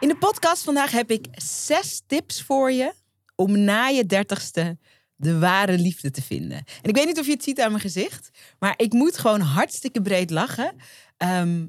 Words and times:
In 0.00 0.08
de 0.08 0.16
podcast 0.16 0.64
vandaag 0.64 0.90
heb 0.90 1.10
ik 1.10 1.26
zes 1.42 2.02
tips 2.06 2.42
voor 2.42 2.72
je 2.72 2.92
om 3.36 3.58
na 3.58 3.86
je 3.86 4.06
dertigste 4.06 4.78
de 5.16 5.38
ware 5.38 5.78
liefde 5.78 6.10
te 6.10 6.22
vinden. 6.22 6.56
En 6.56 6.88
ik 6.88 6.94
weet 6.94 7.06
niet 7.06 7.18
of 7.18 7.26
je 7.26 7.32
het 7.32 7.42
ziet 7.42 7.60
aan 7.60 7.70
mijn 7.70 7.82
gezicht, 7.82 8.30
maar 8.58 8.74
ik 8.76 8.92
moet 8.92 9.18
gewoon 9.18 9.40
hartstikke 9.40 10.02
breed 10.02 10.30
lachen. 10.30 10.74
Ehm, 11.16 11.66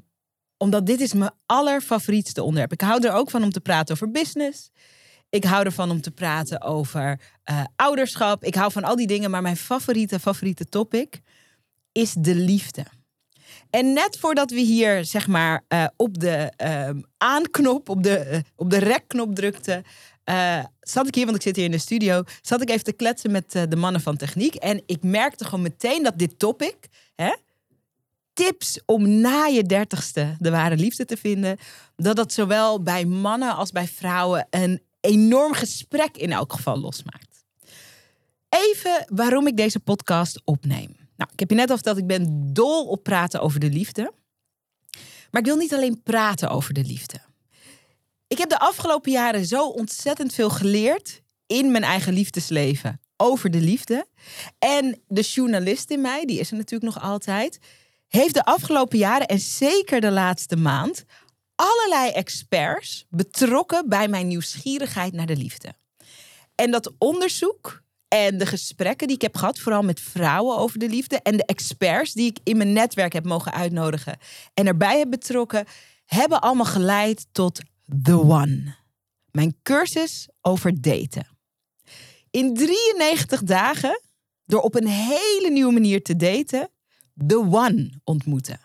omdat 0.58 0.86
dit 0.86 1.02
is 1.02 1.13
mijn 1.13 1.31
allerfavorietste 1.45 2.44
onderwerp. 2.44 2.72
Ik 2.72 2.81
hou 2.81 3.08
er 3.08 3.13
ook 3.13 3.30
van 3.30 3.44
om 3.44 3.52
te 3.52 3.62
praten 3.62 3.95
over 3.95 4.12
business. 4.12 4.70
Ik 5.30 5.44
hou 5.44 5.66
ervan 5.66 5.91
om 5.91 6.02
te 6.02 6.11
praten 6.11 6.61
over 6.61 7.20
uh, 7.52 7.63
ouderschap. 7.75 8.44
Ik 8.44 8.55
hou 8.55 8.72
van 8.72 8.84
al 8.84 8.95
die 8.95 9.08
dingen, 9.08 9.31
maar 9.31 9.41
mijn 9.41 9.58
favoriete, 9.58 10.20
favoriete 10.20 10.66
topic 10.66 11.22
is 11.91 12.13
de 12.13 12.36
liefde. 12.36 12.86
En 13.71 13.93
net 13.93 14.17
voordat 14.20 14.52
we 14.52 14.59
hier 14.59 15.05
zeg 15.05 15.27
maar 15.27 15.64
uh, 15.69 15.86
op 15.95 16.19
de 16.19 16.52
uh, 16.64 16.89
aanknop, 17.17 17.89
op 17.89 18.03
de, 18.03 18.27
uh, 18.31 18.39
op 18.55 18.69
de 18.69 18.77
rekknop 18.77 19.36
drukten, 19.36 19.83
zat 20.81 21.08
ik 21.08 21.16
hier, 21.16 21.25
want 21.25 21.38
ik 21.38 21.44
zit 21.44 21.55
hier 21.55 21.66
in 21.66 21.72
de 21.72 21.77
studio, 21.77 22.23
zat 22.42 22.61
ik 22.61 22.69
even 22.69 22.83
te 22.83 22.94
kletsen 22.94 23.31
met 23.31 23.52
de 23.52 23.75
mannen 23.75 24.02
van 24.02 24.17
techniek. 24.17 24.55
En 24.55 24.81
ik 24.86 25.03
merkte 25.03 25.44
gewoon 25.44 25.61
meteen 25.61 26.03
dat 26.03 26.19
dit 26.19 26.39
topic, 26.39 26.75
hè, 27.16 27.36
tips 28.33 28.80
om 28.86 29.09
na 29.09 29.45
je 29.45 29.64
dertigste 29.64 30.36
de 30.39 30.49
ware 30.49 30.75
liefde 30.75 31.05
te 31.05 31.17
vinden, 31.17 31.58
dat 31.95 32.16
dat 32.16 32.33
zowel 32.33 32.83
bij 32.83 33.05
mannen 33.05 33.55
als 33.55 33.72
bij 33.72 33.88
vrouwen 33.88 34.47
een 34.49 34.81
enorm 34.99 35.53
gesprek 35.53 36.17
in 36.17 36.31
elk 36.31 36.53
geval 36.53 36.80
losmaakt. 36.80 37.45
Even 38.49 39.05
waarom 39.08 39.47
ik 39.47 39.58
deze 39.58 39.80
podcast 39.80 40.42
opneem. 40.44 41.00
Nou, 41.22 41.33
ik 41.33 41.39
heb 41.39 41.50
je 41.50 41.55
net 41.55 41.69
al 41.69 41.75
verteld, 41.75 41.97
ik 41.97 42.08
ben 42.08 42.53
dol 42.53 42.88
op 42.88 43.03
praten 43.03 43.41
over 43.41 43.59
de 43.59 43.69
liefde. 43.69 44.14
Maar 45.31 45.41
ik 45.41 45.47
wil 45.47 45.55
niet 45.55 45.73
alleen 45.73 46.03
praten 46.03 46.50
over 46.50 46.73
de 46.73 46.83
liefde. 46.83 47.19
Ik 48.27 48.38
heb 48.38 48.50
de 48.50 48.59
afgelopen 48.59 49.11
jaren 49.11 49.45
zo 49.45 49.67
ontzettend 49.67 50.33
veel 50.33 50.49
geleerd 50.49 51.22
in 51.47 51.72
mijn 51.72 51.83
eigen 51.83 52.14
liefdesleven 52.14 53.02
over 53.17 53.52
de 53.52 53.61
liefde. 53.61 54.05
En 54.59 55.02
de 55.08 55.22
journalist 55.22 55.89
in 55.89 56.02
mij, 56.02 56.25
die 56.25 56.39
is 56.39 56.52
er 56.52 56.58
natuurlijk 56.58 56.94
nog 56.94 57.03
altijd, 57.03 57.59
heeft 58.08 58.33
de 58.33 58.45
afgelopen 58.45 58.97
jaren 58.97 59.27
en 59.27 59.39
zeker 59.39 60.02
de 60.02 60.11
laatste 60.11 60.55
maand 60.55 61.03
allerlei 61.55 62.11
experts 62.11 63.05
betrokken 63.09 63.89
bij 63.89 64.08
mijn 64.08 64.27
nieuwsgierigheid 64.27 65.14
naar 65.14 65.25
de 65.25 65.38
liefde. 65.38 65.73
En 66.55 66.72
dat 66.72 66.94
onderzoek 66.97 67.81
en 68.14 68.38
de 68.38 68.45
gesprekken 68.45 69.08
die 69.08 69.16
ik 69.16 69.22
heb 69.22 69.36
gehad, 69.36 69.59
vooral 69.59 69.81
met 69.81 70.00
vrouwen 70.00 70.58
over 70.58 70.80
de 70.80 70.90
liefde. 70.90 71.20
En 71.22 71.38
de 71.38 71.45
experts 71.45 72.14
die 72.14 72.30
ik 72.30 72.38
in 72.44 72.58
mijn 72.58 72.73
netwerk 72.73 73.14
heb 73.14 73.26
mogen 73.26 73.54
uitnodigen 73.54 74.17
en 74.54 74.67
erbij 74.67 74.98
heb 74.98 75.09
betrokken, 75.09 75.66
hebben 76.06 76.42
allemaal 76.42 76.66
geleid 76.66 77.28
tot 77.32 77.62
The 78.04 78.20
One. 78.20 78.76
Mijn 79.32 79.55
cursus 79.64 80.30
over 80.42 80.82
daten. 80.82 81.27
In 82.30 82.54
93 82.54 83.44
dagen, 83.44 84.02
door 84.45 84.61
op 84.61 84.76
een 84.76 84.88
hele 84.88 85.50
nieuwe 85.50 85.73
manier 85.73 86.04
te 86.04 86.16
daten, 86.16 86.70
The 87.27 87.38
One 87.38 88.00
ontmoeten. 88.04 88.60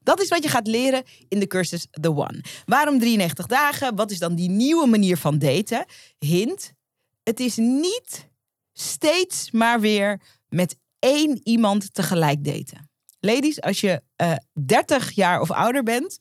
Dat 0.00 0.20
is 0.20 0.28
wat 0.28 0.42
je 0.42 0.48
gaat 0.48 0.66
leren 0.66 1.02
in 1.28 1.38
de 1.38 1.46
cursus 1.46 1.86
The 2.00 2.16
One. 2.16 2.44
Waarom 2.64 2.98
93 2.98 3.46
dagen? 3.46 3.96
Wat 3.96 4.10
is 4.10 4.18
dan 4.18 4.34
die 4.34 4.50
nieuwe 4.50 4.86
manier 4.86 5.16
van 5.16 5.38
daten? 5.38 5.84
Hint, 6.18 6.72
het 7.22 7.40
is 7.40 7.56
niet 7.56 8.30
steeds 8.72 9.50
maar 9.50 9.80
weer 9.80 10.20
met 10.48 10.76
één 10.98 11.40
iemand 11.42 11.94
tegelijk 11.94 12.44
daten. 12.44 12.90
Ladies, 13.20 13.60
als 13.60 13.80
je 13.80 14.02
uh, 14.16 14.30
eh, 14.30 14.36
30 14.64 15.10
jaar 15.10 15.40
of 15.40 15.50
ouder 15.50 15.82
bent, 15.82 16.18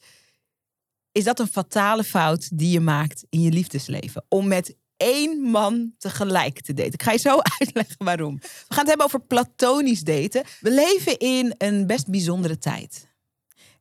is 1.11 1.23
dat 1.23 1.39
een 1.39 1.47
fatale 1.47 2.03
fout 2.03 2.57
die 2.57 2.71
je 2.71 2.79
maakt 2.79 3.25
in 3.29 3.41
je 3.41 3.51
liefdesleven. 3.51 4.25
Om 4.27 4.47
met 4.47 4.75
één 4.97 5.41
man 5.41 5.93
tegelijk 5.97 6.61
te 6.61 6.73
daten. 6.73 6.93
Ik 6.93 7.03
ga 7.03 7.11
je 7.11 7.17
zo 7.17 7.37
uitleggen 7.59 7.95
waarom. 7.97 8.35
We 8.39 8.47
gaan 8.67 8.79
het 8.79 8.87
hebben 8.87 9.05
over 9.05 9.21
platonisch 9.21 10.01
daten. 10.01 10.43
We 10.59 10.71
leven 10.71 11.17
in 11.17 11.55
een 11.57 11.87
best 11.87 12.07
bijzondere 12.07 12.57
tijd. 12.57 13.09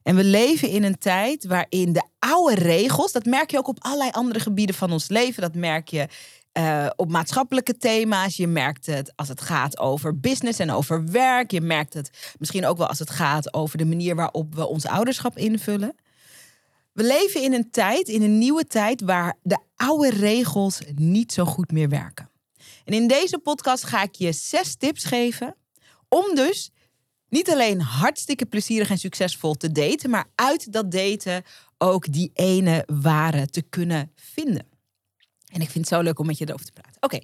En 0.03 0.15
we 0.15 0.23
leven 0.23 0.69
in 0.69 0.83
een 0.83 0.97
tijd 0.97 1.45
waarin 1.45 1.93
de 1.93 2.03
oude 2.19 2.55
regels, 2.55 3.11
dat 3.11 3.25
merk 3.25 3.51
je 3.51 3.57
ook 3.57 3.67
op 3.67 3.83
allerlei 3.83 4.09
andere 4.09 4.39
gebieden 4.39 4.75
van 4.75 4.91
ons 4.91 5.09
leven. 5.09 5.41
Dat 5.41 5.55
merk 5.55 5.87
je 5.87 6.07
uh, 6.57 6.89
op 6.95 7.11
maatschappelijke 7.11 7.77
thema's. 7.77 8.37
Je 8.37 8.47
merkt 8.47 8.85
het 8.85 9.13
als 9.15 9.27
het 9.27 9.41
gaat 9.41 9.79
over 9.79 10.19
business 10.19 10.59
en 10.59 10.71
over 10.71 11.11
werk. 11.11 11.51
Je 11.51 11.61
merkt 11.61 11.93
het 11.93 12.35
misschien 12.39 12.65
ook 12.65 12.77
wel 12.77 12.87
als 12.87 12.99
het 12.99 13.09
gaat 13.09 13.53
over 13.53 13.77
de 13.77 13.85
manier 13.85 14.15
waarop 14.15 14.55
we 14.55 14.67
ons 14.67 14.85
ouderschap 14.85 15.37
invullen. 15.37 15.95
We 16.93 17.03
leven 17.03 17.43
in 17.43 17.53
een 17.53 17.71
tijd, 17.71 18.07
in 18.07 18.21
een 18.21 18.37
nieuwe 18.37 18.67
tijd, 18.67 19.01
waar 19.01 19.37
de 19.41 19.57
oude 19.75 20.09
regels 20.09 20.81
niet 20.95 21.33
zo 21.33 21.45
goed 21.45 21.71
meer 21.71 21.89
werken. 21.89 22.29
En 22.85 22.93
in 22.93 23.07
deze 23.07 23.37
podcast 23.37 23.83
ga 23.83 24.03
ik 24.03 24.15
je 24.15 24.31
zes 24.31 24.75
tips 24.75 25.03
geven 25.03 25.55
om 26.07 26.35
dus 26.35 26.71
niet 27.29 27.49
alleen 27.49 27.81
hartstikke 27.81 28.45
plezierig 28.45 28.89
en 28.89 28.97
succesvol 28.97 29.53
te 29.53 29.71
daten, 29.71 30.09
maar 30.09 30.25
uit 30.35 30.73
dat 30.73 30.91
daten 30.91 31.43
ook 31.77 32.11
die 32.11 32.31
ene 32.33 32.87
ware 33.01 33.47
te 33.47 33.61
kunnen 33.61 34.11
vinden. 34.15 34.70
En 35.51 35.61
ik 35.61 35.69
vind 35.69 35.85
het 35.85 35.87
zo 35.87 36.01
leuk 36.01 36.19
om 36.19 36.25
met 36.25 36.37
je 36.37 36.47
erover 36.47 36.65
te 36.65 36.71
praten. 36.71 37.01
Oké, 37.01 37.15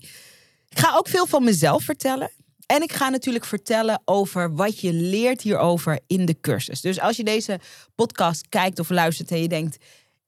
ik 0.70 0.80
ga 0.80 0.96
ook 0.96 1.08
veel 1.08 1.26
van 1.26 1.44
mezelf 1.44 1.84
vertellen. 1.84 2.32
En 2.66 2.82
ik 2.82 2.94
ga 2.94 3.10
natuurlijk 3.10 3.46
vertellen 3.46 4.02
over 4.06 4.56
wat 4.56 4.80
je 4.80 4.94
leert 4.94 5.42
hierover 5.42 6.00
in 6.08 6.26
de 6.26 6.40
cursus. 6.42 6.82
Dus 6.82 7.00
als 7.00 7.18
je 7.18 7.24
deze 7.24 7.60
podcast 7.96 8.48
kijkt 8.50 8.80
of 8.80 8.90
luistert 8.90 9.32
en 9.32 9.42
je 9.42 9.48
denkt... 9.48 9.78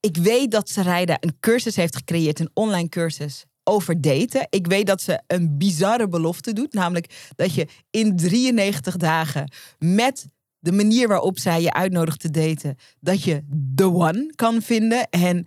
ik 0.00 0.16
weet 0.16 0.50
dat 0.50 0.68
Sarayda 0.68 1.16
een 1.20 1.36
cursus 1.40 1.76
heeft 1.76 1.96
gecreëerd, 1.96 2.40
een 2.40 2.50
online 2.54 2.88
cursus 2.88 3.44
over 3.64 4.00
daten. 4.00 4.46
Ik 4.50 4.66
weet 4.66 4.86
dat 4.86 5.02
ze 5.02 5.22
een 5.26 5.58
bizarre 5.58 6.08
belofte 6.08 6.52
doet. 6.52 6.72
Namelijk 6.72 7.30
dat 7.36 7.54
je 7.54 7.66
in 7.90 8.16
93 8.16 8.96
dagen 8.96 9.52
met 9.78 10.26
de 10.58 10.72
manier 10.72 11.08
waarop 11.08 11.38
zij 11.38 11.62
je 11.62 11.72
uitnodigt 11.72 12.20
te 12.20 12.30
daten... 12.30 12.76
dat 13.00 13.22
je 13.22 13.44
the 13.74 13.92
one 13.92 14.32
kan 14.34 14.62
vinden. 14.62 15.08
En 15.08 15.46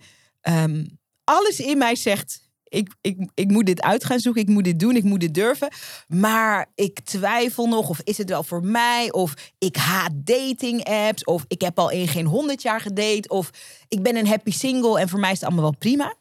um, 0.50 0.98
alles 1.24 1.60
in 1.60 1.78
mij 1.78 1.96
zegt 1.96 2.43
ik, 2.74 2.94
ik, 3.02 3.30
ik 3.34 3.52
moet 3.52 3.66
dit 3.66 3.82
uit 3.82 4.06
gaan 4.06 4.20
zoeken, 4.20 4.42
ik 4.42 4.48
moet 4.48 4.64
dit 4.64 4.80
doen, 4.80 4.96
ik 4.96 5.04
moet 5.04 5.20
dit 5.20 5.34
durven. 5.34 5.72
Maar 6.08 6.70
ik 6.76 7.00
twijfel 7.00 7.68
nog, 7.68 7.90
of 7.90 8.00
is 8.04 8.18
het 8.18 8.30
wel 8.30 8.44
voor 8.44 8.64
mij? 8.64 9.12
Of 9.12 9.34
ik 9.58 9.76
haat 9.76 10.12
dating 10.14 10.84
apps, 10.84 11.24
of 11.24 11.46
ik 11.48 11.62
heb 11.62 11.80
al 11.80 11.90
in 11.90 12.08
geen 12.08 12.26
honderd 12.26 12.62
jaar 12.62 12.82
gedate, 12.82 13.30
of 13.30 13.50
ik 13.88 14.02
ben 14.04 14.16
een 14.16 14.28
happy 14.28 14.52
single 14.52 15.00
en 15.00 15.10
voor 15.10 15.20
mij 15.20 15.32
is 15.32 15.40
het 15.40 15.46
allemaal 15.46 15.70
wel 15.70 15.78
prima. 15.80 16.16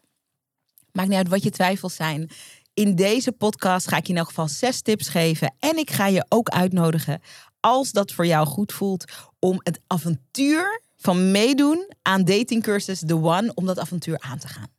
Maakt 0.91 1.09
niet 1.09 1.17
uit 1.17 1.29
wat 1.29 1.43
je 1.43 1.49
twijfels 1.49 1.95
zijn. 1.95 2.29
In 2.73 2.95
deze 2.95 3.31
podcast 3.31 3.87
ga 3.87 3.97
ik 3.97 4.05
je 4.05 4.13
in 4.13 4.19
elk 4.19 4.27
geval 4.27 4.47
zes 4.47 4.81
tips 4.81 5.07
geven. 5.07 5.55
En 5.59 5.77
ik 5.77 5.91
ga 5.91 6.07
je 6.07 6.25
ook 6.29 6.49
uitnodigen, 6.49 7.21
als 7.59 7.91
dat 7.91 8.11
voor 8.11 8.25
jou 8.25 8.47
goed 8.47 8.73
voelt, 8.73 9.11
om 9.39 9.59
het 9.63 9.79
avontuur 9.87 10.81
van 10.97 11.31
meedoen 11.31 11.91
aan 12.01 12.23
datingcursus 12.23 12.99
The 13.05 13.15
One, 13.15 13.51
om 13.53 13.65
dat 13.65 13.79
avontuur 13.79 14.19
aan 14.19 14.37
te 14.39 14.47
gaan. 14.47 14.72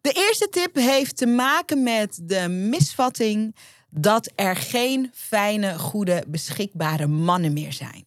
De 0.00 0.12
eerste 0.12 0.48
tip 0.50 0.74
heeft 0.74 1.16
te 1.16 1.26
maken 1.26 1.82
met 1.82 2.20
de 2.22 2.48
misvatting 2.48 3.56
dat 3.90 4.32
er 4.34 4.56
geen 4.56 5.10
fijne, 5.14 5.78
goede, 5.78 6.24
beschikbare 6.26 7.06
mannen 7.06 7.52
meer 7.52 7.72
zijn. 7.72 8.06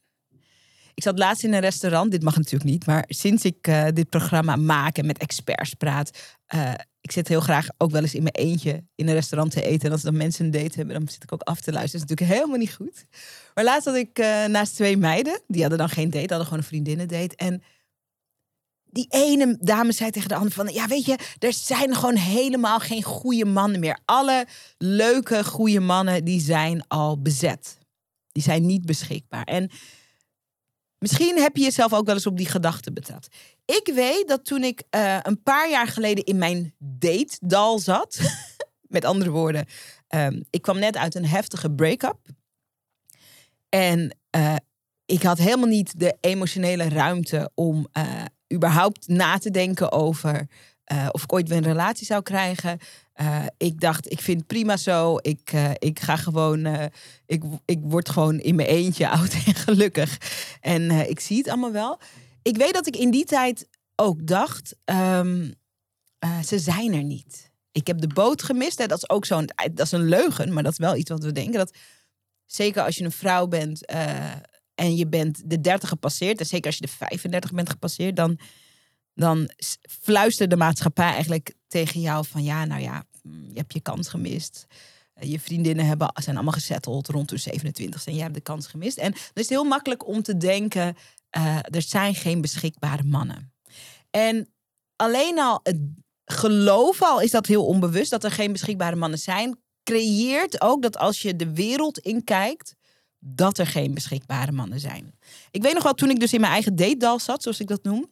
Ik 0.94 1.04
zat 1.04 1.18
laatst 1.20 1.44
in 1.44 1.54
een 1.54 1.60
restaurant, 1.60 2.12
dit 2.12 2.24
mag 2.24 2.36
natuurlijk 2.36 2.72
niet, 2.72 2.86
maar 2.86 3.06
sinds 3.08 3.46
ik 3.46 3.68
uh, 3.68 3.86
dit 3.94 4.10
programma 4.10 4.56
maak 4.56 4.98
en 4.98 5.06
met 5.06 5.18
experts 5.18 5.74
praat, 5.74 6.38
uh, 6.56 6.74
ik 7.02 7.12
zit 7.12 7.28
heel 7.28 7.40
graag 7.40 7.68
ook 7.78 7.92
wel 7.92 8.02
eens 8.02 8.16
in 8.16 8.24
mijn 8.24 8.36
eentje 8.36 8.84
in 8.96 9.08
een 9.08 9.14
restaurant 9.14 9.52
te 9.52 9.62
eten. 9.64 9.86
En 9.86 9.92
als 9.92 10.02
dan 10.02 10.18
mensen 10.18 10.46
een 10.46 10.52
date 10.52 10.78
hebben, 10.78 10.96
dan 10.96 11.08
zit 11.08 11.24
ik 11.24 11.34
ook 11.34 11.42
af 11.42 11.62
te 11.62 11.72
luisteren. 11.72 12.02
Dat 12.02 12.10
is 12.10 12.16
natuurlijk 12.18 12.40
helemaal 12.40 12.66
niet 12.66 12.76
goed. 12.76 13.06
Maar 13.54 13.64
laatst 13.64 13.86
had 13.86 13.96
ik 13.96 14.20
uh, 14.20 14.46
naast 14.46 14.76
twee 14.76 14.98
meiden, 14.98 15.42
die 15.48 15.62
hadden 15.62 15.80
dan 15.80 15.90
geen 15.90 16.10
date, 16.10 16.28
hadden 16.28 16.44
gewoon 16.44 16.60
een 16.60 16.64
vriendinnen 16.64 17.08
date. 17.08 17.36
En 17.36 17.64
die 18.92 19.06
ene 19.10 19.58
dame 19.60 19.92
zei 19.92 20.12
tegen 20.12 20.30
de 20.30 20.36
andere 20.36 20.56
van... 20.56 20.74
ja, 20.74 20.88
weet 20.88 21.06
je, 21.06 21.18
er 21.40 21.54
zijn 21.54 21.96
gewoon 21.96 22.16
helemaal 22.16 22.80
geen 22.80 23.04
goede 23.04 23.46
mannen 23.46 23.80
meer. 23.80 24.00
Alle 24.06 24.46
leuke, 24.78 25.44
goede 25.44 25.80
mannen, 25.80 26.24
die 26.24 26.42
zijn 26.42 26.88
al 26.88 27.22
bezet. 27.22 27.78
Die 28.32 28.44
zijn 28.44 28.66
niet 28.66 28.86
beschikbaar. 28.86 29.44
En 29.44 29.72
Misschien 31.02 31.38
heb 31.38 31.58
je 31.58 31.64
jezelf 31.64 31.94
ook 31.94 32.06
wel 32.06 32.16
eens 32.16 32.26
op 32.26 32.38
die 32.38 32.50
gedachte 32.50 32.94
betrapt. 32.94 33.36
Ik 33.66 33.92
weet 33.94 34.28
dat 34.28 34.46
toen 34.46 34.64
ik 34.64 34.84
uh, 34.96 35.18
een 35.22 35.44
paar 35.44 35.70
jaar 35.70 35.88
geleden 35.88 36.24
in 36.24 36.38
mijn 36.38 36.76
date-dal 36.78 37.80
zat. 37.80 38.20
met 38.92 39.06
andere 39.06 39.30
woorden, 39.30 39.66
um, 40.16 40.44
ik 40.50 40.62
kwam 40.62 40.80
net 40.80 40.98
uit 40.98 41.16
een 41.16 41.26
heftige 41.26 41.72
break-up. 41.72 42.18
En 43.70 44.18
uh, 44.36 44.56
ik 45.06 45.24
had 45.24 45.38
helemaal 45.38 45.68
niet 45.68 46.00
de 46.00 46.18
emotionele 46.20 46.90
ruimte 46.90 47.52
om 47.56 47.88
uh, 47.98 48.24
überhaupt 48.52 49.08
na 49.08 49.38
te 49.38 49.52
denken 49.52 49.92
over 49.92 50.48
of 51.12 51.24
ik 51.24 51.34
ooit 51.34 51.48
weer 51.48 51.58
een 51.58 51.64
relatie 51.64 52.06
zou 52.06 52.22
krijgen. 52.22 52.80
Uh, 53.22 53.46
ik 53.58 53.80
dacht, 53.80 54.12
ik 54.12 54.22
vind 54.22 54.38
het 54.38 54.48
prima 54.48 54.78
zo. 54.78 55.18
Ik, 55.22 55.52
uh, 55.54 55.72
ik 55.78 56.00
ga 56.00 56.16
gewoon, 56.16 56.66
ik, 57.26 57.44
ik 57.66 57.80
word 57.82 58.10
gewoon 58.10 58.40
in 58.40 58.56
mijn 58.56 58.68
eentje 58.68 59.10
oud 59.18 59.34
en 59.46 59.56
gelukkig. 59.56 60.18
En 60.62 60.92
ik 60.92 61.20
zie 61.20 61.38
het 61.38 61.48
allemaal 61.48 61.72
wel. 61.72 62.00
Ik 62.42 62.58
weet 62.58 62.74
dat 62.74 62.88
ik 62.88 62.96
in 62.96 63.12
die 63.12 63.26
tijd 63.26 63.68
ook 63.96 64.28
dacht, 64.28 64.76
um, 64.86 65.54
ze 66.46 66.60
zijn 66.60 66.94
er 66.94 67.04
niet. 67.04 67.52
Ik 67.72 67.88
heb 67.88 68.02
de 68.02 68.08
boot 68.08 68.44
gemist. 68.44 68.78
Hè. 68.78 68.86
Dat 68.86 68.98
is 68.98 69.10
ook 69.10 69.26
zo'n, 69.26 69.50
dat 69.74 69.86
is 69.86 69.92
een 69.92 70.10
leugen, 70.10 70.54
maar 70.54 70.64
dat 70.64 70.72
is 70.72 70.78
wel 70.78 70.96
iets 70.96 71.10
wat 71.10 71.24
we 71.24 71.32
denken. 71.32 71.58
Dat 71.60 71.78
zeker 72.46 72.84
als 72.84 72.96
je 72.98 73.04
een 73.04 73.12
vrouw 73.12 73.48
bent 73.48 73.86
en 74.82 74.96
je 74.96 75.08
bent 75.08 75.50
de 75.50 75.62
30 75.62 75.90
gepasseerd, 75.90 76.40
en 76.40 76.46
zeker 76.46 76.66
als 76.66 76.76
je 76.76 76.86
de 76.86 76.92
35 76.92 77.52
bent 77.52 77.70
gepasseerd, 77.70 78.16
dan, 78.16 78.40
dan 79.14 79.50
fluistert 79.90 80.50
de 80.50 80.58
maatschappij 80.58 81.12
eigenlijk 81.12 81.54
tegen 81.68 82.02
jou 82.02 82.26
van 82.26 82.44
ja, 82.44 82.66
nou 82.66 82.82
ja, 82.82 83.04
je 83.24 83.58
hebt 83.58 83.74
je 83.74 83.80
kans 83.80 84.08
gemist. 84.08 84.66
Eh, 85.14 85.32
je 85.32 85.40
vriendinnen 85.40 85.86
hebben, 85.86 86.12
zijn 86.14 86.36
allemaal 86.36 86.54
gesetteld 86.54 87.08
rond 87.08 87.30
de 87.30 87.38
27 87.38 88.06
en 88.06 88.14
jij 88.14 88.22
hebt 88.22 88.34
de 88.36 88.42
kans 88.42 88.68
gemist. 88.68 88.98
En 88.98 89.12
het 89.12 89.40
is 89.40 89.50
heel 89.50 89.64
makkelijk 89.64 90.08
om 90.08 90.22
te 90.22 90.38
denken, 90.38 90.96
uh, 91.38 91.58
er 91.58 91.82
zijn 91.82 92.16
geen 92.16 92.42
beschikbare 92.42 93.04
mannen. 93.04 93.54
En 94.10 94.50
alleen 94.96 95.40
al 95.40 95.60
het 95.64 95.80
geloof 96.26 97.02
al 97.02 97.22
is 97.22 97.32
dat 97.32 97.46
heel 97.46 97.66
onbewust, 97.66 98.12
dat 98.12 98.24
er 98.24 98.32
geen 98.32 98.52
beschikbare 98.52 98.96
mannen 98.96 99.20
zijn, 99.20 99.60
creëert 99.84 100.62
ook 100.62 100.82
dat 100.82 100.98
als 100.98 101.22
je 101.22 101.36
de 101.36 101.54
wereld 101.54 101.98
inkijkt, 101.98 102.76
dat 103.24 103.58
er 103.58 103.68
geen 103.68 103.94
beschikbare 103.94 104.52
mannen 104.52 104.80
zijn. 104.80 105.14
Ik 105.52 105.62
weet 105.62 105.74
nog 105.74 105.84
wel, 105.84 105.94
toen 105.94 106.10
ik 106.10 106.20
dus 106.20 106.34
in 106.34 106.40
mijn 106.40 106.54
eigen 106.54 106.76
date 106.76 107.20
zat, 107.20 107.42
zoals 107.42 107.60
ik 107.60 107.68
dat 107.68 107.84
noem, 107.84 108.08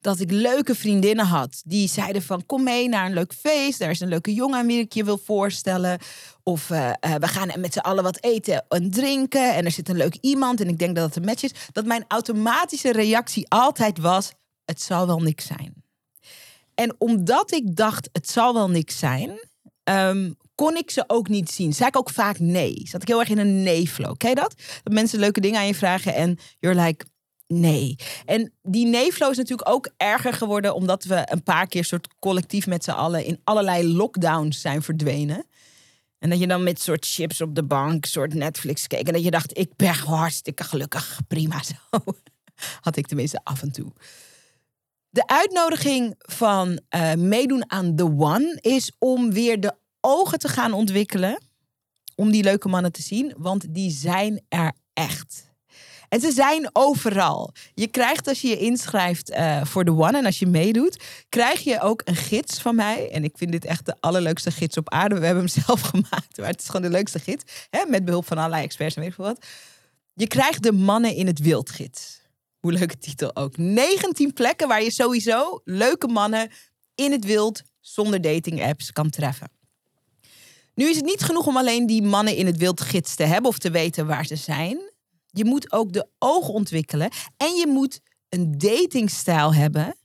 dat 0.00 0.20
ik 0.20 0.30
leuke 0.30 0.74
vriendinnen 0.74 1.26
had. 1.26 1.62
Die 1.64 1.88
zeiden 1.88 2.22
van 2.22 2.46
kom 2.46 2.62
mee 2.62 2.88
naar 2.88 3.06
een 3.06 3.12
leuk 3.12 3.32
feest. 3.32 3.78
Daar 3.78 3.90
is 3.90 4.00
een 4.00 4.08
leuke 4.08 4.34
jongen 4.34 4.58
aan 4.58 4.66
wie 4.66 4.78
ik 4.78 4.92
je 4.92 5.04
wil 5.04 5.18
voorstellen. 5.24 5.98
Of 6.42 6.70
uh, 6.70 6.90
uh, 7.06 7.14
we 7.14 7.28
gaan 7.28 7.60
met 7.60 7.72
z'n 7.72 7.78
allen 7.78 8.02
wat 8.02 8.22
eten 8.22 8.64
en 8.68 8.90
drinken. 8.90 9.54
En 9.54 9.64
er 9.64 9.70
zit 9.70 9.88
een 9.88 9.96
leuk 9.96 10.16
iemand. 10.20 10.60
En 10.60 10.68
ik 10.68 10.78
denk 10.78 10.96
dat 10.96 11.04
het 11.04 11.16
een 11.16 11.24
match 11.24 11.42
is. 11.42 11.52
Dat 11.72 11.86
mijn 11.86 12.04
automatische 12.08 12.92
reactie 12.92 13.48
altijd 13.48 13.98
was: 13.98 14.32
het 14.64 14.82
zal 14.82 15.06
wel 15.06 15.20
niks 15.20 15.46
zijn. 15.46 15.74
En 16.74 16.94
omdat 16.98 17.52
ik 17.52 17.76
dacht, 17.76 18.08
het 18.12 18.30
zal 18.30 18.54
wel 18.54 18.70
niks 18.70 18.98
zijn, 18.98 19.40
um, 19.84 20.36
kon 20.58 20.76
ik 20.76 20.90
ze 20.90 21.04
ook 21.06 21.28
niet 21.28 21.50
zien. 21.50 21.72
Zei 21.72 21.88
ik 21.88 21.96
ook 21.96 22.10
vaak 22.10 22.38
nee. 22.38 22.80
Zat 22.84 23.02
ik 23.02 23.08
heel 23.08 23.20
erg 23.20 23.28
in 23.28 23.38
een 23.38 23.62
nee-flow. 23.62 24.16
Ken 24.16 24.34
dat? 24.34 24.54
Dat 24.82 24.92
mensen 24.92 25.18
leuke 25.18 25.40
dingen 25.40 25.60
aan 25.60 25.66
je 25.66 25.74
vragen 25.74 26.14
en 26.14 26.38
you're 26.58 26.82
like, 26.82 27.04
Nee. 27.46 27.96
En 28.24 28.52
die 28.62 28.86
neeflow 28.86 29.30
is 29.30 29.36
natuurlijk 29.36 29.68
ook 29.68 29.88
erger 29.96 30.32
geworden 30.32 30.74
omdat 30.74 31.04
we 31.04 31.22
een 31.24 31.42
paar 31.42 31.66
keer 31.66 31.84
soort 31.84 32.08
collectief 32.18 32.66
met 32.66 32.84
z'n 32.84 32.90
allen 32.90 33.24
in 33.24 33.40
allerlei 33.44 33.94
lockdowns 33.94 34.60
zijn 34.60 34.82
verdwenen. 34.82 35.46
En 36.18 36.30
dat 36.30 36.38
je 36.38 36.46
dan 36.46 36.62
met 36.62 36.80
soort 36.80 37.06
chips 37.06 37.40
op 37.40 37.54
de 37.54 37.62
bank, 37.62 38.04
soort 38.04 38.34
Netflix 38.34 38.86
keek. 38.86 39.06
En 39.06 39.12
dat 39.12 39.24
je 39.24 39.30
dacht, 39.30 39.58
ik 39.58 39.76
ben 39.76 39.94
hartstikke 39.94 40.64
gelukkig. 40.64 41.20
Prima 41.28 41.62
zo. 41.62 41.74
Had 42.80 42.96
ik 42.96 43.06
tenminste 43.06 43.40
af 43.44 43.62
en 43.62 43.72
toe. 43.72 43.92
De 45.10 45.26
uitnodiging 45.26 46.14
van 46.18 46.80
uh, 46.90 47.14
meedoen 47.14 47.70
aan 47.70 47.96
The 47.96 48.04
One 48.04 48.58
is 48.60 48.92
om 48.98 49.32
weer 49.32 49.60
de 49.60 49.74
ogen 50.00 50.38
te 50.38 50.48
gaan 50.48 50.72
ontwikkelen. 50.72 51.42
Om 52.14 52.30
die 52.30 52.42
leuke 52.42 52.68
mannen 52.68 52.92
te 52.92 53.02
zien, 53.02 53.34
want 53.36 53.74
die 53.74 53.90
zijn 53.90 54.40
er 54.48 54.72
echt. 54.92 55.48
En 56.08 56.20
ze 56.20 56.32
zijn 56.32 56.70
overal. 56.72 57.52
Je 57.74 57.86
krijgt 57.86 58.28
als 58.28 58.40
je 58.40 58.48
je 58.48 58.58
inschrijft 58.58 59.30
uh, 59.30 59.64
voor 59.64 59.84
de 59.84 59.90
One 59.90 60.18
en 60.18 60.24
als 60.24 60.38
je 60.38 60.46
meedoet, 60.46 61.04
krijg 61.28 61.60
je 61.60 61.80
ook 61.80 62.02
een 62.04 62.16
gids 62.16 62.60
van 62.60 62.74
mij. 62.74 63.10
En 63.10 63.24
ik 63.24 63.38
vind 63.38 63.52
dit 63.52 63.64
echt 63.64 63.86
de 63.86 63.96
allerleukste 64.00 64.50
gids 64.50 64.76
op 64.76 64.90
aarde. 64.90 65.18
We 65.18 65.26
hebben 65.26 65.44
hem 65.44 65.52
zelf 65.64 65.80
gemaakt, 65.80 66.36
maar 66.36 66.48
het 66.48 66.60
is 66.60 66.66
gewoon 66.66 66.82
de 66.82 66.90
leukste 66.90 67.18
gids. 67.18 67.66
Hè, 67.70 67.84
met 67.86 68.04
behulp 68.04 68.26
van 68.26 68.38
allerlei 68.38 68.62
experts 68.62 68.94
en 68.94 69.00
weet 69.00 69.10
ik 69.10 69.16
veel 69.16 69.24
wat. 69.24 69.46
Je 70.14 70.26
krijgt 70.26 70.62
de 70.62 70.72
mannen 70.72 71.14
in 71.14 71.26
het 71.26 71.38
wildgids. 71.38 72.20
Hoe 72.58 72.72
leuke 72.72 72.98
titel 72.98 73.36
ook. 73.36 73.56
19 73.56 74.32
plekken 74.32 74.68
waar 74.68 74.82
je 74.82 74.92
sowieso 74.92 75.60
leuke 75.64 76.08
mannen 76.08 76.50
in 76.94 77.12
het 77.12 77.24
wild 77.24 77.62
zonder 77.80 78.20
dating 78.20 78.64
apps 78.64 78.92
kan 78.92 79.10
treffen. 79.10 79.57
Nu 80.78 80.88
is 80.88 80.96
het 80.96 81.04
niet 81.04 81.22
genoeg 81.22 81.46
om 81.46 81.56
alleen 81.56 81.86
die 81.86 82.02
mannen 82.02 82.36
in 82.36 82.46
het 82.46 82.56
wild 82.56 82.80
gids 82.80 83.14
te 83.14 83.22
hebben 83.22 83.50
of 83.50 83.58
te 83.58 83.70
weten 83.70 84.06
waar 84.06 84.26
ze 84.26 84.36
zijn. 84.36 84.92
Je 85.26 85.44
moet 85.44 85.72
ook 85.72 85.92
de 85.92 86.08
ogen 86.18 86.54
ontwikkelen. 86.54 87.10
En 87.36 87.54
je 87.54 87.66
moet 87.66 88.00
een 88.28 88.58
datingstijl 88.58 89.54
hebben 89.54 89.96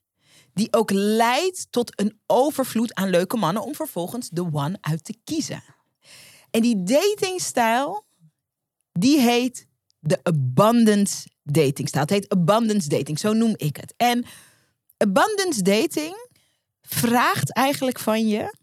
die 0.53 0.73
ook 0.73 0.91
leidt 0.91 1.67
tot 1.69 1.99
een 1.99 2.19
overvloed 2.25 2.93
aan 2.93 3.09
leuke 3.09 3.37
mannen 3.37 3.63
om 3.63 3.75
vervolgens 3.75 4.29
de 4.29 4.41
one 4.51 4.77
uit 4.81 5.03
te 5.03 5.15
kiezen. 5.23 5.63
En 6.51 6.61
die 6.61 6.83
datingstijl, 6.83 8.05
die 8.91 9.19
heet 9.19 9.67
de 9.99 10.19
abundance 10.23 11.27
datingstijl. 11.43 12.03
Het 12.03 12.13
heet 12.13 12.29
abundance 12.29 12.89
dating, 12.89 13.19
zo 13.19 13.33
noem 13.33 13.53
ik 13.57 13.77
het. 13.77 13.93
En 13.97 14.25
abundance 14.97 15.61
dating 15.61 16.29
vraagt 16.81 17.53
eigenlijk 17.53 17.99
van 17.99 18.27
je 18.27 18.55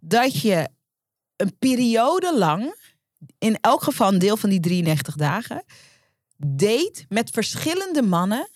dat 0.00 0.40
je 0.40 0.74
een 1.36 1.56
periode 1.58 2.38
lang 2.38 2.74
in 3.38 3.58
elk 3.60 3.82
geval 3.82 4.12
een 4.12 4.18
deel 4.18 4.36
van 4.36 4.50
die 4.50 4.60
93 4.60 5.14
dagen, 5.14 5.64
date 6.36 7.04
met 7.08 7.30
verschillende 7.30 8.02
mannen 8.02 8.48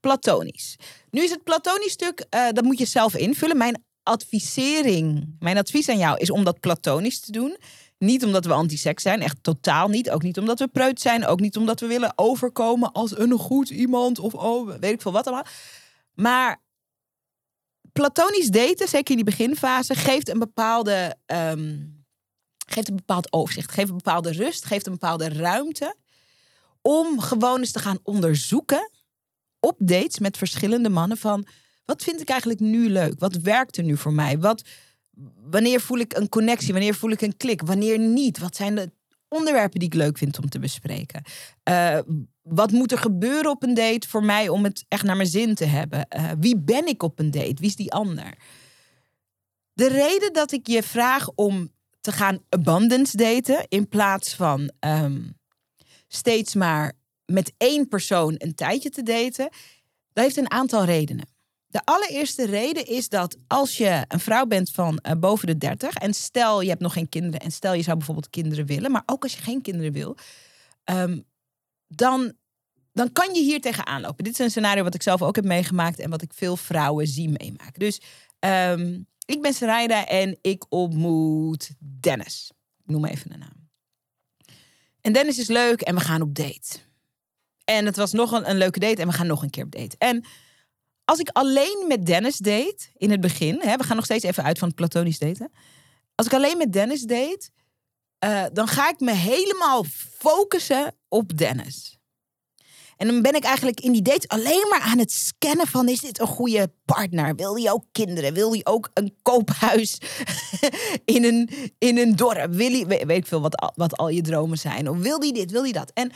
platonisch. 0.00 0.76
Nu 1.10 1.22
is 1.22 1.30
het 1.30 1.44
platonisch 1.44 1.92
stuk, 1.92 2.26
uh, 2.30 2.50
dat 2.50 2.64
moet 2.64 2.78
je 2.78 2.84
zelf 2.84 3.16
invullen. 3.16 3.56
Mijn 3.56 3.84
advisering, 4.02 5.36
mijn 5.38 5.58
advies 5.58 5.88
aan 5.88 5.98
jou 5.98 6.18
is 6.18 6.30
om 6.30 6.44
dat 6.44 6.60
platonisch 6.60 7.20
te 7.20 7.32
doen. 7.32 7.56
Niet 7.98 8.24
omdat 8.24 8.44
we 8.44 8.52
anti-seks 8.52 9.02
zijn, 9.02 9.22
echt 9.22 9.42
totaal 9.42 9.88
niet. 9.88 10.10
Ook 10.10 10.22
niet 10.22 10.38
omdat 10.38 10.58
we 10.58 10.68
preut 10.68 11.00
zijn, 11.00 11.26
ook 11.26 11.40
niet 11.40 11.56
omdat 11.56 11.80
we 11.80 11.86
willen 11.86 12.12
overkomen 12.16 12.92
als 12.92 13.18
een 13.18 13.32
goed 13.32 13.70
iemand 13.70 14.18
of 14.18 14.34
oh, 14.34 14.68
weet 14.80 14.92
ik 14.92 15.02
veel 15.02 15.12
wat 15.12 15.26
allemaal. 15.26 15.46
Maar 16.14 16.61
platonisch 17.92 18.48
daten, 18.48 18.88
zeker 18.88 19.10
in 19.10 19.24
die 19.24 19.36
beginfase, 19.36 19.94
geeft 19.94 20.28
een 20.28 20.38
bepaalde 20.38 21.16
um, 21.26 22.00
geeft 22.66 22.88
een 22.88 22.96
bepaald 22.96 23.32
overzicht, 23.32 23.72
geeft 23.72 23.88
een 23.88 23.96
bepaalde 23.96 24.32
rust, 24.32 24.64
geeft 24.64 24.86
een 24.86 24.92
bepaalde 24.92 25.28
ruimte 25.28 25.96
om 26.80 27.20
gewoon 27.20 27.58
eens 27.58 27.72
te 27.72 27.78
gaan 27.78 27.98
onderzoeken 28.02 28.90
op 29.60 29.76
dates 29.78 30.18
met 30.18 30.36
verschillende 30.36 30.88
mannen 30.88 31.16
van 31.16 31.46
wat 31.84 32.02
vind 32.02 32.20
ik 32.20 32.28
eigenlijk 32.28 32.60
nu 32.60 32.90
leuk? 32.90 33.14
Wat 33.18 33.36
werkt 33.36 33.76
er 33.76 33.84
nu 33.84 33.96
voor 33.96 34.12
mij? 34.12 34.38
Wat, 34.38 34.62
wanneer 35.50 35.80
voel 35.80 35.98
ik 35.98 36.16
een 36.16 36.28
connectie? 36.28 36.72
Wanneer 36.72 36.94
voel 36.94 37.10
ik 37.10 37.20
een 37.20 37.36
klik? 37.36 37.62
Wanneer 37.62 37.98
niet? 37.98 38.38
Wat 38.38 38.56
zijn 38.56 38.74
de 38.74 38.90
onderwerpen 39.28 39.78
die 39.78 39.88
ik 39.88 39.94
leuk 39.94 40.18
vind 40.18 40.38
om 40.38 40.48
te 40.48 40.58
bespreken? 40.58 41.22
Uh, 41.68 41.98
wat 42.42 42.70
moet 42.70 42.92
er 42.92 42.98
gebeuren 42.98 43.50
op 43.50 43.62
een 43.62 43.74
date 43.74 44.08
voor 44.08 44.24
mij 44.24 44.48
om 44.48 44.64
het 44.64 44.84
echt 44.88 45.04
naar 45.04 45.16
mijn 45.16 45.28
zin 45.28 45.54
te 45.54 45.64
hebben? 45.64 46.06
Uh, 46.16 46.30
wie 46.38 46.58
ben 46.58 46.86
ik 46.86 47.02
op 47.02 47.18
een 47.18 47.30
date? 47.30 47.54
Wie 47.54 47.68
is 47.68 47.76
die 47.76 47.92
ander? 47.92 48.34
De 49.72 49.88
reden 49.88 50.32
dat 50.32 50.52
ik 50.52 50.66
je 50.66 50.82
vraag 50.82 51.28
om 51.34 51.70
te 52.00 52.12
gaan 52.12 52.38
abundance 52.48 53.16
daten 53.16 53.66
in 53.68 53.88
plaats 53.88 54.34
van 54.34 54.72
ehm, 54.78 55.20
steeds 56.08 56.54
maar 56.54 56.92
met 57.24 57.52
één 57.56 57.88
persoon 57.88 58.34
een 58.38 58.54
tijdje 58.54 58.90
te 58.90 59.02
daten. 59.02 59.48
Dat 60.12 60.24
heeft 60.24 60.36
een 60.36 60.50
aantal 60.50 60.84
redenen. 60.84 61.30
De 61.66 61.84
allereerste 61.84 62.46
reden 62.46 62.86
is 62.86 63.08
dat 63.08 63.36
als 63.46 63.76
je 63.76 64.04
een 64.08 64.20
vrouw 64.20 64.46
bent 64.46 64.70
van 64.70 64.98
uh, 65.02 65.12
boven 65.12 65.46
de 65.46 65.58
30 65.58 65.94
en 65.94 66.14
stel 66.14 66.60
je 66.60 66.68
hebt 66.68 66.80
nog 66.80 66.92
geen 66.92 67.08
kinderen 67.08 67.40
en 67.40 67.50
stel 67.50 67.72
je 67.74 67.82
zou 67.82 67.96
bijvoorbeeld 67.96 68.30
kinderen 68.30 68.66
willen, 68.66 68.90
maar 68.90 69.02
ook 69.06 69.22
als 69.22 69.34
je 69.34 69.42
geen 69.42 69.62
kinderen 69.62 69.92
wil, 69.92 70.16
um, 70.84 71.24
dan, 71.94 72.32
dan 72.92 73.12
kan 73.12 73.34
je 73.34 73.42
hier 73.42 73.60
tegenaan 73.60 74.00
lopen. 74.00 74.24
Dit 74.24 74.32
is 74.32 74.38
een 74.38 74.50
scenario 74.50 74.82
wat 74.82 74.94
ik 74.94 75.02
zelf 75.02 75.22
ook 75.22 75.36
heb 75.36 75.44
meegemaakt 75.44 75.98
en 75.98 76.10
wat 76.10 76.22
ik 76.22 76.32
veel 76.34 76.56
vrouwen 76.56 77.06
zie 77.06 77.28
meemaken. 77.28 77.80
Dus 77.80 78.00
um, 78.40 79.06
ik 79.24 79.42
ben 79.42 79.54
Sarayda 79.54 80.06
en 80.06 80.38
ik 80.40 80.64
ontmoet 80.68 81.70
Dennis. 81.78 82.52
Ik 82.84 82.90
noem 82.90 83.04
even 83.04 83.32
een 83.32 83.38
naam. 83.38 83.70
En 85.00 85.12
Dennis 85.12 85.38
is 85.38 85.48
leuk 85.48 85.80
en 85.80 85.94
we 85.94 86.00
gaan 86.00 86.22
op 86.22 86.34
date. 86.34 86.78
En 87.64 87.86
het 87.86 87.96
was 87.96 88.12
nog 88.12 88.32
een, 88.32 88.50
een 88.50 88.58
leuke 88.58 88.78
date 88.78 89.00
en 89.00 89.08
we 89.08 89.14
gaan 89.14 89.26
nog 89.26 89.42
een 89.42 89.50
keer 89.50 89.64
op 89.64 89.72
date. 89.72 89.96
En 89.98 90.24
als 91.04 91.18
ik 91.18 91.28
alleen 91.28 91.84
met 91.88 92.06
Dennis 92.06 92.36
date, 92.36 92.86
in 92.96 93.10
het 93.10 93.20
begin, 93.20 93.60
hè, 93.60 93.76
we 93.76 93.84
gaan 93.84 93.96
nog 93.96 94.04
steeds 94.04 94.24
even 94.24 94.44
uit 94.44 94.58
van 94.58 94.68
het 94.68 94.76
platonisch 94.76 95.18
daten. 95.18 95.52
Als 96.14 96.26
ik 96.26 96.32
alleen 96.32 96.58
met 96.58 96.72
Dennis 96.72 97.02
date, 97.02 97.50
uh, 98.24 98.44
dan 98.52 98.68
ga 98.68 98.88
ik 98.88 99.00
me 99.00 99.12
helemaal 99.12 99.84
focussen 100.18 100.94
op 101.12 101.38
Dennis. 101.38 101.98
En 102.96 103.06
dan 103.06 103.22
ben 103.22 103.34
ik 103.34 103.44
eigenlijk 103.44 103.80
in 103.80 103.92
die 103.92 104.02
dates 104.02 104.28
alleen 104.28 104.66
maar 104.70 104.80
aan 104.80 104.98
het 104.98 105.12
scannen 105.12 105.66
van... 105.66 105.88
is 105.88 106.00
dit 106.00 106.20
een 106.20 106.26
goede 106.26 106.72
partner? 106.84 107.34
Wil 107.34 107.56
hij 107.56 107.72
ook 107.72 107.84
kinderen? 107.92 108.34
Wil 108.34 108.52
hij 108.52 108.60
ook 108.64 108.90
een 108.94 109.16
koophuis 109.22 109.98
in, 111.14 111.24
een, 111.24 111.50
in 111.78 111.98
een 111.98 112.16
dorp? 112.16 112.52
Wil 112.52 112.70
hij, 112.70 112.86
weet, 112.86 113.16
ik 113.16 113.26
veel 113.26 113.40
wat, 113.40 113.72
wat 113.74 113.96
al 113.96 114.08
je 114.08 114.20
dromen 114.20 114.58
zijn? 114.58 114.88
Of 114.88 114.98
wil 114.98 115.20
hij 115.20 115.32
dit? 115.32 115.50
Wil 115.50 115.62
hij 115.62 115.72
dat? 115.72 115.90
En 115.94 116.12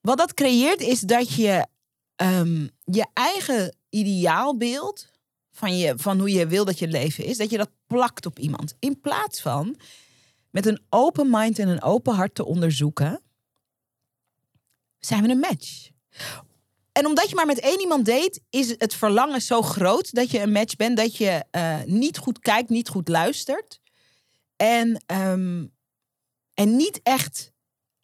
wat 0.00 0.18
dat 0.18 0.34
creëert 0.34 0.80
is 0.80 1.00
dat 1.00 1.32
je 1.32 1.66
ehm, 2.16 2.68
je 2.84 3.06
eigen 3.12 3.76
ideaalbeeld... 3.88 5.08
Van, 5.52 5.78
je, 5.78 5.94
van 5.96 6.18
hoe 6.18 6.32
je 6.32 6.46
wil 6.46 6.64
dat 6.64 6.78
je 6.78 6.88
leven 6.88 7.24
is... 7.24 7.36
dat 7.36 7.50
je 7.50 7.56
dat 7.56 7.70
plakt 7.86 8.26
op 8.26 8.38
iemand. 8.38 8.74
In 8.78 9.00
plaats 9.00 9.40
van 9.40 9.76
met 10.50 10.66
een 10.66 10.82
open 10.88 11.30
mind 11.30 11.58
en 11.58 11.68
een 11.68 11.82
open 11.82 12.14
hart 12.14 12.34
te 12.34 12.44
onderzoeken 12.44 13.20
zijn 15.00 15.22
we 15.22 15.28
een 15.28 15.38
match. 15.38 15.88
En 16.92 17.06
omdat 17.06 17.28
je 17.28 17.34
maar 17.34 17.46
met 17.46 17.60
één 17.60 17.80
iemand 17.80 18.06
date, 18.06 18.40
is 18.50 18.68
het 18.78 18.94
verlangen 18.94 19.42
zo 19.42 19.62
groot 19.62 20.14
dat 20.14 20.30
je 20.30 20.40
een 20.40 20.52
match 20.52 20.76
bent, 20.76 20.96
dat 20.96 21.16
je 21.16 21.44
uh, 21.56 21.82
niet 21.84 22.18
goed 22.18 22.38
kijkt, 22.38 22.68
niet 22.68 22.88
goed 22.88 23.08
luistert. 23.08 23.80
En, 24.56 25.04
um, 25.06 25.72
en 26.54 26.76
niet 26.76 27.00
echt 27.02 27.52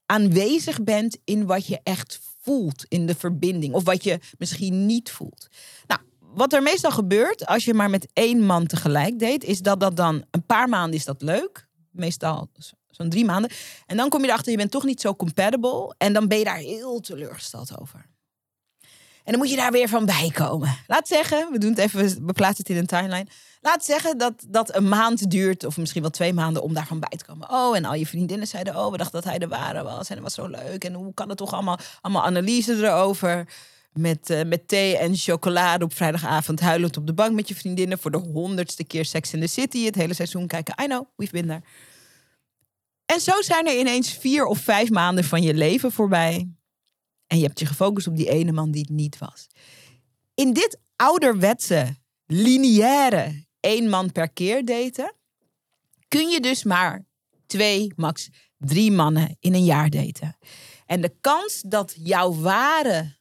aanwezig 0.07 0.83
bent 0.83 1.19
in 1.25 1.47
wat 1.47 1.67
je 1.67 1.81
echt 1.83 2.21
voelt 2.41 2.85
in 2.89 3.07
de 3.07 3.15
verbinding. 3.15 3.75
Of 3.75 3.85
wat 3.85 4.05
je 4.05 4.19
misschien 4.39 4.87
niet 4.87 5.11
voelt. 5.11 5.49
Nou, 5.87 6.01
wat 6.19 6.53
er 6.53 6.63
meestal 6.63 6.91
gebeurt 6.91 7.47
als 7.47 7.65
je 7.65 7.75
maar 7.75 7.91
met 7.91 8.09
één 8.13 8.41
man 8.41 8.67
tegelijk 8.67 9.19
date, 9.19 9.47
is 9.47 9.61
dat 9.61 9.81
dat 9.81 9.97
dan 9.97 10.25
een 10.31 10.47
paar 10.47 10.69
maanden 10.69 10.99
is 10.99 11.05
dat 11.05 11.23
leuk. 11.23 11.69
Meestal 11.91 12.51
Zo'n 12.97 13.09
drie 13.09 13.25
maanden. 13.25 13.51
En 13.87 13.97
dan 13.97 14.09
kom 14.09 14.21
je 14.21 14.27
erachter, 14.27 14.51
je 14.51 14.59
bent 14.59 14.71
toch 14.71 14.85
niet 14.85 15.01
zo 15.01 15.15
compatible. 15.15 15.95
En 15.99 16.13
dan 16.13 16.29
ben 16.29 16.39
je 16.39 16.45
daar 16.45 16.57
heel 16.57 17.01
teleurgesteld 17.01 17.81
over. 17.81 18.07
En 19.27 19.33
dan 19.33 19.41
moet 19.41 19.51
je 19.51 19.57
daar 19.57 19.73
weer 19.73 19.89
van 19.89 20.07
bij 20.07 20.31
komen. 20.35 20.77
Laat 20.87 21.09
zeggen, 21.09 21.49
we 21.53 21.59
doen 21.59 21.71
het 21.71 21.79
even, 21.79 22.27
we 22.27 22.33
plaatsen 22.33 22.65
het 22.67 22.69
in 22.69 22.77
een 22.77 22.87
timeline. 22.87 23.27
Laat 23.61 23.85
zeggen 23.85 24.19
dat 24.19 24.33
dat 24.49 24.77
een 24.77 24.89
maand 24.89 25.31
duurt, 25.31 25.65
of 25.65 25.77
misschien 25.77 26.03
wel 26.03 26.11
twee 26.11 26.33
maanden, 26.33 26.63
om 26.63 26.75
daarvan 26.75 27.01
bij 27.01 27.19
te 27.19 27.25
komen. 27.25 27.51
Oh, 27.51 27.77
en 27.77 27.85
al 27.85 27.95
je 27.95 28.07
vriendinnen 28.07 28.47
zeiden, 28.47 28.77
oh, 28.77 28.91
we 28.91 28.97
dachten 28.97 29.23
dat 29.23 29.31
hij 29.31 29.39
de 29.39 29.49
ware 29.49 29.83
was. 29.83 30.09
En 30.09 30.15
dat 30.15 30.25
was 30.25 30.35
zo 30.35 30.47
leuk. 30.47 30.85
En 30.85 30.95
hoe 30.95 31.15
kan 31.15 31.29
het 31.29 31.39
toch 31.39 31.53
allemaal, 31.53 31.79
allemaal 32.01 32.25
analyse 32.25 32.73
erover. 32.73 33.49
Met, 33.93 34.31
uh, 34.31 34.43
met 34.45 34.69
thee 34.69 34.97
en 34.97 35.17
chocolade 35.17 35.85
op 35.85 35.95
vrijdagavond, 35.95 36.61
huilend 36.61 36.97
op 36.97 37.07
de 37.07 37.15
bank 37.15 37.35
met 37.35 37.49
je 37.49 37.55
vriendinnen. 37.55 37.99
Voor 37.99 38.11
de 38.11 38.19
honderdste 38.33 38.85
keer 38.85 39.05
Sex 39.05 39.33
in 39.33 39.41
the 39.41 39.47
City. 39.47 39.85
Het 39.85 39.95
hele 39.95 40.15
seizoen 40.15 40.47
kijken. 40.47 40.75
I 40.83 40.87
know, 40.87 41.07
we've 41.17 41.33
been 41.33 41.47
there. 41.47 41.63
En 43.07 43.21
zo 43.21 43.43
zijn 43.43 43.67
er 43.67 43.79
ineens 43.79 44.13
vier 44.13 44.45
of 44.45 44.59
vijf 44.59 44.91
maanden 44.91 45.25
van 45.25 45.43
je 45.43 45.55
leven 45.55 45.93
voorbij. 45.93 46.51
En 47.27 47.39
je 47.39 47.45
hebt 47.45 47.59
je 47.59 47.67
gefocust 47.67 48.07
op 48.07 48.17
die 48.17 48.31
ene 48.31 48.53
man 48.53 48.71
die 48.71 48.81
het 48.81 48.91
niet 48.91 49.19
was. 49.19 49.47
In 50.35 50.53
dit 50.53 50.79
ouderwetse, 50.97 51.97
lineaire 52.27 53.47
één 53.61 53.89
man 53.89 54.13
per 54.13 54.31
keer 54.31 54.65
daten, 54.65 55.15
kun 56.09 56.29
je 56.29 56.41
dus 56.41 56.65
maar 56.65 57.07
twee, 57.47 57.93
max 57.97 58.29
drie 58.59 58.93
mannen 58.93 59.37
in 59.41 59.55
een 59.55 59.65
jaar 59.65 59.91
daten. 59.91 60.37
En 60.87 61.01
de 61.01 61.15
kans 61.21 61.61
dat 61.61 61.95
jouw 61.99 62.35
ware 62.35 63.17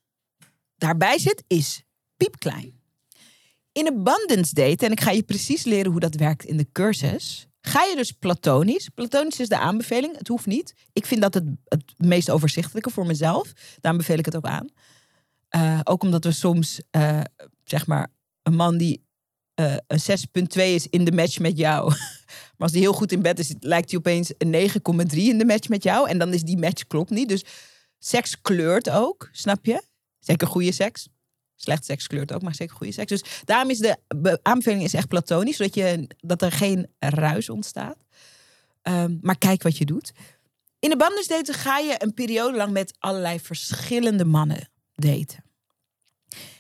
daarbij 0.76 1.20
zit, 1.20 1.44
is 1.48 1.84
piepklein. 2.18 2.84
In 3.72 3.88
abundance 3.88 4.54
daten, 4.54 4.88
en 4.88 4.92
ik 4.92 5.02
ga 5.02 5.12
je 5.12 5.24
precies 5.24 5.64
leren 5.64 5.92
hoe 5.92 6.00
dat 6.00 6.16
werkt 6.16 6.46
in 6.46 6.58
de 6.58 6.72
cursus, 6.72 7.48
Ga 7.68 7.84
je 7.84 7.96
dus 7.96 8.12
platonisch. 8.12 8.90
Platonisch 8.90 9.40
is 9.40 9.48
de 9.48 9.58
aanbeveling. 9.58 10.18
Het 10.18 10.28
hoeft 10.28 10.46
niet. 10.46 10.74
Ik 10.94 11.06
vind 11.06 11.22
dat 11.22 11.34
het, 11.34 11.44
het 11.66 11.94
meest 11.98 12.30
overzichtelijke 12.30 12.90
voor 12.90 13.06
mezelf. 13.06 13.54
Daarom 13.82 14.02
beveel 14.02 14.18
ik 14.18 14.26
het 14.26 14.36
ook 14.36 14.46
aan. 14.46 14.68
Uh, 15.56 15.80
ook 15.84 16.04
omdat 16.04 16.24
we 16.24 16.32
soms, 16.32 16.82
uh, 16.92 17.22
zeg 17.64 17.88
maar, 17.88 18.08
een 18.44 18.56
man 18.56 18.78
die 18.78 19.06
uh, 19.60 19.76
een 19.88 20.00
6,2 20.00 20.62
is 20.62 20.88
in 20.90 21.06
de 21.06 21.12
match 21.12 21.40
met 21.40 21.58
jou. 21.58 21.90
maar 22.56 22.56
als 22.58 22.72
die 22.72 22.82
heel 22.82 22.94
goed 22.94 23.12
in 23.12 23.22
bed 23.22 23.40
is, 23.40 23.54
lijkt 23.60 23.90
hij 23.90 24.00
opeens 24.00 24.34
een 24.38 24.70
9,3 25.10 25.18
in 25.18 25.38
de 25.38 25.46
match 25.46 25.70
met 25.70 25.84
jou. 25.84 26.10
En 26.10 26.18
dan 26.18 26.34
is 26.34 26.42
die 26.42 26.58
match 26.58 26.88
klopt 26.88 27.10
niet. 27.10 27.30
Dus 27.30 27.46
seks 28.00 28.42
kleurt 28.42 28.90
ook, 28.90 29.30
snap 29.32 29.66
je? 29.66 29.82
Zeker 30.20 30.48
goede 30.48 30.72
seks. 30.72 31.08
Slecht 31.56 31.86
seks 31.86 32.08
kleurt 32.08 32.34
ook, 32.34 32.42
maar 32.42 32.56
zeker 32.56 32.76
goede 32.76 32.94
seks. 32.94 33.10
Dus 33.10 33.42
daarom 33.44 33.70
is 33.70 33.80
de 33.80 34.40
aanbeveling 34.42 34.84
is 34.84 34.94
echt 34.94 35.08
platonisch, 35.08 35.58
zodat 35.58 35.76
je, 35.76 36.08
dat 36.18 36.42
er 36.42 36.52
geen 36.52 36.88
ruis 37.00 37.50
ontstaat. 37.50 37.98
Um, 38.84 39.20
maar 39.22 39.38
kijk 39.38 39.64
wat 39.64 39.78
je 39.78 39.86
doet. 39.86 40.12
In 40.80 40.90
de 40.90 40.98
bandens 40.98 41.28
daten 41.28 41.54
ga 41.54 41.78
je 41.78 41.96
een 41.98 42.14
periode 42.14 42.58
lang 42.58 42.72
met 42.72 42.96
allerlei 43.00 43.40
verschillende 43.40 44.26
mannen 44.26 44.70
daten. 44.94 45.44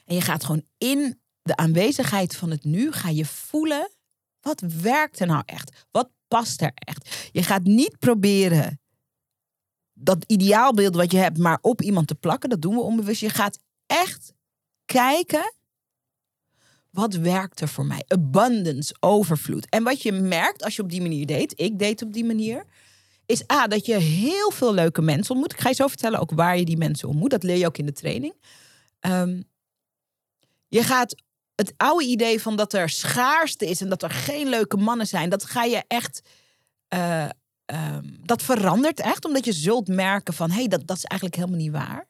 En 0.06 0.16
je 0.16 0.22
gaat 0.22 0.44
gewoon 0.44 0.66
in 0.78 1.20
de 1.42 1.56
aanwezigheid 1.56 2.36
van 2.36 2.52
het 2.52 2.64
nu, 2.64 2.92
ga 2.92 3.10
je 3.10 3.26
voelen, 3.26 3.92
wat 4.42 4.64
werkt 4.82 5.20
er 5.20 5.28
nou 5.28 5.44
echt? 5.46 5.86
Wat 5.92 6.10
past 6.28 6.62
er 6.62 6.72
echt? 6.74 7.30
Je 7.32 7.44
gaat 7.44 7.64
niet 7.64 8.00
proberen 8.00 8.80
dat 9.94 10.24
ideaalbeeld 10.28 10.96
wat 10.96 11.12
je 11.12 11.18
hebt 11.18 11.38
maar 11.38 11.58
op 11.62 11.82
iemand 11.82 12.08
te 12.08 12.16
plakken. 12.16 12.50
Dat 12.50 12.62
doen 12.62 12.76
we 12.76 12.82
onbewust. 12.82 13.22
Je 13.22 13.30
gaat 13.30 13.60
echt 13.86 14.34
kijken. 14.86 15.54
Wat 16.90 17.14
werkt 17.14 17.62
er 17.62 17.68
voor 17.68 17.86
mij? 17.86 18.04
Abundance, 18.08 18.96
overvloed. 19.00 19.70
En 19.70 19.84
wat 19.84 20.02
je 20.02 20.12
merkt 20.12 20.64
als 20.64 20.76
je 20.76 20.82
op 20.82 20.90
die 20.90 21.02
manier 21.02 21.26
deed, 21.26 21.60
ik 21.60 21.80
deed 21.80 22.02
op 22.02 22.14
die 22.14 22.26
manier, 22.26 22.66
is 23.26 23.52
A, 23.52 23.68
dat 23.68 23.86
je 23.86 23.96
heel 23.96 24.52
veel 24.52 24.74
leuke 24.74 25.02
mensen 25.02 25.32
ontmoet. 25.32 25.54
Ik 25.54 25.60
ga 25.60 25.70
je 25.70 25.76
zo 25.76 25.88
vertellen 25.88 26.20
ook 26.20 26.32
waar 26.32 26.58
je 26.58 26.66
die 26.66 26.78
mensen 26.78 27.08
ontmoet. 27.08 27.30
Dat 27.30 27.44
leer 27.44 27.58
je 27.58 27.66
ook 27.66 27.78
in 27.78 27.86
de 27.86 27.92
training. 27.92 28.34
Um, 29.00 29.44
je 30.68 30.84
gaat 30.84 31.16
het 31.56 31.74
oude 31.78 32.06
idee 32.06 32.42
van 32.42 32.56
dat 32.56 32.74
er 32.74 32.90
schaarste 32.90 33.66
is 33.66 33.82
en 33.82 33.90
dat 33.90 34.04
er 34.04 34.12
geen 34.12 34.48
leuke 34.48 34.78
mannen 34.78 35.08
zijn, 35.08 35.30
dat 35.30 35.46
ga 35.46 35.64
je 35.64 35.84
echt. 35.88 36.22
Uh, 36.94 37.30
um, 37.66 38.18
dat 38.24 38.42
verandert 38.42 39.00
echt, 39.00 39.26
omdat 39.26 39.46
je 39.46 39.54
zult 39.54 39.88
merken 39.88 40.34
van 40.34 40.50
hé, 40.50 40.56
hey, 40.56 40.68
dat, 40.68 40.88
dat 40.88 40.98
is 40.98 41.04
eigenlijk 41.04 41.40
helemaal 41.40 41.60
niet 41.60 41.72
waar. 41.72 42.08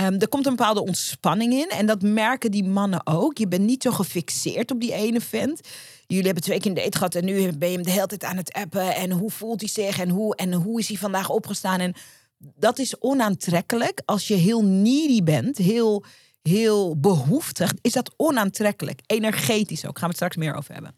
Um, 0.00 0.18
er 0.18 0.28
komt 0.28 0.46
een 0.46 0.56
bepaalde 0.56 0.82
ontspanning 0.82 1.52
in. 1.52 1.68
En 1.68 1.86
dat 1.86 2.02
merken 2.02 2.50
die 2.50 2.64
mannen 2.64 3.06
ook. 3.06 3.38
Je 3.38 3.48
bent 3.48 3.64
niet 3.64 3.82
zo 3.82 3.90
gefixeerd 3.90 4.70
op 4.70 4.80
die 4.80 4.92
ene 4.92 5.20
vent. 5.20 5.60
Jullie 6.06 6.24
hebben 6.24 6.42
twee 6.42 6.60
keer 6.60 6.70
een 6.70 6.76
date 6.76 6.96
gehad 6.96 7.14
en 7.14 7.24
nu 7.24 7.52
ben 7.52 7.68
je 7.68 7.74
hem 7.74 7.84
de 7.84 7.90
hele 7.90 8.06
tijd 8.06 8.24
aan 8.24 8.36
het 8.36 8.52
appen. 8.52 8.94
En 8.94 9.10
hoe 9.10 9.30
voelt 9.30 9.60
hij 9.60 9.68
zich 9.68 9.98
en 9.98 10.08
hoe, 10.08 10.36
en 10.36 10.52
hoe 10.52 10.80
is 10.80 10.88
hij 10.88 10.96
vandaag 10.96 11.30
opgestaan? 11.30 11.80
En 11.80 11.94
dat 12.38 12.78
is 12.78 13.00
onaantrekkelijk. 13.00 14.02
Als 14.04 14.28
je 14.28 14.34
heel 14.34 14.64
needy 14.64 15.22
bent, 15.22 15.56
heel, 15.56 16.04
heel 16.42 17.00
behoeftig, 17.00 17.74
is 17.80 17.92
dat 17.92 18.14
onaantrekkelijk. 18.16 19.00
Energetisch 19.06 19.86
ook. 19.86 19.98
Gaan 19.98 20.08
we 20.08 20.14
het 20.14 20.16
straks 20.16 20.36
meer 20.36 20.54
over 20.54 20.72
hebben. 20.72 20.94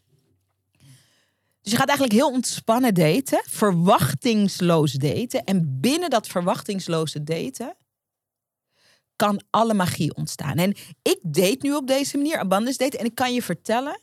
Dus 1.62 1.72
je 1.72 1.76
gaat 1.76 1.88
eigenlijk 1.88 2.18
heel 2.18 2.30
ontspannen 2.30 2.94
daten, 2.94 3.42
verwachtingsloos 3.44 4.92
daten. 4.92 5.44
En 5.44 5.80
binnen 5.80 6.10
dat 6.10 6.26
verwachtingsloze 6.26 7.24
daten 7.24 7.76
kan 9.16 9.42
alle 9.50 9.74
magie 9.74 10.14
ontstaan. 10.14 10.56
En 10.56 10.74
ik 11.02 11.18
date 11.22 11.58
nu 11.60 11.74
op 11.74 11.86
deze 11.86 12.16
manier, 12.16 12.38
abundance 12.38 12.78
date. 12.78 12.98
En 12.98 13.04
ik 13.04 13.14
kan 13.14 13.34
je 13.34 13.42
vertellen, 13.42 14.00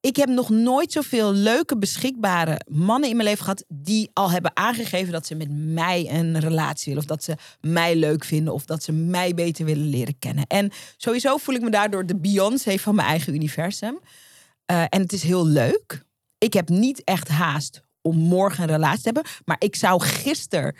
ik 0.00 0.16
heb 0.16 0.28
nog 0.28 0.48
nooit 0.48 0.92
zoveel 0.92 1.32
leuke, 1.32 1.78
beschikbare 1.78 2.60
mannen 2.66 3.08
in 3.08 3.16
mijn 3.16 3.28
leven 3.28 3.44
gehad 3.44 3.64
die 3.68 4.10
al 4.12 4.30
hebben 4.30 4.56
aangegeven 4.56 5.12
dat 5.12 5.26
ze 5.26 5.34
met 5.34 5.48
mij 5.50 6.10
een 6.10 6.38
relatie 6.38 6.84
willen. 6.84 7.02
Of 7.02 7.16
dat 7.16 7.24
ze 7.24 7.36
mij 7.60 7.96
leuk 7.96 8.24
vinden. 8.24 8.54
Of 8.54 8.64
dat 8.64 8.82
ze 8.82 8.92
mij 8.92 9.34
beter 9.34 9.64
willen 9.64 9.88
leren 9.88 10.18
kennen. 10.18 10.46
En 10.46 10.70
sowieso 10.96 11.36
voel 11.36 11.54
ik 11.54 11.62
me 11.62 11.70
daardoor 11.70 12.06
de 12.06 12.16
Beyoncé 12.16 12.78
van 12.78 12.94
mijn 12.94 13.08
eigen 13.08 13.34
universum. 13.34 13.98
Uh, 14.70 14.82
en 14.88 15.00
het 15.00 15.12
is 15.12 15.22
heel 15.22 15.46
leuk. 15.46 16.04
Ik 16.38 16.52
heb 16.52 16.68
niet 16.68 17.04
echt 17.04 17.28
haast 17.28 17.82
om 18.02 18.16
morgen 18.16 18.62
een 18.62 18.68
relatie 18.68 19.02
te 19.02 19.10
hebben. 19.12 19.32
Maar 19.44 19.56
ik 19.58 19.76
zou 19.76 20.02
gisteren 20.02 20.76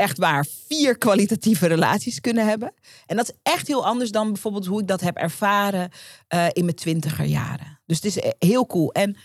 echt 0.00 0.18
waar 0.18 0.46
vier 0.66 0.98
kwalitatieve 0.98 1.66
relaties 1.66 2.20
kunnen 2.20 2.46
hebben. 2.46 2.74
En 3.06 3.16
dat 3.16 3.28
is 3.28 3.36
echt 3.42 3.66
heel 3.66 3.86
anders 3.86 4.10
dan 4.10 4.32
bijvoorbeeld 4.32 4.66
hoe 4.66 4.80
ik 4.80 4.86
dat 4.86 5.00
heb 5.00 5.16
ervaren 5.16 5.90
uh, 6.34 6.46
in 6.52 6.64
mijn 6.64 6.76
twintiger 6.76 7.24
jaren. 7.24 7.80
Dus 7.86 7.96
het 7.96 8.04
is 8.04 8.18
eh, 8.18 8.30
heel 8.38 8.66
cool. 8.66 8.92
En 8.92 9.16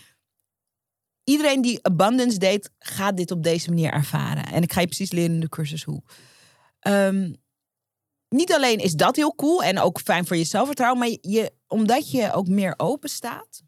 iedereen 1.24 1.62
die 1.62 1.84
abundance 1.84 2.38
deed, 2.38 2.70
gaat 2.78 3.16
dit 3.16 3.30
op 3.30 3.42
deze 3.42 3.68
manier 3.68 3.92
ervaren. 3.92 4.46
En 4.46 4.62
ik 4.62 4.72
ga 4.72 4.80
je 4.80 4.86
precies 4.86 5.12
leren 5.12 5.34
in 5.34 5.40
de 5.40 5.48
cursus 5.48 5.84
hoe. 5.84 6.02
Um, 6.88 7.36
niet 8.28 8.52
alleen 8.52 8.78
is 8.78 8.92
dat 8.92 9.16
heel 9.16 9.34
cool 9.34 9.62
en 9.62 9.78
ook 9.78 10.00
fijn 10.00 10.26
voor 10.26 10.36
je 10.36 10.44
zelfvertrouwen, 10.44 10.98
maar 10.98 11.16
je, 11.20 11.52
omdat 11.66 12.10
je 12.10 12.32
ook 12.32 12.48
meer 12.48 12.74
open 12.76 13.08
staat, 13.08 13.62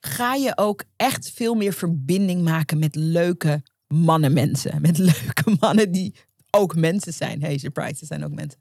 ga 0.00 0.34
je 0.34 0.56
ook 0.56 0.84
echt 0.96 1.30
veel 1.30 1.54
meer 1.54 1.72
verbinding 1.72 2.42
maken 2.42 2.78
met 2.78 2.94
leuke 2.94 3.62
mannenmensen. 3.88 4.80
Met 4.86 4.98
leuke 4.98 5.56
mannen 5.60 5.92
die 5.92 6.14
ook 6.50 6.74
mensen 6.74 7.12
zijn. 7.12 7.42
Hey, 7.42 7.58
surprise, 7.58 7.96
ze 7.96 8.06
zijn 8.06 8.24
ook 8.24 8.34
mensen. 8.34 8.60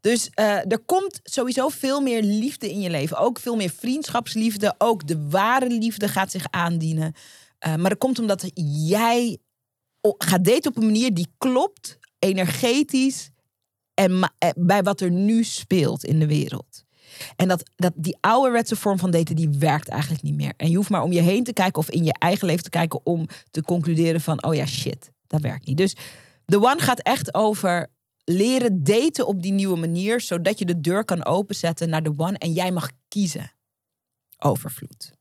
Dus 0.00 0.30
uh, 0.34 0.72
er 0.72 0.78
komt 0.86 1.20
sowieso 1.22 1.68
veel 1.68 2.00
meer 2.00 2.22
liefde 2.22 2.70
in 2.70 2.80
je 2.80 2.90
leven. 2.90 3.18
Ook 3.18 3.38
veel 3.38 3.56
meer 3.56 3.70
vriendschapsliefde. 3.70 4.74
Ook 4.78 5.06
de 5.06 5.28
ware 5.28 5.68
liefde 5.68 6.08
gaat 6.08 6.30
zich 6.30 6.46
aandienen. 6.50 7.12
Uh, 7.66 7.74
maar 7.76 7.90
dat 7.90 7.98
komt 7.98 8.18
omdat 8.18 8.50
jij 8.88 9.38
gaat 10.18 10.44
daten 10.44 10.70
op 10.70 10.76
een 10.76 10.84
manier 10.84 11.14
die 11.14 11.32
klopt 11.38 11.98
energetisch 12.18 13.30
en 13.94 14.32
eh, 14.38 14.50
bij 14.54 14.82
wat 14.82 15.00
er 15.00 15.10
nu 15.10 15.44
speelt 15.44 16.04
in 16.04 16.18
de 16.18 16.26
wereld. 16.26 16.84
En 17.36 17.48
dat, 17.48 17.70
dat 17.76 17.92
die 17.96 18.16
ouderwetse 18.20 18.76
vorm 18.76 18.98
van 18.98 19.10
daten, 19.10 19.36
die 19.36 19.48
werkt 19.58 19.88
eigenlijk 19.88 20.22
niet 20.22 20.36
meer. 20.36 20.52
En 20.56 20.70
je 20.70 20.76
hoeft 20.76 20.90
maar 20.90 21.02
om 21.02 21.12
je 21.12 21.20
heen 21.20 21.44
te 21.44 21.52
kijken 21.52 21.82
of 21.82 21.90
in 21.90 22.04
je 22.04 22.14
eigen 22.18 22.46
leven 22.46 22.62
te 22.62 22.70
kijken 22.70 23.00
om 23.04 23.26
te 23.50 23.62
concluderen 23.62 24.20
van, 24.20 24.44
oh 24.44 24.54
ja, 24.54 24.66
shit, 24.66 25.10
dat 25.26 25.40
werkt 25.40 25.66
niet. 25.66 25.76
Dus 25.76 25.96
The 26.44 26.56
One 26.56 26.80
gaat 26.80 27.00
echt 27.00 27.34
over 27.34 27.88
leren 28.24 28.84
daten 28.84 29.26
op 29.26 29.42
die 29.42 29.52
nieuwe 29.52 29.76
manier, 29.76 30.20
zodat 30.20 30.58
je 30.58 30.64
de 30.64 30.80
deur 30.80 31.04
kan 31.04 31.24
openzetten 31.24 31.88
naar 31.88 32.02
de 32.02 32.14
One 32.16 32.38
en 32.38 32.52
jij 32.52 32.70
mag 32.70 32.90
kiezen. 33.08 33.52
Overvloed. 34.38 35.12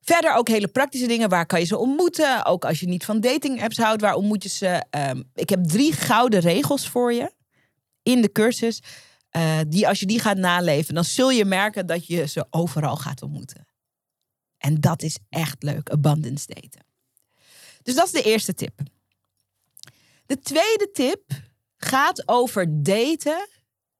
Verder 0.00 0.34
ook 0.34 0.48
hele 0.48 0.68
praktische 0.68 1.06
dingen. 1.06 1.28
Waar 1.28 1.46
kan 1.46 1.60
je 1.60 1.66
ze 1.66 1.78
ontmoeten? 1.78 2.44
Ook 2.44 2.64
als 2.64 2.80
je 2.80 2.86
niet 2.86 3.04
van 3.04 3.20
dating 3.20 3.62
apps 3.62 3.76
houdt, 3.76 4.00
waar 4.00 4.14
ontmoet 4.14 4.42
je 4.42 4.48
ze? 4.48 4.84
Ehm, 4.90 5.22
ik 5.34 5.48
heb 5.48 5.64
drie 5.64 5.92
gouden 5.92 6.40
regels 6.40 6.88
voor 6.88 7.12
je 7.12 7.32
in 8.02 8.22
de 8.22 8.32
cursus. 8.32 8.82
Uh, 9.38 9.60
die 9.68 9.88
als 9.88 10.00
je 10.00 10.06
die 10.06 10.20
gaat 10.20 10.36
naleven, 10.36 10.94
dan 10.94 11.04
zul 11.04 11.30
je 11.30 11.44
merken 11.44 11.86
dat 11.86 12.06
je 12.06 12.26
ze 12.26 12.46
overal 12.50 12.96
gaat 12.96 13.22
ontmoeten. 13.22 13.66
En 14.56 14.80
dat 14.80 15.02
is 15.02 15.18
echt 15.28 15.62
leuk, 15.62 15.90
abundance 15.90 16.46
daten. 16.46 16.86
Dus 17.82 17.94
dat 17.94 18.06
is 18.06 18.12
de 18.12 18.22
eerste 18.22 18.54
tip. 18.54 18.80
De 20.26 20.38
tweede 20.38 20.90
tip 20.92 21.22
gaat 21.76 22.28
over 22.28 22.82
daten 22.82 23.48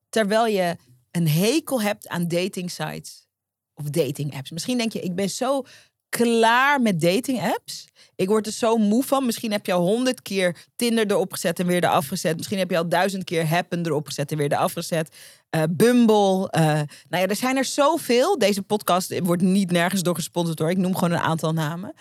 terwijl 0.09 0.45
je 0.45 0.77
een 1.11 1.27
hekel 1.27 1.81
hebt 1.81 2.07
aan 2.07 2.27
dating 2.27 2.71
sites 2.71 3.27
of 3.73 3.89
dating 3.89 4.35
apps. 4.35 4.51
Misschien 4.51 4.77
denk 4.77 4.93
je, 4.93 4.99
ik 4.99 5.15
ben 5.15 5.29
zo 5.29 5.65
klaar 6.09 6.81
met 6.81 7.01
dating 7.01 7.41
apps. 7.41 7.87
Ik 8.15 8.27
word 8.27 8.45
er 8.45 8.51
zo 8.51 8.77
moe 8.77 9.03
van. 9.03 9.25
Misschien 9.25 9.51
heb 9.51 9.65
je 9.65 9.73
al 9.73 9.81
honderd 9.81 10.21
keer 10.21 10.65
Tinder 10.75 11.11
erop 11.11 11.31
gezet 11.31 11.59
en 11.59 11.65
weer 11.65 11.83
eraf 11.83 12.07
gezet. 12.07 12.37
Misschien 12.37 12.57
heb 12.57 12.69
je 12.69 12.77
al 12.77 12.89
duizend 12.89 13.23
keer 13.23 13.47
Happen 13.47 13.85
erop 13.85 14.05
gezet 14.05 14.31
en 14.31 14.37
weer 14.37 14.51
eraf 14.51 14.73
gezet. 14.73 15.15
Uh, 15.55 15.63
Bumble. 15.69 16.53
Uh, 16.57 16.63
nou 17.09 17.23
ja, 17.23 17.27
er 17.27 17.35
zijn 17.35 17.57
er 17.57 17.65
zoveel. 17.65 18.37
Deze 18.37 18.61
podcast 18.61 19.19
wordt 19.19 19.41
niet 19.41 19.71
nergens 19.71 20.01
door 20.01 20.15
gesponsord 20.15 20.59
hoor. 20.59 20.69
Ik 20.69 20.77
noem 20.77 20.93
gewoon 20.93 21.11
een 21.11 21.23
aantal 21.23 21.53
namen. 21.53 21.93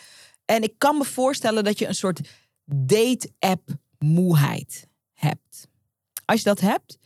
En 0.44 0.62
ik 0.62 0.74
kan 0.78 0.98
me 0.98 1.04
voorstellen 1.04 1.64
dat 1.64 1.78
je 1.78 1.86
een 1.86 1.94
soort 1.94 2.20
date-app 2.64 3.68
moeheid 3.98 4.86
hebt. 5.12 5.68
Als 6.24 6.38
je 6.38 6.44
dat 6.44 6.60
hebt, 6.60 6.98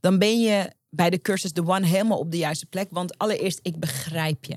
dan 0.00 0.18
ben 0.18 0.40
je 0.40 0.72
bij 0.88 1.10
de 1.10 1.20
cursus 1.20 1.52
The 1.52 1.66
One 1.66 1.86
helemaal 1.86 2.18
op 2.18 2.30
de 2.30 2.38
juiste 2.38 2.66
plek. 2.66 2.88
Want 2.90 3.18
allereerst, 3.18 3.58
ik 3.62 3.78
begrijp 3.78 4.44
je. 4.44 4.56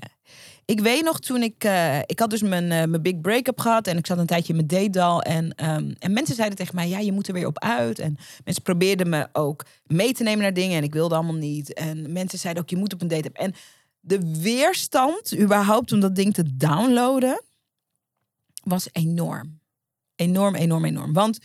Ik 0.64 0.80
weet 0.80 1.04
nog 1.04 1.20
toen 1.20 1.42
ik... 1.42 1.64
Uh, 1.64 1.98
ik 1.98 2.18
had 2.18 2.30
dus 2.30 2.42
mijn, 2.42 2.64
uh, 2.64 2.70
mijn 2.70 3.02
big 3.02 3.20
break-up 3.20 3.60
gehad. 3.60 3.86
En 3.86 3.96
ik 3.96 4.06
zat 4.06 4.18
een 4.18 4.26
tijdje 4.26 4.54
in 4.54 4.66
mijn 4.66 4.90
date 4.92 5.28
En, 5.28 5.44
um, 5.44 5.94
en 5.98 6.12
mensen 6.12 6.34
zeiden 6.34 6.58
tegen 6.58 6.74
mij, 6.74 6.88
ja, 6.88 6.98
je 6.98 7.12
moet 7.12 7.28
er 7.28 7.34
weer 7.34 7.46
op 7.46 7.58
uit. 7.58 7.98
En 7.98 8.16
mensen 8.44 8.62
probeerden 8.62 9.08
me 9.08 9.28
ook 9.32 9.64
mee 9.86 10.12
te 10.12 10.22
nemen 10.22 10.42
naar 10.42 10.52
dingen. 10.52 10.76
En 10.76 10.82
ik 10.82 10.92
wilde 10.92 11.14
allemaal 11.14 11.34
niet. 11.34 11.72
En 11.72 12.12
mensen 12.12 12.38
zeiden 12.38 12.62
ook, 12.62 12.70
je 12.70 12.76
moet 12.76 12.92
op 12.92 13.02
een 13.02 13.08
date 13.08 13.30
En 13.32 13.54
de 14.00 14.40
weerstand 14.40 15.38
überhaupt 15.38 15.92
om 15.92 16.00
dat 16.00 16.16
ding 16.16 16.34
te 16.34 16.56
downloaden... 16.56 17.42
was 18.62 18.88
enorm. 18.92 19.60
Enorm, 20.16 20.54
enorm, 20.54 20.84
enorm. 20.84 21.12
Want 21.12 21.38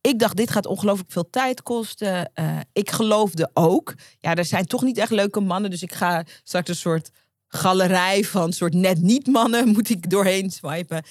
ik 0.00 0.18
dacht, 0.18 0.36
dit 0.36 0.50
gaat 0.50 0.66
ongelooflijk 0.66 1.12
veel 1.12 1.30
tijd 1.30 1.62
kosten. 1.62 2.30
Uh, 2.34 2.58
ik 2.72 2.90
geloofde 2.90 3.50
ook. 3.54 3.94
Ja, 4.18 4.34
er 4.34 4.44
zijn 4.44 4.66
toch 4.66 4.82
niet 4.82 4.98
echt 4.98 5.10
leuke 5.10 5.40
mannen. 5.40 5.70
Dus 5.70 5.82
ik 5.82 5.92
ga 5.92 6.24
straks 6.42 6.68
een 6.68 6.74
soort 6.74 7.10
galerij 7.52 8.24
van 8.24 8.52
soort 8.52 8.74
net 8.74 9.00
niet 9.00 9.26
mannen 9.26 9.68
moet 9.68 9.88
ik 9.88 10.10
doorheen 10.10 10.50
swipen. 10.50 11.04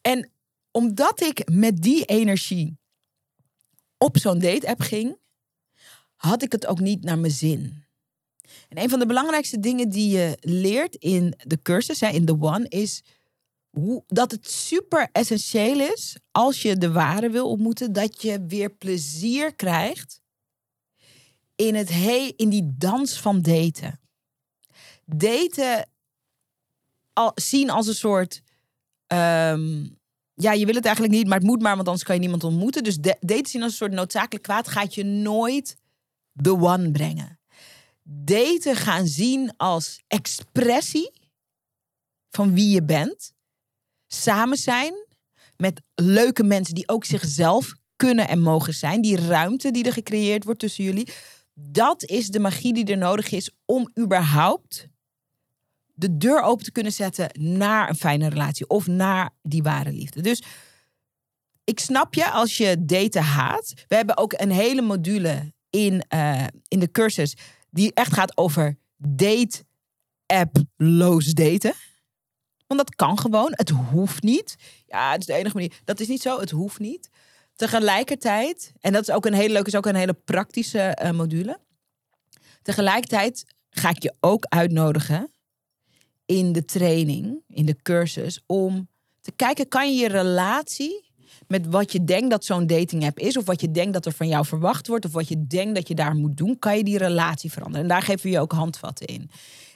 En 0.00 0.30
omdat 0.70 1.20
ik 1.20 1.50
met 1.50 1.82
die 1.82 2.04
energie 2.04 2.78
op 3.98 4.18
zo'n 4.18 4.38
date-app 4.38 4.80
ging, 4.80 5.16
had 6.14 6.42
ik 6.42 6.52
het 6.52 6.66
ook 6.66 6.80
niet 6.80 7.04
naar 7.04 7.18
mijn 7.18 7.32
zin. 7.32 7.84
En 8.68 8.82
een 8.82 8.88
van 8.88 8.98
de 8.98 9.06
belangrijkste 9.06 9.60
dingen 9.60 9.88
die 9.88 10.16
je 10.16 10.36
leert 10.40 10.94
in 10.94 11.34
de 11.38 11.62
cursus, 11.62 12.02
in 12.02 12.24
de 12.24 12.40
One, 12.40 12.68
is 12.68 13.02
hoe, 13.70 14.04
dat 14.06 14.30
het 14.30 14.50
super 14.50 15.08
essentieel 15.12 15.80
is 15.80 16.16
als 16.30 16.62
je 16.62 16.76
de 16.76 16.92
ware 16.92 17.30
wil 17.30 17.48
ontmoeten, 17.48 17.92
dat 17.92 18.22
je 18.22 18.44
weer 18.46 18.70
plezier 18.70 19.54
krijgt 19.54 20.20
in, 21.56 21.74
het 21.74 21.88
he 21.88 22.32
in 22.36 22.48
die 22.48 22.74
dans 22.78 23.20
van 23.20 23.42
daten. 23.42 24.00
Daten 25.06 25.88
al, 27.12 27.32
zien 27.34 27.70
als 27.70 27.86
een 27.86 27.94
soort. 27.94 28.42
Um, 29.06 29.98
ja, 30.34 30.52
je 30.52 30.66
wil 30.66 30.74
het 30.74 30.84
eigenlijk 30.84 31.14
niet, 31.14 31.26
maar 31.26 31.38
het 31.38 31.46
moet 31.46 31.62
maar, 31.62 31.74
want 31.74 31.86
anders 31.86 32.04
kan 32.04 32.14
je 32.14 32.20
niemand 32.20 32.44
ontmoeten. 32.44 32.84
Dus 32.84 32.96
daten 32.96 33.46
zien 33.46 33.62
als 33.62 33.70
een 33.70 33.76
soort 33.76 33.92
noodzakelijk 33.92 34.44
kwaad 34.44 34.68
gaat 34.68 34.94
je 34.94 35.04
nooit 35.04 35.76
the 36.42 36.52
one 36.52 36.90
brengen. 36.90 37.38
Daten 38.02 38.76
gaan 38.76 39.06
zien 39.06 39.56
als 39.56 40.02
expressie 40.06 41.12
van 42.30 42.54
wie 42.54 42.68
je 42.68 42.82
bent 42.82 43.32
samen 44.06 44.56
zijn 44.56 44.94
met 45.56 45.80
leuke 45.94 46.42
mensen 46.42 46.74
die 46.74 46.88
ook 46.88 47.04
zichzelf 47.04 47.74
kunnen 47.96 48.28
en 48.28 48.40
mogen 48.40 48.74
zijn. 48.74 49.02
Die 49.02 49.16
ruimte 49.16 49.70
die 49.70 49.84
er 49.84 49.92
gecreëerd 49.92 50.44
wordt 50.44 50.60
tussen 50.60 50.84
jullie. 50.84 51.08
Dat 51.54 52.04
is 52.04 52.28
de 52.28 52.38
magie 52.38 52.74
die 52.74 52.84
er 52.84 52.98
nodig 52.98 53.30
is 53.30 53.50
om 53.64 53.90
überhaupt 53.98 54.88
de 55.94 56.16
deur 56.16 56.42
open 56.42 56.64
te 56.64 56.72
kunnen 56.72 56.92
zetten 56.92 57.28
naar 57.32 57.88
een 57.88 57.96
fijne 57.96 58.28
relatie 58.28 58.68
of 58.68 58.86
naar 58.86 59.30
die 59.42 59.62
ware 59.62 59.92
liefde. 59.92 60.20
Dus 60.20 60.42
ik 61.64 61.80
snap 61.80 62.14
je 62.14 62.30
als 62.30 62.56
je 62.56 62.84
daten 62.84 63.22
haat. 63.22 63.72
We 63.88 63.94
hebben 63.94 64.16
ook 64.16 64.32
een 64.36 64.50
hele 64.50 64.82
module 64.82 65.52
in, 65.70 66.04
uh, 66.14 66.46
in 66.68 66.78
de 66.78 66.90
cursus 66.90 67.36
die 67.70 67.94
echt 67.94 68.12
gaat 68.12 68.36
over 68.36 68.78
date 68.96 69.64
app-loos 70.26 71.32
daten. 71.32 71.74
Want 72.66 72.80
dat 72.80 72.94
kan 72.94 73.18
gewoon. 73.18 73.52
Het 73.54 73.68
hoeft 73.68 74.22
niet. 74.22 74.56
Ja, 74.86 75.10
het 75.10 75.20
is 75.20 75.26
de 75.26 75.34
enige 75.34 75.54
manier. 75.54 75.80
Dat 75.84 76.00
is 76.00 76.08
niet 76.08 76.22
zo. 76.22 76.40
Het 76.40 76.50
hoeft 76.50 76.78
niet. 76.78 77.08
Tegelijkertijd, 77.54 78.72
en 78.80 78.92
dat 78.92 79.08
is 79.08 79.14
ook 79.14 79.26
een 79.26 79.34
hele 79.34 79.52
leuke, 79.52 79.68
is 79.68 79.76
ook 79.76 79.86
een 79.86 79.94
hele 79.94 80.12
praktische 80.12 80.98
uh, 81.02 81.10
module. 81.10 81.58
Tegelijkertijd 82.62 83.44
ga 83.70 83.88
ik 83.88 84.02
je 84.02 84.14
ook 84.20 84.44
uitnodigen 84.48 85.33
in 86.26 86.52
de 86.52 86.64
training, 86.64 87.42
in 87.48 87.66
de 87.66 87.76
cursus, 87.82 88.40
om 88.46 88.88
te 89.20 89.32
kijken, 89.32 89.68
kan 89.68 89.94
je 89.94 90.00
je 90.00 90.08
relatie 90.08 91.12
met 91.48 91.66
wat 91.66 91.92
je 91.92 92.04
denkt 92.04 92.30
dat 92.30 92.44
zo'n 92.44 92.66
dating 92.66 93.04
app 93.04 93.18
is, 93.18 93.36
of 93.36 93.44
wat 93.44 93.60
je 93.60 93.70
denkt 93.70 93.92
dat 93.92 94.06
er 94.06 94.12
van 94.12 94.28
jou 94.28 94.46
verwacht 94.46 94.86
wordt, 94.86 95.04
of 95.04 95.12
wat 95.12 95.28
je 95.28 95.46
denkt 95.46 95.74
dat 95.74 95.88
je 95.88 95.94
daar 95.94 96.14
moet 96.14 96.36
doen, 96.36 96.58
kan 96.58 96.76
je 96.76 96.84
die 96.84 96.98
relatie 96.98 97.52
veranderen. 97.52 97.82
En 97.82 97.88
daar 97.88 98.02
geven 98.02 98.22
we 98.22 98.30
je 98.30 98.40
ook 98.40 98.52
handvatten 98.52 99.06
in 99.06 99.30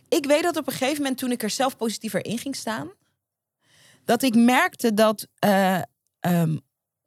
ik 0.08 0.26
weet 0.26 0.42
dat 0.42 0.56
op 0.56 0.66
een 0.66 0.72
gegeven 0.72 0.96
moment, 0.96 1.18
toen 1.18 1.30
ik 1.30 1.42
er 1.42 1.50
zelf 1.50 1.76
positiever 1.76 2.24
in 2.24 2.38
ging 2.38 2.56
staan, 2.56 2.90
dat 4.04 4.22
ik 4.22 4.34
merkte 4.34 4.94
dat 4.94 5.26
uh, 5.44 5.82
um, 6.20 6.61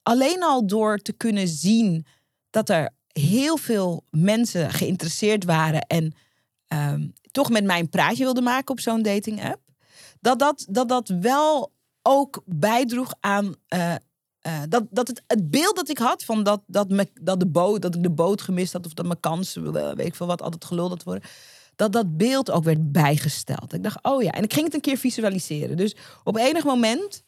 alleen 0.04 0.44
al 0.44 0.68
door 0.68 0.98
te 0.98 1.14
kunnen 1.14 1.48
zien 1.48 2.06
dat 2.50 2.70
er 2.70 2.90
heel 3.08 3.58
veel 3.58 4.06
mensen 4.10 4.72
geïnteresseerd 4.72 5.44
waren 5.44 5.82
en 5.82 6.14
um, 6.74 7.14
toch 7.32 7.50
met 7.50 7.64
mij 7.64 7.80
een 7.80 7.90
praatje 7.90 8.24
wilden 8.24 8.44
maken 8.44 8.72
op 8.72 8.80
zo'n 8.80 9.02
dating 9.02 9.44
app, 9.44 9.62
dat 10.20 10.40
dat, 10.40 10.66
dat, 10.70 10.90
dat 10.90 11.08
wel 11.20 11.72
ook 12.02 12.42
bijdroeg 12.46 13.14
aan. 13.20 13.56
Uh, 13.76 13.96
uh, 14.48 14.62
dat, 14.70 14.84
dat 14.90 15.08
het, 15.08 15.24
het 15.28 15.50
beeld 15.50 15.76
dat 15.76 15.90
ik 15.90 15.98
had 15.98 16.24
van 16.24 16.44
dat, 16.44 16.62
dat, 16.68 16.90
me, 16.90 17.08
dat, 17.22 17.40
de 17.40 17.48
boot, 17.48 17.82
dat 17.82 17.96
ik 17.96 18.04
de 18.04 18.12
boot 18.12 18.42
gemist 18.42 18.74
had 18.74 18.86
of 18.86 18.94
dat 18.94 19.06
mijn 19.06 19.20
kans, 19.20 19.54
weet 19.54 20.06
ik 20.06 20.16
veel 20.16 20.28
wat, 20.28 20.42
altijd 20.42 20.66
gelul 20.66 20.90
had 20.90 21.04
worden 21.04 21.30
dat 21.76 21.92
dat 21.92 22.18
beeld 22.18 22.52
ook 22.52 22.64
werd 22.64 22.92
bijgesteld. 22.92 23.74
Ik 23.74 23.84
dacht, 23.84 24.04
oh 24.04 24.22
ja. 24.22 24.32
En 24.32 24.44
ik 24.44 24.54
ging 24.54 24.66
het 24.66 24.74
een 24.74 24.82
keer 24.82 24.98
visualiseren. 24.98 25.78
Dus 25.78 25.96
op 26.24 26.38
enig 26.38 26.64
moment 26.64 27.24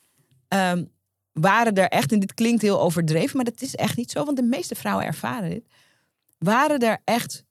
um, 0.48 0.92
waren 1.32 1.74
er 1.74 1.88
echt, 1.88 2.12
en 2.12 2.20
dit 2.20 2.34
klinkt 2.34 2.62
heel 2.62 2.82
overdreven, 2.82 3.36
maar 3.36 3.46
dat 3.46 3.62
is 3.62 3.76
echt 3.76 3.98
niet 3.98 4.12
zo, 4.12 4.26
want 4.26 4.38
de 4.38 4.44
meeste 4.44 4.76
vrouwen 4.76 5.06
ervaren 5.06 5.50
dit. 5.50 5.66
Waren 6.38 6.80
er 6.80 7.02
echt, 7.04 7.44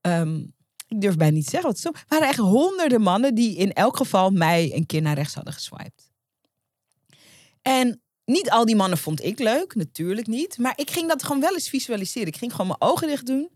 um, 0.00 0.54
ik 0.88 1.00
durf 1.00 1.16
bijna 1.16 1.36
niet 1.36 1.48
zeggen 1.48 1.70
wat 1.70 1.78
zo, 1.78 1.90
waren 2.08 2.28
echt 2.28 2.38
honderden 2.38 3.00
mannen 3.00 3.34
die 3.34 3.56
in 3.56 3.72
elk 3.72 3.96
geval 3.96 4.30
mij 4.30 4.74
een 4.74 4.86
keer 4.86 5.02
naar 5.02 5.14
rechts 5.14 5.34
hadden 5.34 5.52
geswiped. 5.52 6.10
En 7.62 8.00
niet 8.24 8.50
al 8.50 8.64
die 8.64 8.76
mannen 8.76 8.98
vond 8.98 9.22
ik 9.22 9.38
leuk, 9.38 9.74
natuurlijk 9.74 10.26
niet. 10.26 10.58
Maar 10.58 10.72
ik 10.76 10.90
ging 10.90 11.08
dat 11.08 11.22
gewoon 11.22 11.40
wel 11.40 11.54
eens 11.54 11.68
visualiseren. 11.68 12.28
Ik 12.28 12.36
ging 12.36 12.50
gewoon 12.50 12.66
mijn 12.66 12.90
ogen 12.90 13.08
dicht 13.08 13.26
doen. 13.26 13.50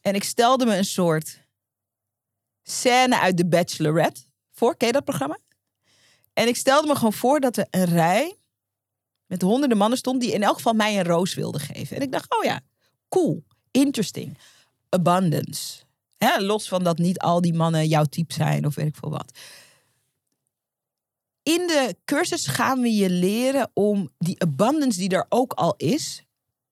En 0.00 0.14
ik 0.14 0.24
stelde 0.24 0.66
me 0.66 0.76
een 0.76 0.84
soort 0.84 1.40
scène 2.62 3.18
uit 3.18 3.36
The 3.36 3.46
Bachelorette 3.46 4.20
voor. 4.52 4.76
Ken 4.76 4.86
je 4.86 4.92
dat 4.92 5.04
programma? 5.04 5.38
En 6.32 6.48
ik 6.48 6.56
stelde 6.56 6.86
me 6.86 6.94
gewoon 6.94 7.12
voor 7.12 7.40
dat 7.40 7.56
er 7.56 7.66
een 7.70 7.84
rij 7.84 8.36
met 9.26 9.42
honderden 9.42 9.78
mannen 9.78 9.98
stond 9.98 10.20
die 10.20 10.32
in 10.32 10.42
elk 10.42 10.56
geval 10.56 10.72
mij 10.72 10.98
een 10.98 11.04
roos 11.04 11.34
wilden 11.34 11.60
geven. 11.60 11.96
En 11.96 12.02
ik 12.02 12.12
dacht, 12.12 12.36
oh 12.38 12.44
ja, 12.44 12.60
cool, 13.08 13.44
interesting, 13.70 14.38
abundance. 14.88 15.82
Los 16.38 16.68
van 16.68 16.84
dat 16.84 16.98
niet 16.98 17.18
al 17.18 17.40
die 17.40 17.54
mannen 17.54 17.86
jouw 17.88 18.04
type 18.04 18.32
zijn 18.32 18.66
of 18.66 18.74
weet 18.74 18.86
ik 18.86 18.96
veel 18.96 19.10
wat. 19.10 19.38
In 21.42 21.66
de 21.66 21.96
cursus 22.04 22.46
gaan 22.46 22.80
we 22.80 22.94
je 22.94 23.10
leren 23.10 23.70
om 23.74 24.10
die 24.18 24.42
abundance 24.42 24.98
die 24.98 25.08
er 25.08 25.26
ook 25.28 25.52
al 25.52 25.74
is, 25.76 26.24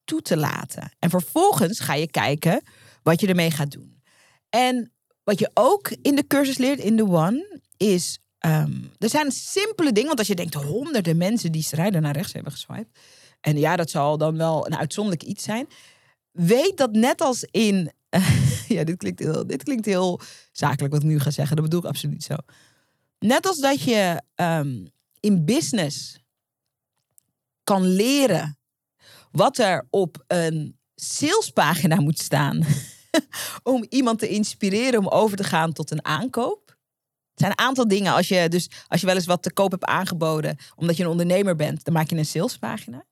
toe 0.05 0.23
te 0.23 0.37
laten. 0.37 0.93
En 0.99 1.11
vervolgens 1.11 1.81
ga 1.81 1.95
je 1.95 2.11
kijken 2.11 2.63
wat 3.03 3.21
je 3.21 3.27
ermee 3.27 3.51
gaat 3.51 3.71
doen. 3.71 4.03
En 4.49 4.93
wat 5.25 5.39
je 5.39 5.51
ook 5.55 5.91
in 6.03 6.15
de 6.15 6.27
cursus 6.27 6.59
leert, 6.59 6.79
in 6.79 6.97
de 6.97 7.07
One, 7.07 7.61
is... 7.77 8.19
ehm, 8.39 8.73
er 8.99 9.09
zijn 9.09 9.31
simpele 9.31 9.93
dingen, 9.93 10.07
want 10.07 10.19
als 10.19 10.29
je 10.29 10.35
denkt 10.35 10.55
honderden 10.55 11.17
mensen 11.17 11.53
die 11.53 11.63
strijden 11.63 12.03
naar 12.03 12.17
rechts 12.17 12.33
hebben 12.33 12.53
geswiped. 12.53 12.99
En 13.41 13.59
ja, 13.59 13.77
dat 13.77 13.91
zal 13.91 14.19
dan 14.19 14.37
wel 14.37 14.67
een 14.67 14.77
uitzonderlijk 14.77 15.25
iets 15.29 15.45
zijn. 15.45 15.69
Weet 16.31 16.77
dat 16.77 16.93
net 16.93 17.21
als 17.21 17.45
in... 17.51 17.93
ja, 18.77 18.85
dit 18.85 18.97
klinkt, 18.97 19.19
heel, 19.19 19.47
dit 19.47 19.63
klinkt 19.63 19.85
heel 19.85 20.21
zakelijk 20.53 20.93
wat 20.93 21.03
ik 21.03 21.09
nu 21.09 21.21
ga 21.21 21.31
zeggen. 21.31 21.57
Dat 21.57 21.65
bedoel 21.65 21.81
ik 21.81 21.87
absoluut 21.87 22.15
niet 22.15 22.25
zo. 22.25 22.35
Net 23.19 23.47
als 23.47 23.59
dat 23.59 23.83
je 23.83 24.23
ehm, 24.35 24.87
in 25.21 25.45
business 25.45 26.19
kan 27.65 27.87
leren 27.87 28.59
wat 29.31 29.59
er 29.59 29.87
op 29.91 30.25
een 30.27 30.79
salespagina 30.95 32.01
moet 32.01 32.19
staan 32.19 32.65
om 33.63 33.87
iemand 33.89 34.19
te 34.19 34.29
inspireren 34.29 34.99
om 34.99 35.09
over 35.09 35.37
te 35.37 35.45
gaan 35.45 35.73
tot 35.73 35.91
een 35.91 36.05
aankoop. 36.05 36.67
Het 37.31 37.47
zijn 37.47 37.51
een 37.51 37.67
aantal 37.67 37.89
dingen. 37.89 38.13
Als 38.13 38.29
je, 38.29 38.49
dus, 38.49 38.71
als 38.89 39.01
je 39.01 39.07
wel 39.07 39.15
eens 39.15 39.27
wat 39.27 39.43
te 39.43 39.53
koop 39.53 39.71
hebt 39.71 39.85
aangeboden, 39.85 40.57
omdat 40.77 40.97
je 40.97 41.03
een 41.03 41.11
ondernemer 41.11 41.57
bent, 41.57 41.85
dan 41.85 41.95
maak 41.95 42.11
je 42.11 42.17
een 42.17 42.27
salespagina. 42.27 43.05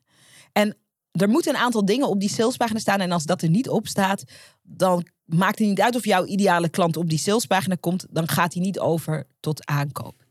En 0.52 0.76
er 1.16 1.29
moeten 1.29 1.55
een 1.55 1.61
aantal 1.61 1.85
dingen 1.85 2.09
op 2.09 2.20
die 2.20 2.29
salespagina 2.29 2.79
staan. 2.79 3.00
En 3.00 3.12
als 3.12 3.24
dat 3.24 3.42
er 3.42 3.48
niet 3.48 3.68
op 3.68 3.87
staat, 3.87 4.24
dan 4.62 5.07
maakt 5.24 5.59
het 5.59 5.68
niet 5.68 5.81
uit 5.81 5.96
of 5.96 6.05
jouw 6.05 6.24
ideale 6.24 6.68
klant 6.68 6.96
op 6.96 7.09
die 7.09 7.18
salespagina 7.18 7.76
komt. 7.81 8.07
Dan 8.11 8.29
gaat 8.29 8.55
hij 8.55 8.62
niet 8.62 8.79
over 8.79 9.26
tot 9.40 9.66
aankoop. 9.66 10.24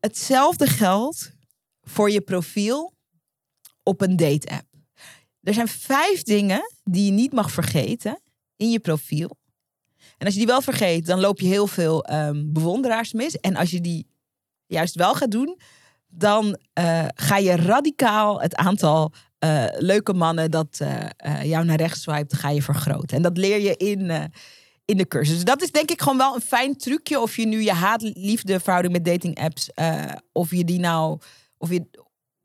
Hetzelfde 0.00 0.66
geldt 0.66 1.32
voor 1.82 2.10
je 2.10 2.20
profiel 2.20 2.92
op 3.82 4.00
een 4.00 4.16
date-app. 4.16 4.66
Er 5.40 5.54
zijn 5.54 5.68
vijf 5.68 6.22
dingen 6.22 6.72
die 6.84 7.04
je 7.04 7.10
niet 7.10 7.32
mag 7.32 7.50
vergeten 7.50 8.20
in 8.56 8.70
je 8.70 8.80
profiel. 8.80 9.36
En 10.18 10.26
als 10.26 10.32
je 10.32 10.38
die 10.38 10.48
wel 10.48 10.62
vergeet, 10.62 11.06
dan 11.06 11.20
loop 11.20 11.40
je 11.40 11.46
heel 11.46 11.66
veel 11.66 12.04
ehm, 12.04 12.42
bewonderaars 12.46 13.12
mis. 13.12 13.36
En 13.36 13.56
als 13.56 13.70
je 13.70 13.80
die 13.80 14.06
juist 14.66 14.94
wel 14.94 15.14
gaat 15.14 15.30
doen, 15.30 15.58
dan 16.06 16.58
eh, 16.72 17.06
ga 17.14 17.36
je 17.36 17.56
radicaal 17.56 18.40
het 18.40 18.54
aantal 18.54 19.12
eh, 19.44 19.64
leuke 19.78 20.12
mannen 20.12 20.50
dat 20.50 20.78
eh, 20.78 21.04
eh, 21.16 21.42
jou 21.42 21.64
naar 21.64 21.76
rechts 21.76 22.02
swipt, 22.02 22.34
ga 22.34 22.50
je 22.50 22.62
vergroten. 22.62 23.16
En 23.16 23.22
dat 23.22 23.36
leer 23.36 23.60
je 23.60 23.76
in, 23.76 24.30
in 24.84 24.96
de 24.96 25.08
cursus. 25.08 25.34
Dus 25.34 25.44
dat 25.44 25.62
is 25.62 25.70
denk 25.70 25.90
ik 25.90 26.02
gewoon 26.02 26.18
wel 26.18 26.34
een 26.34 26.40
fijn 26.40 26.76
trucje. 26.76 27.20
Of 27.20 27.36
je 27.36 27.46
nu 27.46 27.62
je 27.62 27.72
haat-liefde 27.72 28.60
verhouding 28.60 28.92
met 28.92 29.04
dating 29.04 29.40
apps, 29.40 29.70
of 30.32 30.50
je 30.50 30.64
die 30.64 30.78
nou, 30.78 31.18
of 31.58 31.70
je, 31.70 31.84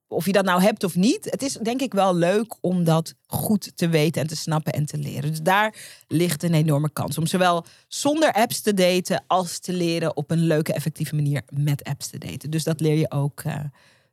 of 0.07 0.25
je 0.25 0.31
dat 0.31 0.45
nou 0.45 0.61
hebt 0.61 0.83
of 0.83 0.95
niet. 0.95 1.27
Het 1.29 1.41
is 1.41 1.53
denk 1.53 1.81
ik 1.81 1.93
wel 1.93 2.15
leuk 2.15 2.55
om 2.61 2.83
dat 2.83 3.13
goed 3.27 3.77
te 3.77 3.89
weten 3.89 4.21
en 4.21 4.27
te 4.27 4.35
snappen 4.35 4.73
en 4.73 4.85
te 4.85 4.97
leren. 4.97 5.29
Dus 5.29 5.41
daar 5.41 5.75
ligt 6.07 6.43
een 6.43 6.53
enorme 6.53 6.89
kans 6.93 7.17
om 7.17 7.25
zowel 7.25 7.65
zonder 7.87 8.33
apps 8.33 8.61
te 8.61 8.73
daten 8.73 9.23
als 9.27 9.59
te 9.59 9.73
leren 9.73 10.17
op 10.17 10.31
een 10.31 10.45
leuke, 10.47 10.73
effectieve 10.73 11.15
manier 11.15 11.41
met 11.49 11.83
apps 11.83 12.07
te 12.07 12.17
daten. 12.17 12.49
Dus 12.49 12.63
dat 12.63 12.79
leer 12.79 12.97
je 12.97 13.11
ook 13.11 13.43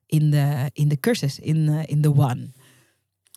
in, 0.07 0.31
de, 0.31 0.71
in 0.73 0.89
de 0.89 1.01
cursus, 1.01 1.39
in, 1.39 1.69
eh, 1.69 1.83
in 1.87 2.01
de 2.01 2.15
One. 2.15 2.51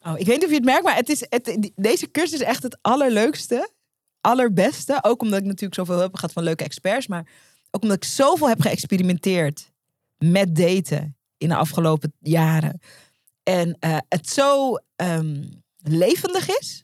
Oh, 0.10 0.20
ik 0.20 0.26
weet 0.26 0.36
niet 0.36 0.44
of 0.44 0.50
je 0.50 0.56
het 0.56 0.66
merkt, 0.66 0.84
maar 0.84 0.96
het 0.96 1.10
is, 1.10 1.26
het, 1.30 1.72
deze 1.76 2.12
cursus 2.12 2.40
is 2.40 2.46
echt 2.46 2.64
het 2.64 2.78
allerleukste, 2.82 3.72
allerbeste. 4.22 5.00
Ook 5.02 5.22
omdat 5.22 5.40
ik 5.40 5.46
natuurlijk 5.46 5.74
zoveel 5.74 6.00
heb 6.00 6.16
gehad 6.16 6.32
van 6.32 6.44
leuke 6.44 6.64
experts, 6.64 7.08
maar 7.08 7.28
ook 7.72 7.82
omdat 7.82 7.98
ik 7.98 8.04
zoveel 8.04 8.50
heb 8.50 8.62
geëxperimenteerd 8.62 9.72
met 10.18 10.56
daten 10.56 11.18
in 11.38 11.50
de 11.50 11.56
afgelopen 11.56 12.14
jaren. 12.20 12.82
En 13.44 13.78
eh, 13.80 13.98
het 14.10 14.30
zo 14.30 14.76
ehm, 14.96 15.44
levendig 15.78 16.50
is. 16.60 16.84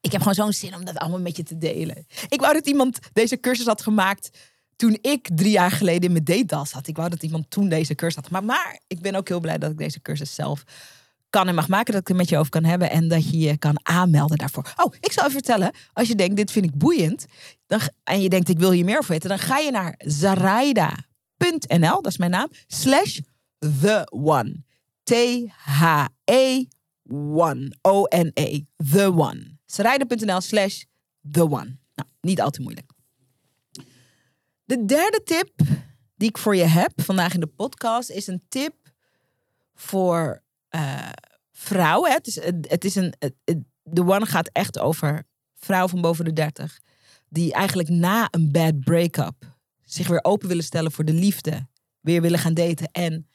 Ik 0.00 0.12
heb 0.12 0.20
gewoon 0.20 0.34
zo'n 0.34 0.52
zin 0.52 0.74
om 0.74 0.84
dat 0.84 0.96
allemaal 0.96 1.20
met 1.20 1.36
je 1.36 1.42
te 1.42 1.58
delen. 1.58 2.06
Ik 2.28 2.40
wou 2.40 2.52
dat 2.52 2.66
iemand 2.66 2.98
deze 3.12 3.40
cursus 3.40 3.66
had 3.66 3.82
gemaakt 3.82 4.38
toen 4.76 4.98
ik 5.00 5.28
drie 5.34 5.50
jaar 5.50 5.70
geleden 5.70 6.02
in 6.02 6.12
mijn 6.12 6.46
date 6.46 6.70
zat. 6.70 6.86
Ik 6.86 6.96
wou 6.96 7.08
dat 7.08 7.22
iemand 7.22 7.50
toen 7.50 7.68
deze 7.68 7.94
cursus 7.94 8.16
had 8.16 8.26
gemaakt. 8.26 8.46
Maar 8.46 8.80
ik 8.86 9.00
ben 9.00 9.14
ook 9.14 9.28
heel 9.28 9.40
blij 9.40 9.58
dat 9.58 9.70
ik 9.70 9.78
deze 9.78 10.02
cursus 10.02 10.34
zelf 10.34 10.64
kan 11.30 11.48
en 11.48 11.54
mag 11.54 11.68
maken. 11.68 11.92
Dat 11.92 12.00
ik 12.00 12.08
er 12.08 12.16
met 12.16 12.28
je 12.28 12.38
over 12.38 12.50
kan 12.50 12.64
hebben. 12.64 12.90
En 12.90 13.08
dat 13.08 13.30
je 13.30 13.38
je 13.38 13.56
kan 13.56 13.78
aanmelden 13.82 14.38
daarvoor. 14.38 14.72
Oh, 14.76 14.94
ik 15.00 15.12
zal 15.12 15.22
even 15.22 15.36
vertellen. 15.36 15.72
Als 15.92 16.08
je 16.08 16.14
denkt, 16.14 16.36
dit 16.36 16.50
vind 16.50 16.64
ik 16.64 16.74
boeiend. 16.74 17.26
Dan, 17.66 17.80
en 18.04 18.22
je 18.22 18.28
denkt, 18.28 18.48
ik 18.48 18.58
wil 18.58 18.70
hier 18.70 18.84
meer 18.84 18.98
over 18.98 19.10
weten. 19.10 19.28
Dan 19.28 19.38
ga 19.38 19.58
je 19.58 19.70
naar 19.70 19.94
zaraida.nl. 19.98 22.02
Dat 22.02 22.06
is 22.06 22.18
mijn 22.18 22.30
naam. 22.30 22.48
Slash 22.66 23.18
the 23.58 24.06
one. 24.10 24.64
T-H-E 25.02 26.64
one. 27.10 27.76
O-N-E. 27.82 28.64
The 28.92 29.12
one. 29.12 29.58
Zaraida.nl 29.66 30.40
slash 30.40 30.82
the 31.30 31.42
one. 31.42 31.78
Nou, 31.94 32.08
niet 32.20 32.40
al 32.40 32.50
te 32.50 32.62
moeilijk. 32.62 32.90
De 34.64 34.84
derde 34.84 35.20
tip 35.24 35.50
die 36.16 36.28
ik 36.28 36.38
voor 36.38 36.56
je 36.56 36.64
heb 36.64 36.92
vandaag 36.96 37.34
in 37.34 37.40
de 37.40 37.46
podcast 37.46 38.10
is 38.10 38.26
een 38.26 38.42
tip 38.48 38.74
voor 39.74 40.42
vrouwen. 41.52 42.12
Het 42.12 42.26
is, 42.26 42.34
het 42.60 42.84
is 42.84 42.94
een, 42.94 43.14
de 43.82 44.04
one 44.04 44.26
gaat 44.26 44.50
echt 44.52 44.78
over 44.78 45.26
vrouwen 45.54 45.90
van 45.90 46.00
boven 46.00 46.24
de 46.24 46.32
30 46.32 46.80
die 47.28 47.52
eigenlijk 47.52 47.88
na 47.88 48.28
een 48.30 48.52
bad 48.52 48.80
break-up 48.80 49.56
zich 49.84 50.08
weer 50.08 50.24
open 50.24 50.48
willen 50.48 50.64
stellen 50.64 50.92
voor 50.92 51.04
de 51.04 51.12
liefde, 51.12 51.68
weer 52.00 52.20
willen 52.20 52.38
gaan 52.38 52.54
daten 52.54 52.88
en 52.92 53.28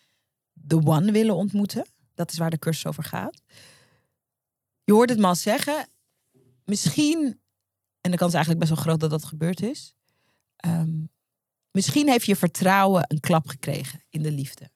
de 0.54 0.86
one 0.86 1.12
willen 1.12 1.36
ontmoeten. 1.36 1.86
Dat 2.14 2.32
is 2.32 2.38
waar 2.38 2.50
de 2.50 2.60
cursus 2.60 2.86
over 2.86 3.04
gaat. 3.04 3.42
Je 4.84 4.94
hoort 4.94 5.10
het 5.10 5.20
me 5.20 5.26
al 5.26 5.36
zeggen. 5.36 5.88
Misschien, 6.66 7.42
en 8.02 8.12
de 8.12 8.18
kans 8.18 8.30
is 8.30 8.36
eigenlijk 8.36 8.60
best 8.60 8.76
wel 8.76 8.84
groot 8.84 9.00
dat 9.00 9.10
dat 9.10 9.26
gebeurd 9.26 9.62
is. 9.62 9.94
ehm, 10.56 11.06
misschien 11.72 12.10
heeft 12.10 12.26
je 12.26 12.36
vertrouwen 12.36 13.06
een 13.08 13.20
klap 13.20 13.48
gekregen 13.48 14.04
in 14.10 14.22
de 14.22 14.32
liefde. 14.32 14.72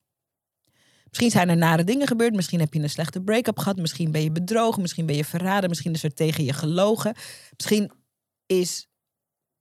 Misschien 1.15 1.39
zijn 1.39 1.49
er 1.49 1.67
nare 1.67 1.83
dingen 1.83 2.07
gebeurd. 2.07 2.35
Misschien 2.35 2.59
heb 2.59 2.73
je 2.73 2.79
een 2.79 2.89
slechte 2.89 3.21
break-up 3.21 3.57
gehad. 3.57 3.77
Misschien 3.77 4.11
ben 4.11 4.23
je 4.23 4.31
bedrogen. 4.31 4.81
Misschien 4.81 5.05
ben 5.05 5.15
je 5.15 5.25
verraden. 5.25 5.69
Misschien 5.69 5.93
is 5.93 6.03
er 6.03 6.13
tegen 6.13 6.43
je 6.43 6.53
gelogen. 6.53 7.15
Misschien 7.57 7.91
is 8.45 8.87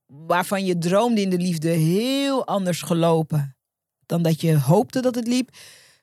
waarvan 0.05 0.65
je 0.65 0.77
droomde 0.77 1.21
in 1.21 1.29
de 1.29 1.37
liefde 1.37 1.69
heel 1.69 2.47
anders 2.47 2.81
gelopen 2.81 3.57
dan 4.05 4.21
dat 4.21 4.41
je 4.41 4.59
hoopte 4.59 5.01
dat 5.01 5.15
het 5.15 5.27
liep. 5.27 5.49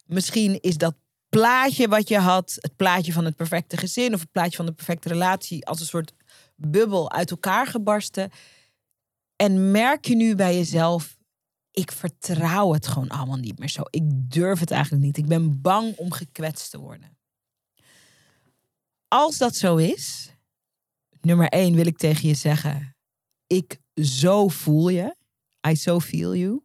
Misschien 0.06 0.60
is 0.60 0.76
dat 0.76 0.94
plaatje 1.28 1.88
wat 1.88 2.08
je 2.08 2.18
had, 2.18 2.56
het 2.60 2.76
plaatje 2.76 3.12
van 3.12 3.24
het 3.24 3.36
perfecte 3.36 3.76
gezin 3.76 4.14
of 4.14 4.20
het 4.20 4.30
plaatje 4.30 4.56
van 4.56 4.66
de 4.66 4.72
perfecte 4.72 5.08
relatie, 5.08 5.66
als 5.66 5.80
een 5.80 5.86
soort 5.86 6.12
bubbel 6.56 7.12
uit 7.12 7.30
elkaar 7.30 7.66
gebarsten. 7.66 8.30
En 9.36 9.70
merk 9.70 10.04
je 10.04 10.16
nu 10.16 10.34
bij 10.34 10.54
jezelf, 10.54 11.16
ik 11.72 11.92
vertrouw 11.92 12.72
het 12.72 12.86
gewoon 12.86 13.08
allemaal 13.08 13.36
niet 13.36 13.58
meer 13.58 13.68
zo. 13.68 13.82
Ik 13.90 14.30
durf 14.30 14.60
het 14.60 14.70
eigenlijk 14.70 15.04
niet. 15.04 15.16
Ik 15.16 15.26
ben 15.26 15.60
bang 15.60 15.96
om 15.96 16.12
gekwetst 16.12 16.70
te 16.70 16.78
worden. 16.78 17.16
Als 19.08 19.38
dat 19.38 19.56
zo 19.56 19.76
is, 19.76 20.34
nummer 21.20 21.48
één 21.48 21.74
wil 21.74 21.86
ik 21.86 21.96
tegen 21.96 22.28
je 22.28 22.34
zeggen, 22.34 22.96
ik 23.46 23.78
zo 23.94 24.48
voel 24.48 24.88
je. 24.88 25.16
I 25.68 25.76
so 25.76 26.00
feel 26.00 26.36
you. 26.36 26.62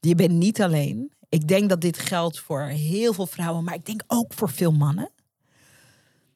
Je 0.00 0.14
bent 0.14 0.32
niet 0.32 0.62
alleen. 0.62 1.12
Ik 1.28 1.48
denk 1.48 1.68
dat 1.68 1.80
dit 1.80 1.98
geldt 1.98 2.38
voor 2.38 2.62
heel 2.62 3.12
veel 3.12 3.26
vrouwen, 3.26 3.64
maar 3.64 3.74
ik 3.74 3.86
denk 3.86 4.02
ook 4.06 4.32
voor 4.32 4.50
veel 4.50 4.72
mannen. 4.72 5.12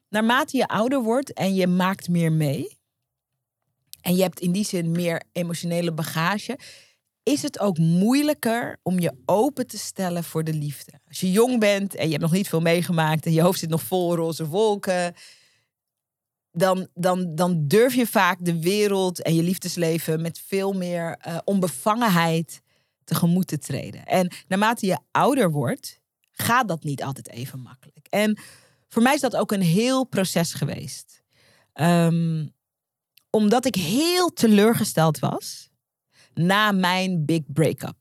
Naarmate 0.09 0.57
je 0.57 0.67
ouder 0.67 1.01
wordt 1.01 1.33
en 1.33 1.55
je 1.55 1.67
maakt 1.67 2.09
meer 2.09 2.31
mee, 2.31 2.77
en 4.03 4.15
je 4.15 4.21
hebt 4.21 4.39
in 4.39 4.51
die 4.51 4.65
zin 4.65 4.91
meer 4.91 5.23
emotionele 5.31 5.93
bagage, 5.93 6.59
is 7.23 7.41
het 7.41 7.59
ook 7.59 7.77
moeilijker 7.77 8.79
om 8.81 8.99
je 8.99 9.13
open 9.25 9.67
te 9.67 9.77
stellen 9.77 10.23
voor 10.23 10.43
de 10.43 10.53
liefde. 10.53 10.91
Als 11.07 11.19
je 11.19 11.31
jong 11.31 11.59
bent 11.59 11.95
en 11.95 12.03
je 12.03 12.09
hebt 12.09 12.21
nog 12.21 12.31
niet 12.31 12.47
veel 12.47 12.61
meegemaakt 12.61 13.25
en 13.25 13.31
je 13.31 13.41
hoofd 13.41 13.59
zit 13.59 13.69
nog 13.69 13.81
vol 13.81 14.15
roze 14.15 14.47
wolken, 14.47 15.13
dan, 16.51 16.87
dan, 16.93 17.35
dan 17.35 17.67
durf 17.67 17.93
je 17.93 18.07
vaak 18.07 18.37
de 18.45 18.59
wereld 18.59 19.21
en 19.21 19.35
je 19.35 19.43
liefdesleven 19.43 20.21
met 20.21 20.39
veel 20.45 20.73
meer 20.73 21.17
eh, 21.19 21.37
onbevangenheid 21.43 22.61
tegemoet 23.03 23.47
te 23.47 23.57
treden. 23.57 24.05
En 24.05 24.33
naarmate 24.47 24.85
je 24.85 24.97
ouder 25.11 25.51
wordt, 25.51 25.99
gaat 26.31 26.67
dat 26.67 26.83
niet 26.83 27.03
altijd 27.03 27.29
even 27.29 27.59
makkelijk. 27.59 28.07
En 28.09 28.39
voor 28.87 29.01
mij 29.01 29.13
is 29.13 29.21
dat 29.21 29.35
ook 29.35 29.51
een 29.51 29.61
heel 29.61 30.03
proces 30.03 30.53
geweest. 30.53 31.23
Ehm, 31.73 32.47
omdat 33.29 33.65
ik 33.65 33.75
heel 33.75 34.33
teleurgesteld 34.33 35.19
was 35.19 35.71
na 36.33 36.71
mijn 36.71 37.25
big 37.25 37.41
break-up. 37.47 37.97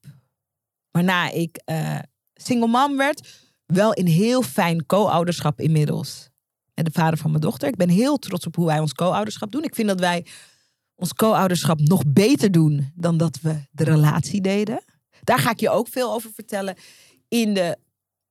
Waarna 0.91 1.31
ik 1.31 1.57
eh, 1.65 1.99
single 2.35 2.69
mom 2.69 2.97
werd, 2.97 3.51
wel 3.67 3.93
in 3.93 4.07
heel 4.07 4.43
fijn 4.43 4.87
co-ouderschap 4.87 5.61
inmiddels. 5.61 6.31
Met 6.75 6.85
de 6.85 6.93
vader 6.93 7.19
van 7.19 7.31
mijn 7.31 7.43
dochter. 7.43 7.69
Ik 7.69 7.77
ben 7.77 7.89
heel 7.89 8.19
trots 8.19 8.47
op 8.47 8.57
hoe 8.57 8.67
wij 8.67 8.79
ons 8.79 8.93
co-ouderschap 8.93 9.53
doen. 9.53 9.63
Ik 9.63 9.75
vind 9.75 9.89
dat 9.89 10.01
wij 10.01 10.27
ons 10.95 11.15
co-ouderschap 11.15 11.81
nog 11.81 12.03
beter 12.07 12.51
doen 12.53 12.93
dan 12.95 13.17
dat 13.17 13.41
we 13.41 13.67
de 13.71 13.85
relatie 13.85 14.41
deden. 14.41 14.85
Daar 15.21 15.39
ga 15.39 15.51
ik 15.51 15.61
je 15.61 15.71
ook 15.71 15.89
veel 15.89 16.13
over 16.13 16.31
vertellen 16.35 16.77
in 17.29 17.55
de, 17.55 17.79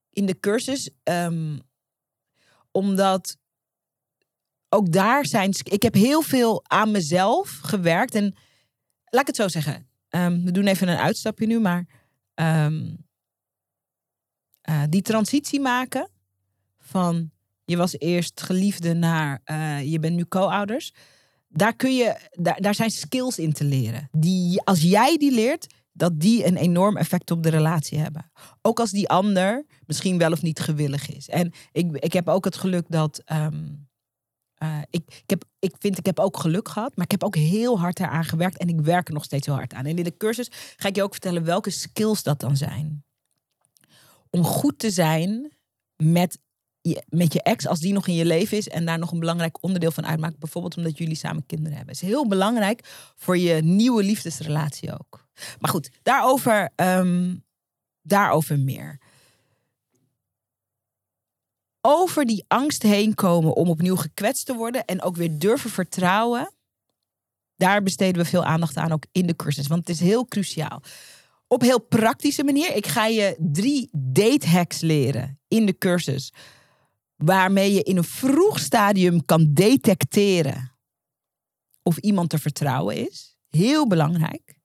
in 0.09 0.25
de 0.25 0.39
cursus. 0.39 0.89
Ehm, 1.03 1.57
omdat 2.71 3.37
ook 4.69 4.91
daar 4.91 5.25
zijn. 5.25 5.53
Ik 5.63 5.81
heb 5.81 5.93
heel 5.93 6.21
veel 6.21 6.63
aan 6.67 6.91
mezelf 6.91 7.59
gewerkt. 7.63 8.15
En 8.15 8.35
laat 9.05 9.21
ik 9.21 9.27
het 9.27 9.35
zo 9.35 9.47
zeggen. 9.47 9.89
Ehm, 10.11 10.43
we 10.43 10.51
doen 10.51 10.67
even 10.67 10.87
een 10.87 10.97
uitstapje 10.97 11.47
nu, 11.47 11.59
maar 11.59 11.85
ehm, 12.33 12.95
eh, 14.61 14.83
die 14.89 15.01
transitie 15.01 15.59
maken 15.59 16.09
van 16.79 17.31
je 17.65 17.77
was 17.77 17.99
eerst 17.99 18.41
geliefde 18.41 18.93
naar 18.93 19.41
uh, 19.45 19.91
je 19.91 19.99
bent 19.99 20.15
nu 20.15 20.25
co-ouders. 20.25 20.93
Daar, 21.47 21.75
kun 21.75 21.95
je, 21.95 22.17
daar, 22.31 22.61
daar 22.61 22.75
zijn 22.75 22.91
skills 22.91 23.39
in 23.39 23.53
te 23.53 23.63
leren. 23.63 24.07
Die, 24.11 24.61
als 24.61 24.81
jij 24.81 25.17
die 25.17 25.31
leert, 25.31 25.67
dat 25.91 26.19
die 26.19 26.45
een 26.45 26.57
enorm 26.57 26.97
effect 26.97 27.31
op 27.31 27.43
de 27.43 27.49
relatie 27.49 27.97
hebben. 27.97 28.31
Ook 28.61 28.79
als 28.79 28.91
die 28.91 29.09
ander 29.09 29.65
misschien 29.85 30.17
wel 30.17 30.31
of 30.31 30.41
niet 30.41 30.59
gewillig 30.59 31.09
is. 31.09 31.29
En 31.29 31.51
ik, 31.71 31.91
ik 31.91 32.13
heb 32.13 32.27
ook 32.27 32.45
het 32.45 32.55
geluk 32.55 32.85
dat. 32.87 33.21
Ehm, 33.25 33.63
eh, 34.61 34.77
ik, 34.89 35.03
ik, 35.07 35.29
heb, 35.29 35.43
ik 35.59 35.75
vind, 35.79 35.97
ik 35.97 36.05
heb 36.05 36.19
ook 36.19 36.37
geluk 36.37 36.69
gehad, 36.69 36.95
maar 36.95 37.05
ik 37.05 37.11
heb 37.11 37.23
ook 37.23 37.35
heel 37.35 37.79
hard 37.79 37.99
eraan 37.99 38.23
gewerkt 38.23 38.57
en 38.57 38.67
ik 38.67 38.81
werk 38.81 39.07
er 39.07 39.13
nog 39.13 39.23
steeds 39.23 39.45
heel 39.45 39.55
hard 39.55 39.73
aan. 39.73 39.85
En 39.85 39.97
in 39.97 40.03
de 40.03 40.17
cursus 40.17 40.49
ga 40.75 40.87
ik 40.87 40.95
je 40.95 41.03
ook 41.03 41.11
vertellen 41.11 41.43
welke 41.43 41.69
skills 41.69 42.23
dat 42.23 42.39
dan 42.39 42.57
zijn. 42.57 43.03
Om 44.29 44.43
goed 44.43 44.79
te 44.79 44.91
zijn 44.91 45.51
met 46.03 46.39
je, 46.81 47.03
met 47.09 47.33
je 47.33 47.41
ex, 47.41 47.67
als 47.67 47.79
die 47.79 47.93
nog 47.93 48.07
in 48.07 48.13
je 48.13 48.25
leven 48.25 48.57
is 48.57 48.69
en 48.69 48.85
daar 48.85 48.99
nog 48.99 49.11
een 49.11 49.19
belangrijk 49.19 49.63
onderdeel 49.63 49.91
van 49.91 50.05
uitmaakt, 50.05 50.39
bijvoorbeeld 50.39 50.77
omdat 50.77 50.97
jullie 50.97 51.15
samen 51.15 51.45
kinderen 51.45 51.77
hebben. 51.77 51.93
is 51.93 52.01
heel 52.01 52.27
belangrijk 52.27 53.11
voor 53.15 53.37
je 53.37 53.61
nieuwe 53.61 54.03
liefdesrelatie 54.03 54.93
ook. 54.93 55.27
Maar 55.59 55.71
goed, 55.71 55.89
daarover, 56.03 56.69
ehm, 56.75 57.35
daarover 58.01 58.59
meer. 58.59 58.99
Over 61.81 62.25
die 62.25 62.45
angst 62.47 62.81
heen 62.81 63.15
komen 63.15 63.55
om 63.55 63.69
opnieuw 63.69 63.95
gekwetst 63.95 64.45
te 64.45 64.53
worden 64.53 64.85
en 64.85 65.01
ook 65.01 65.15
weer 65.15 65.39
durven 65.39 65.69
vertrouwen. 65.69 66.53
Daar 67.55 67.83
besteden 67.83 68.23
we 68.23 68.29
veel 68.29 68.43
aandacht 68.43 68.77
aan, 68.77 68.91
ook 68.91 69.05
in 69.11 69.27
de 69.27 69.35
cursus. 69.35 69.67
Want 69.67 69.87
het 69.87 69.89
is 69.89 69.99
heel 69.99 70.25
cruciaal. 70.25 70.81
Op 71.47 71.61
heel 71.61 71.81
praktische 71.81 72.43
manier. 72.43 72.75
Ik 72.75 72.87
ga 72.87 73.05
je 73.05 73.35
drie 73.39 73.89
date 73.91 74.47
hacks 74.47 74.79
leren 74.79 75.39
in 75.47 75.65
de 75.65 75.77
cursus 75.77 76.31
waarmee 77.15 77.73
je 77.73 77.83
in 77.83 77.97
een 77.97 78.03
vroeg 78.03 78.59
stadium 78.59 79.25
kan 79.25 79.53
detecteren 79.53 80.71
of 81.83 81.97
iemand 81.97 82.29
te 82.29 82.37
vertrouwen 82.37 83.07
is. 83.07 83.37
Heel 83.49 83.87
belangrijk. 83.87 84.55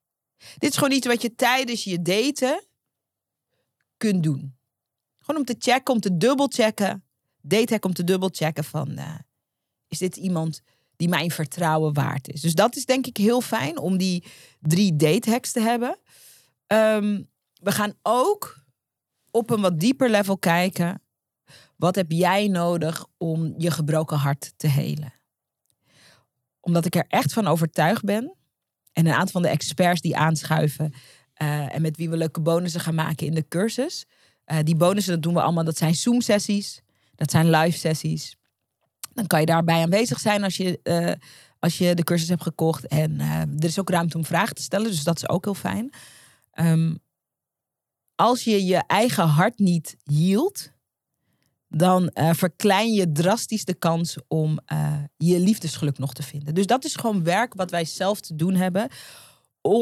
Dit 0.59 0.71
is 0.71 0.77
gewoon 0.77 0.93
iets 0.93 1.07
wat 1.07 1.23
je 1.23 1.35
tijdens 1.35 1.85
je 1.85 2.03
daten 2.03 2.67
kunt 3.97 4.23
doen. 4.23 4.57
Gewoon 5.19 5.41
om 5.41 5.47
te 5.47 5.57
checken, 5.59 5.95
om 5.95 6.01
te 6.01 6.17
dubbelchecken. 6.17 7.05
Datehack 7.49 7.85
om 7.85 7.93
te 7.93 8.05
dubbelchecken 8.05 8.65
van... 8.65 8.91
Uh, 8.91 9.15
is 9.89 9.99
dit 9.99 10.17
iemand 10.17 10.61
die 10.97 11.09
mijn 11.09 11.31
vertrouwen 11.31 11.95
waard 11.95 12.29
is? 12.29 12.41
Dus 12.41 12.55
dat 12.55 12.77
is 12.77 12.85
denk 12.85 13.07
ik 13.07 13.17
heel 13.17 13.41
fijn 13.41 13.79
om 13.79 13.97
die 13.97 14.25
drie 14.61 14.97
datehacks 14.97 15.53
te 15.53 15.61
hebben. 15.61 15.99
Ehm, 16.67 17.23
we 17.53 17.73
gaan 17.73 17.93
ook 18.03 18.65
op 19.31 19.51
een 19.51 19.61
wat 19.61 19.81
dieper 19.81 20.11
level 20.11 20.39
kijken 20.39 21.01
wat 21.77 21.95
heb 21.95 22.11
jij 22.11 22.49
nodig 22.49 23.07
om 23.17 23.55
je 23.59 23.71
gebroken 23.71 24.17
hart 24.17 24.53
te 24.57 24.67
helen? 24.67 25.13
Omdat 26.61 26.85
ik 26.85 26.95
er 26.95 27.05
echt 27.09 27.33
van 27.33 27.47
overtuigd 27.47 28.05
ben. 28.05 28.35
En 28.93 29.07
een 29.07 29.13
aantal 29.13 29.33
van 29.33 29.43
de 29.43 29.49
experts 29.49 30.01
die 30.01 30.17
aanschuiven. 30.17 30.93
Uh, 31.43 31.75
en 31.75 31.83
met 31.83 31.97
wie 31.97 32.11
we 32.11 32.17
leuke 32.17 32.41
bonussen 32.41 32.81
gaan 32.81 32.95
maken 32.95 33.27
in 33.27 33.35
de 33.35 33.49
cursus. 33.49 34.07
Uh, 34.47 34.59
die 34.63 34.77
bonussen, 34.77 35.13
dat 35.13 35.23
doen 35.23 35.35
we 35.35 35.41
allemaal. 35.41 35.65
Dat 35.65 35.77
zijn 35.77 35.95
Zoom-sessies. 35.95 36.83
Dat 37.17 37.31
zijn 37.31 37.51
live-sessies. 37.51 38.37
Dan 39.13 39.27
kan 39.27 39.41
je 39.41 39.47
daarbij 39.47 39.83
aanwezig 39.83 40.19
zijn 40.19 40.45
als 40.45 40.57
je, 40.57 40.81
uh, 40.83 41.13
als 41.59 41.79
je 41.79 41.95
de 41.95 42.05
cursus 42.05 42.29
hebt 42.29 42.43
gekocht. 42.43 42.87
En 42.87 43.21
er 43.21 43.65
is 43.65 43.79
ook 43.79 43.91
ruimte 43.91 44.17
om 44.17 44.25
vragen 44.25 44.55
te 44.55 44.63
stellen. 44.63 44.91
Dus 44.91 45.05
dat 45.05 45.17
is 45.17 45.29
ook 45.29 45.45
heel 45.45 45.55
fijn. 45.55 45.93
Um, 46.55 46.99
als 48.15 48.45
je 48.45 48.65
je 48.65 48.77
eigen 48.77 49.27
hart 49.27 49.59
niet 49.59 49.97
hield, 50.05 50.71
dan 51.69 52.11
uh, 52.15 52.33
verklein 52.33 52.93
je 52.93 53.13
drastisch 53.13 53.65
de 53.65 53.75
kans 53.75 54.17
om 54.29 54.59
je 55.17 55.39
liefdesgeluk 55.39 55.99
nog 55.99 56.13
te 56.13 56.23
vinden. 56.23 56.55
Dus 56.55 56.67
dat 56.67 56.85
is 56.85 56.97
gewoon 56.97 57.25
werk 57.25 57.55
wat 57.55 57.71
wij 57.71 57.85
zelf 57.85 58.21
te 58.21 58.35
doen 58.35 58.55
hebben. 58.55 58.89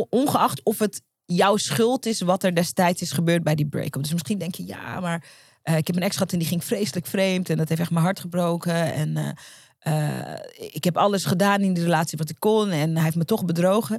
Ongeacht 0.09 0.63
of 0.63 0.79
het 0.79 1.03
jouw 1.25 1.57
schuld 1.57 2.07
is 2.07 2.21
wat 2.21 2.43
er 2.43 2.55
destijds 2.55 3.03
is 3.03 3.13
gebeurd 3.13 3.43
bij 3.43 3.55
die 3.55 3.67
break-up. 3.67 4.03
Dus 4.03 4.13
misschien 4.13 4.39
denk 4.39 4.55
je, 4.55 4.67
ja, 4.67 5.01
maar 5.01 5.25
uh, 5.65 5.77
ik 5.77 5.87
heb 5.87 5.97
een 5.97 6.03
ex 6.03 6.17
gehad 6.17 6.33
en 6.33 6.39
die 6.39 6.49
ging 6.49 6.65
vreselijk 6.65 7.07
vreemd. 7.07 7.51
En 7.51 7.57
dat 7.57 7.69
heeft 7.69 7.81
echt 7.81 7.91
mijn 7.91 8.05
hart 8.05 8.21
gebroken. 8.21 8.93
En 8.95 9.37
ik 10.57 10.85
heb 10.85 10.97
alles 10.97 11.25
gedaan 11.25 11.61
in 11.61 11.75
die 11.75 11.83
relatie 11.83 12.19
wat 12.19 12.31
ik 12.31 12.37
kon. 12.39 12.71
En 12.71 12.95
hij 12.95 13.05
heeft 13.05 13.17
me 13.17 13.25
toch 13.25 13.45
bedrogen. 13.45 13.99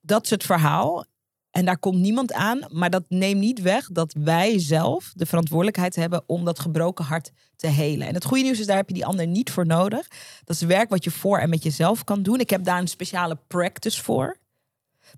Dat 0.00 0.24
is 0.24 0.30
het 0.30 0.44
verhaal. 0.44 1.06
En 1.50 1.64
daar 1.64 1.78
komt 1.78 1.98
niemand 1.98 2.32
aan, 2.32 2.60
maar 2.68 2.90
dat 2.90 3.04
neemt 3.08 3.40
niet 3.40 3.60
weg 3.60 3.88
dat 3.92 4.14
wij 4.18 4.58
zelf 4.58 5.12
de 5.14 5.26
verantwoordelijkheid 5.26 5.96
hebben 5.96 6.22
om 6.26 6.44
dat 6.44 6.58
gebroken 6.58 7.04
hart 7.04 7.30
te 7.56 7.66
helen. 7.66 8.06
En 8.06 8.14
het 8.14 8.24
goede 8.24 8.42
nieuws 8.42 8.60
is, 8.60 8.66
daar 8.66 8.76
heb 8.76 8.88
je 8.88 8.94
die 8.94 9.06
ander 9.06 9.26
niet 9.26 9.50
voor 9.50 9.66
nodig. 9.66 10.08
Dat 10.44 10.56
is 10.56 10.62
werk 10.62 10.88
wat 10.88 11.04
je 11.04 11.10
voor 11.10 11.38
en 11.38 11.48
met 11.48 11.62
jezelf 11.62 12.04
kan 12.04 12.22
doen. 12.22 12.40
Ik 12.40 12.50
heb 12.50 12.64
daar 12.64 12.78
een 12.78 12.88
speciale 12.88 13.38
practice 13.46 14.02
voor. 14.02 14.36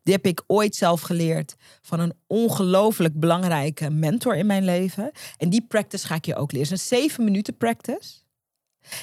Die 0.02 0.14
heb 0.14 0.26
ik 0.26 0.42
ooit 0.46 0.76
zelf 0.76 1.00
geleerd 1.00 1.54
van 1.82 2.00
een 2.00 2.14
ongelooflijk 2.26 3.20
belangrijke 3.20 3.90
mentor 3.90 4.36
in 4.36 4.46
mijn 4.46 4.64
leven. 4.64 5.10
En 5.36 5.50
die 5.50 5.66
practice 5.66 6.06
ga 6.06 6.14
ik 6.14 6.24
je 6.24 6.36
ook 6.36 6.52
leren. 6.52 6.68
Het 6.68 6.76
is 6.76 6.90
een 6.90 6.98
zeven 6.98 7.24
minuten 7.24 7.56
practice. 7.56 8.20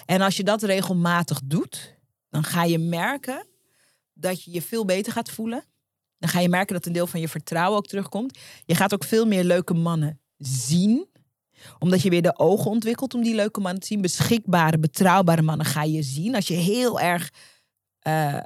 En 0.06 0.22
als 0.22 0.38
je 0.38 0.44
dat 0.44 0.64
regelmatig 0.64 1.42
doet, 1.44 1.98
dan 2.30 2.44
ga 2.44 2.64
je 2.64 2.80
merken 2.80 3.48
dat 4.14 4.44
je 4.44 4.52
je 4.52 4.62
veel 4.62 4.86
beter 4.86 5.12
gaat 5.12 5.30
voelen 5.30 5.64
dan 6.20 6.30
ga 6.30 6.40
je 6.40 6.50
merken 6.50 6.74
dat 6.74 6.86
een 6.86 6.94
deel 6.94 7.08
van 7.08 7.20
je 7.20 7.28
vertrouwen 7.28 7.78
ook 7.78 7.88
terugkomt. 7.88 8.38
Je 8.66 8.76
gaat 8.76 8.94
ook 8.94 9.04
veel 9.04 9.26
meer 9.26 9.44
leuke 9.44 9.74
mannen 9.74 10.20
zien 10.38 11.08
omdat 11.80 12.02
je 12.02 12.10
weer 12.10 12.22
de 12.22 12.40
ogen 12.40 12.72
ontwikkelt 12.72 13.14
om 13.14 13.24
die 13.24 13.36
leuke 13.36 13.60
mannen 13.60 13.82
te 13.82 13.88
zien. 13.88 14.02
Beschikbare, 14.02 14.78
betrouwbare 14.78 15.42
mannen 15.42 15.66
ga 15.66 15.84
je 15.84 16.02
zien. 16.02 16.36
Als 16.36 16.48
je 16.48 16.54
heel 16.54 17.00
erg, 17.00 17.32
uh, 18.08 18.40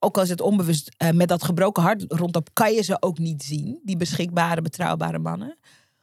ook 0.00 0.18
als 0.18 0.28
het 0.28 0.40
onbewust, 0.40 0.90
uh, 0.98 1.10
met 1.10 1.28
dat 1.28 1.44
gebroken 1.44 1.82
hart 1.82 2.04
rondop, 2.08 2.48
kan 2.52 2.72
je 2.72 2.82
ze 2.82 3.02
ook 3.02 3.18
niet 3.18 3.42
zien. 3.42 3.80
Die 3.84 3.96
beschikbare, 3.96 4.62
betrouwbare 4.62 5.18
mannen. 5.18 5.58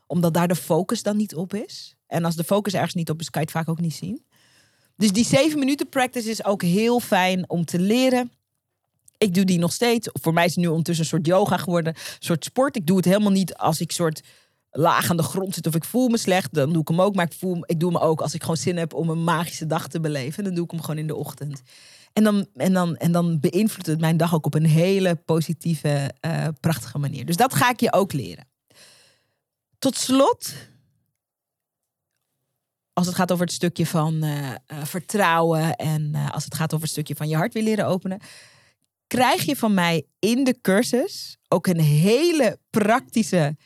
Omdat 0.08 0.34
daar 0.34 0.48
de 0.48 0.56
focus 0.56 1.04
dan 1.04 1.18
niet 1.18 1.36
op 1.36 1.54
is. 1.54 1.96
En 2.08 2.26
als 2.26 2.36
de 2.36 2.44
focus 2.44 2.74
ergens 2.74 2.94
niet 2.94 3.10
op 3.10 3.20
is, 3.20 3.30
kan 3.30 3.42
je 3.42 3.48
het 3.48 3.58
vaak 3.58 3.70
ook 3.70 3.82
niet 3.82 3.96
zien. 3.96 4.26
Dus 4.98 5.12
die 5.12 5.26
zeven 5.26 5.60
minuten 5.60 5.90
practice 5.90 6.30
is 6.30 6.46
ook 6.46 6.62
heel 6.62 7.00
fijn 7.00 7.50
om 7.50 7.66
te 7.66 7.80
leren. 7.80 8.32
Ik 9.18 9.34
doe 9.34 9.44
die 9.44 9.60
nog 9.60 9.74
steeds. 9.74 10.10
Voor 10.14 10.34
mij 10.34 10.46
is 10.46 10.56
het 10.56 10.64
nu 10.64 10.68
ondertussen 10.68 11.04
een 11.04 11.10
soort 11.10 11.26
yoga 11.26 11.58
geworden. 11.58 11.94
Een 11.96 12.02
soort 12.20 12.44
sport. 12.44 12.76
Ik 12.76 12.88
doe 12.88 12.98
het 12.98 13.06
helemaal 13.06 13.32
niet 13.32 13.56
als 13.56 13.82
ik 13.82 13.92
soort 13.92 14.22
laag 14.72 15.10
aan 15.10 15.18
de 15.18 15.24
grond 15.24 15.54
zit 15.54 15.68
of 15.68 15.76
ik 15.76 15.84
voel 15.84 16.08
me 16.08 16.18
slecht. 16.18 16.54
Dan 16.54 16.74
doe 16.74 16.82
ik 16.82 16.88
hem 16.88 17.02
ook. 17.02 17.16
Maar 17.16 17.26
ik, 17.26 17.34
voel, 17.34 17.64
ik 17.66 17.80
doe 17.80 17.94
hem 17.94 18.02
ook 18.02 18.22
als 18.22 18.34
ik 18.34 18.42
gewoon 18.42 18.58
zin 18.58 18.78
heb 18.78 18.94
om 18.94 19.10
een 19.10 19.24
magische 19.24 19.66
dag 19.66 19.88
te 19.88 20.00
beleven. 20.00 20.44
Dan 20.44 20.54
doe 20.54 20.64
ik 20.64 20.72
hem 20.72 20.82
gewoon 20.82 20.98
in 20.98 21.08
de 21.08 21.16
ochtend. 21.16 21.62
En 22.18 22.24
dan, 22.24 22.48
en 22.54 22.74
dan, 22.74 22.96
en 22.96 23.12
dan 23.12 23.40
beïnvloedt 23.40 23.88
het 23.88 24.00
mijn 24.00 24.18
dag 24.18 24.34
ook 24.34 24.46
op 24.46 24.54
een 24.54 24.66
hele 24.66 25.16
positieve, 25.16 26.14
uh, 26.26 26.48
prachtige 26.60 26.98
manier. 26.98 27.26
Dus 27.26 27.36
dat 27.36 27.54
ga 27.54 27.70
ik 27.70 27.80
je 27.80 27.94
ook 27.94 28.14
leren. 28.14 28.48
Tot 29.80 29.96
slot, 29.96 30.54
als 32.94 33.08
het 33.08 33.16
gaat 33.16 33.32
over 33.32 33.46
het 33.46 33.54
stukje 33.54 33.86
van 33.86 34.24
uh, 34.24 34.50
uh, 34.50 34.84
vertrouwen 34.84 35.76
en 35.76 36.16
als 36.16 36.44
het 36.44 36.56
gaat 36.56 36.74
over 36.74 36.82
het 36.82 36.92
stukje 36.92 37.16
van 37.16 37.30
je 37.30 37.36
hart 37.36 37.54
weer 37.54 37.64
leren 37.64 37.86
openen, 37.86 38.20
krijg 39.08 39.44
je 39.44 39.56
van 39.56 39.74
mij 39.74 40.06
in 40.20 40.44
de 40.44 40.62
cursus 40.62 41.38
ook 41.48 41.68
een 41.68 41.82
hele 41.82 42.60
praktische 42.70 43.58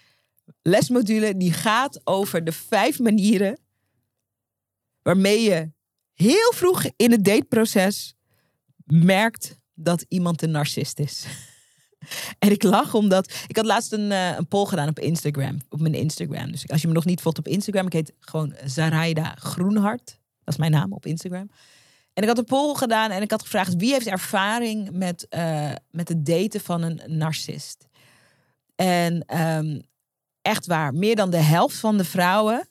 lesmodule 0.61 1.37
die 1.37 1.53
gaat 1.53 2.01
over 2.03 2.43
de 2.43 2.51
vijf 2.51 2.99
manieren 2.99 3.59
waarmee 5.01 5.41
je 5.41 5.71
heel 6.13 6.53
vroeg 6.53 6.85
in 6.95 7.11
het 7.11 7.23
dateproces 7.23 8.15
merkt 8.85 9.57
dat 9.73 10.05
iemand 10.07 10.41
een 10.41 10.51
narcist 10.51 10.99
is. 10.99 11.25
En 12.39 12.51
ik 12.51 12.63
lach 12.63 12.93
omdat. 12.93 13.33
Ik 13.47 13.55
had 13.55 13.65
laatst 13.65 13.91
een, 13.91 14.11
uh, 14.11 14.37
een 14.37 14.47
poll 14.47 14.65
gedaan 14.65 14.87
op 14.87 14.99
Instagram. 14.99 15.57
Op 15.69 15.79
mijn 15.79 15.93
Instagram. 15.93 16.51
Dus 16.51 16.67
als 16.67 16.81
je 16.81 16.87
me 16.87 16.93
nog 16.93 17.05
niet 17.05 17.21
volgt 17.21 17.37
op 17.37 17.47
Instagram, 17.47 17.85
ik 17.85 17.93
heet 17.93 18.13
gewoon 18.19 18.55
Zaraida 18.65 19.35
Groenhart. 19.39 20.05
Dat 20.43 20.53
is 20.53 20.57
mijn 20.57 20.71
naam 20.71 20.93
op 20.93 21.05
Instagram. 21.05 21.49
En 22.13 22.23
ik 22.23 22.27
had 22.27 22.37
een 22.37 22.43
poll 22.43 22.75
gedaan 22.75 23.11
en 23.11 23.21
ik 23.21 23.31
had 23.31 23.41
gevraagd 23.41 23.75
wie 23.75 23.91
heeft 23.91 24.07
ervaring 24.07 24.91
met, 24.91 25.27
uh, 25.29 25.71
met 25.91 26.07
het 26.07 26.25
daten 26.25 26.61
van 26.61 26.81
een 26.81 27.01
narcist. 27.05 27.87
En 28.75 29.39
um, 29.41 29.81
echt 30.41 30.65
waar, 30.65 30.93
meer 30.93 31.15
dan 31.15 31.29
de 31.29 31.37
helft 31.37 31.75
van 31.75 31.97
de 31.97 32.03
vrouwen 32.03 32.69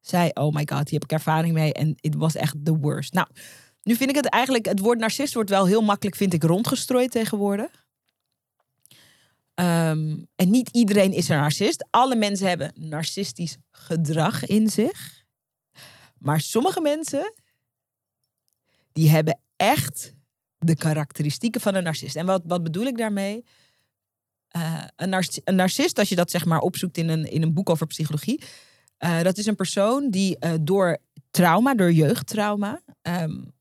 zei: 0.00 0.30
Oh 0.34 0.54
my 0.54 0.66
god, 0.70 0.88
hier 0.88 1.00
heb 1.00 1.04
ik 1.04 1.12
ervaring 1.12 1.54
mee. 1.54 1.72
En 1.72 1.94
het 1.96 2.14
was 2.14 2.34
echt 2.34 2.64
the 2.64 2.76
worst. 2.76 3.12
Nou, 3.12 3.28
nu 3.88 3.96
vind 3.96 4.10
ik 4.10 4.16
het 4.16 4.28
eigenlijk, 4.28 4.66
het 4.66 4.78
woord 4.78 4.98
narcist 4.98 5.34
wordt 5.34 5.50
wel 5.50 5.66
heel 5.66 5.82
makkelijk, 5.82 6.16
vind 6.16 6.32
ik, 6.32 6.42
rondgestrooid 6.42 7.10
tegenwoordig. 7.10 7.86
Um, 9.54 10.28
en 10.36 10.50
niet 10.50 10.68
iedereen 10.72 11.12
is 11.12 11.28
een 11.28 11.36
narcist. 11.36 11.86
Alle 11.90 12.16
mensen 12.16 12.48
hebben 12.48 12.72
narcistisch 12.74 13.56
gedrag 13.70 14.46
in 14.46 14.68
zich. 14.68 15.24
Maar 16.18 16.40
sommige 16.40 16.80
mensen 16.80 17.34
die 18.92 19.10
hebben 19.10 19.40
echt 19.56 20.14
de 20.58 20.76
karakteristieken 20.76 21.60
van 21.60 21.74
een 21.74 21.82
narcist. 21.82 22.16
En 22.16 22.26
wat, 22.26 22.42
wat 22.44 22.62
bedoel 22.62 22.86
ik 22.86 22.98
daarmee? 22.98 23.44
Uh, 24.56 24.84
een, 24.96 25.08
narc 25.08 25.40
een, 25.44 25.54
narcist, 25.54 25.98
als 25.98 26.08
je 26.08 26.16
dat 26.16 26.30
zeg 26.30 26.44
maar 26.44 26.60
opzoekt 26.60 26.98
in 26.98 27.08
een, 27.08 27.24
in 27.24 27.42
een 27.42 27.54
boek 27.54 27.70
over 27.70 27.86
psychologie, 27.86 28.42
uh, 28.98 29.22
dat 29.22 29.38
is 29.38 29.46
een 29.46 29.56
persoon 29.56 30.10
die 30.10 30.36
uh, 30.40 30.52
door 30.60 30.98
trauma, 31.30 31.74
door 31.74 31.92
jeugdtrauma, 31.92 32.80
um, 33.02 33.56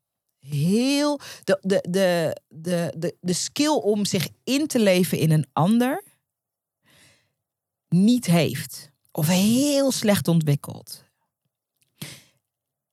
heel 0.50 1.20
de, 1.44 1.58
de, 1.62 1.86
de, 1.90 2.38
de, 2.48 2.94
de, 2.98 3.18
de 3.22 3.34
skill 3.34 3.76
om 3.76 4.06
zich 4.06 4.28
in 4.44 4.68
te 4.68 4.80
leven 4.80 5.18
in 5.18 5.32
een 5.32 5.48
ander 5.54 6.04
niet 7.90 8.26
heeft. 8.26 8.92
Of 9.12 9.28
heel 9.28 9.92
slecht 9.92 10.28
ontwikkeld. 10.28 11.06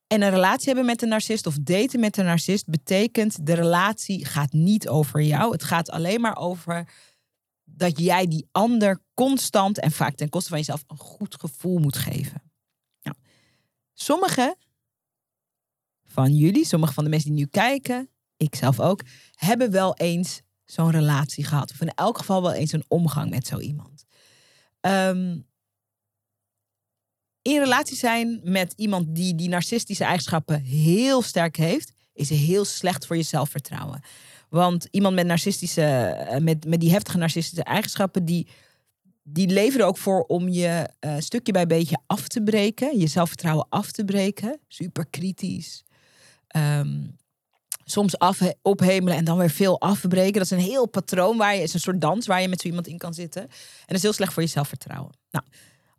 En 0.07 0.23
een 0.23 0.31
relatie 0.31 0.67
hebben 0.67 0.85
met 0.85 1.03
een 1.03 1.09
narcist 1.09 1.47
of 1.47 1.57
daten 1.61 2.01
met 2.01 2.17
een 2.17 2.25
narcist 2.25 2.67
betekent 2.67 3.47
de 3.47 3.55
relatie 3.55 4.25
gaat 4.25 4.53
niet 4.53 4.89
over 4.89 5.23
jou. 5.23 5.53
Het 5.53 5.65
gaat 5.65 5.91
alleen 5.91 6.21
maar 6.21 6.37
over 6.37 6.89
dat 7.65 7.99
jij 7.99 8.27
die 8.27 8.49
ander 8.53 9.03
constant 9.15 9.81
en 9.81 9.93
vaak 9.93 10.15
ten 10.15 10.29
koste 10.29 10.49
van 10.49 10.59
jezelf 10.59 10.85
een 10.87 10.97
goed 10.97 11.41
gevoel 11.41 11.79
moet 11.79 11.97
geven. 11.97 12.43
Nou, 13.03 13.17
sommige 13.93 14.57
van 16.15 16.35
jullie, 16.35 16.67
sommige 16.67 16.93
van 16.93 17.05
de 17.05 17.11
mensen 17.11 17.31
die 17.31 17.39
nu 17.39 17.47
kijken, 17.47 18.09
ik 18.37 18.55
zelf 18.55 18.81
ook, 18.81 19.03
hebben 19.35 19.71
wel 19.71 19.97
eens 19.97 20.41
zo'n 20.65 20.91
relatie 20.91 21.45
gehad. 21.45 21.71
Of 21.71 21.81
in 21.81 21.95
elk 21.95 22.19
geval 22.19 22.43
wel 22.43 22.53
eens 22.53 22.73
een 22.73 22.85
omgang 22.89 23.31
met 23.31 23.47
zo 23.47 23.59
iemand. 23.59 24.05
Um, 24.81 25.47
in 27.43 27.59
relatie 27.59 27.97
zijn 27.97 28.41
met 28.43 28.73
iemand 28.77 29.15
die 29.15 29.35
die 29.35 29.49
narcistische 29.49 30.05
eigenschappen 30.05 30.61
heel 30.63 31.23
sterk 31.23 31.57
heeft, 31.57 31.93
is 32.13 32.29
heel 32.29 32.65
slecht 32.65 33.07
voor 33.07 33.17
je 33.17 33.23
zelfvertrouwen. 33.23 34.01
Want 34.49 34.89
iemand 34.91 35.15
met 35.15 35.27
narcistische, 35.27 35.83
eh, 35.83 36.41
met, 36.41 36.67
met 36.67 36.81
die 36.81 36.91
heftige 36.91 37.19
narcistische 37.19 37.65
eigenschappen, 37.65 38.25
die, 38.25 38.49
die 39.23 39.49
leveren 39.49 39.87
ook 39.87 39.99
voor 39.99 40.23
om 40.23 40.49
je 40.49 40.89
uh, 41.01 41.17
stukje 41.19 41.53
bij 41.53 41.67
beetje 41.67 41.99
af 42.07 42.29
te 42.29 42.43
breken, 42.43 42.99
je 42.99 43.07
zelfvertrouwen 43.07 43.67
af 43.69 43.93
te 43.93 44.05
breken. 44.05 44.59
Super 44.69 45.07
kritisch. 45.07 45.85
Um, 46.57 47.17
soms 47.85 48.19
af, 48.19 48.41
ophemelen 48.63 49.17
en 49.17 49.25
dan 49.25 49.39
weer 49.39 49.51
veel 49.51 49.81
afbreken. 49.81 50.33
Dat 50.33 50.43
is 50.43 50.51
een 50.51 50.59
heel 50.59 50.87
patroon 50.87 51.37
waar 51.37 51.55
je, 51.55 51.63
is 51.63 51.75
een 51.75 51.81
soort 51.81 52.01
dans 52.01 52.27
waar 52.27 52.43
je 52.43 52.49
met 52.49 52.61
zo 52.61 52.69
iemand 52.69 52.87
in 52.87 52.99
kan 52.99 53.15
zitten. 53.15 53.43
En 53.43 53.51
dat 53.87 53.97
is 53.97 54.03
heel 54.03 54.13
slecht 54.13 54.33
voor 54.33 54.43
je 54.43 54.49
zelfvertrouwen. 54.49 55.13
Nou, 55.31 55.45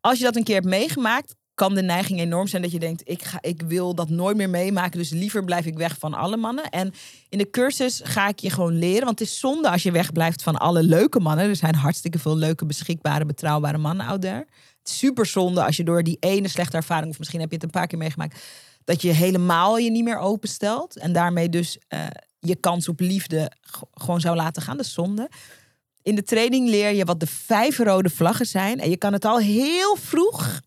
als 0.02 0.18
je 0.18 0.24
dat 0.24 0.36
een 0.36 0.44
keer 0.44 0.56
hebt 0.56 0.68
meegemaakt, 0.68 1.36
kan 1.54 1.76
de 1.76 1.82
neiging 1.82 2.20
enorm 2.20 2.48
zijn 2.48 2.62
dat 2.62 2.72
je 2.72 2.80
denkt: 2.80 3.02
ik, 3.06 3.24
ga, 3.24 3.38
ik 3.41 3.62
wil 3.62 3.96
dat 3.96 4.10
nooit 4.10 4.38
meer 4.38 4.50
meemaken, 4.50 5.00
dus 5.00 5.10
liever 5.10 5.44
blijf 5.44 5.65
ik 5.65 5.78
weg 5.78 5.98
van 6.00 6.13
alle 6.13 6.38
mannen. 6.38 6.70
En 6.70 6.94
in 7.30 7.38
de 7.38 7.50
cursus 7.50 8.02
ga 8.04 8.28
ik 8.28 8.39
je 8.39 8.50
gewoon 8.50 8.78
leren, 8.78 9.06
want 9.06 9.20
het 9.20 9.28
is 9.28 9.39
zonde 9.39 9.70
als 9.70 9.84
je 9.84 9.91
wegblijft 9.91 10.44
van 10.44 10.56
alle 10.56 10.84
leuke 10.84 11.20
mannen. 11.20 11.50
Er 11.50 11.56
zijn 11.56 11.76
hartstikke 11.76 12.20
veel 12.20 12.38
leuke, 12.38 12.65
beschikbare, 12.65 13.26
betrouwbare 13.26 13.78
mannen 13.78 14.06
out 14.06 14.22
there. 14.22 14.46
Het 14.80 14.94
is 14.94 14.98
super 14.98 15.26
zonde 15.26 15.63
als 15.65 15.78
je 15.78 15.84
door 15.84 16.04
die 16.04 16.18
ene 16.20 16.48
slechte 16.48 16.78
ervaring, 16.78 17.12
of 17.12 17.18
misschien 17.18 17.39
heb 17.39 17.50
je 17.50 17.56
het 17.56 17.63
een 17.63 17.70
paar 17.70 17.88
keer 17.88 17.98
meegemaakt, 17.98 18.44
dat 18.86 19.02
je 19.02 19.12
helemaal 19.12 19.78
je 19.78 19.91
niet 19.91 20.04
meer 20.04 20.17
openstelt 20.17 20.98
en 20.98 21.13
daarmee 21.13 21.50
dus 21.50 21.78
uh, 21.89 22.06
je 22.39 22.56
kans 22.56 22.88
op 22.89 23.00
liefde 23.00 23.52
gewoon 23.93 24.21
zou 24.21 24.36
laten 24.36 24.62
gaan. 24.62 24.80
Is 24.80 24.93
zonde. 24.93 25.30
In 26.02 26.15
de 26.15 26.24
training 26.24 26.69
leer 26.69 26.93
je 26.93 27.06
wat 27.06 27.19
de 27.19 27.28
vijf 27.28 27.78
rode 27.78 28.10
vlaggen 28.10 28.45
zijn. 28.45 28.80
En 28.80 28.89
je 28.89 28.98
kan 28.98 29.13
het 29.13 29.26
al 29.26 29.39
heel 29.39 29.95
vroeg 29.95 30.62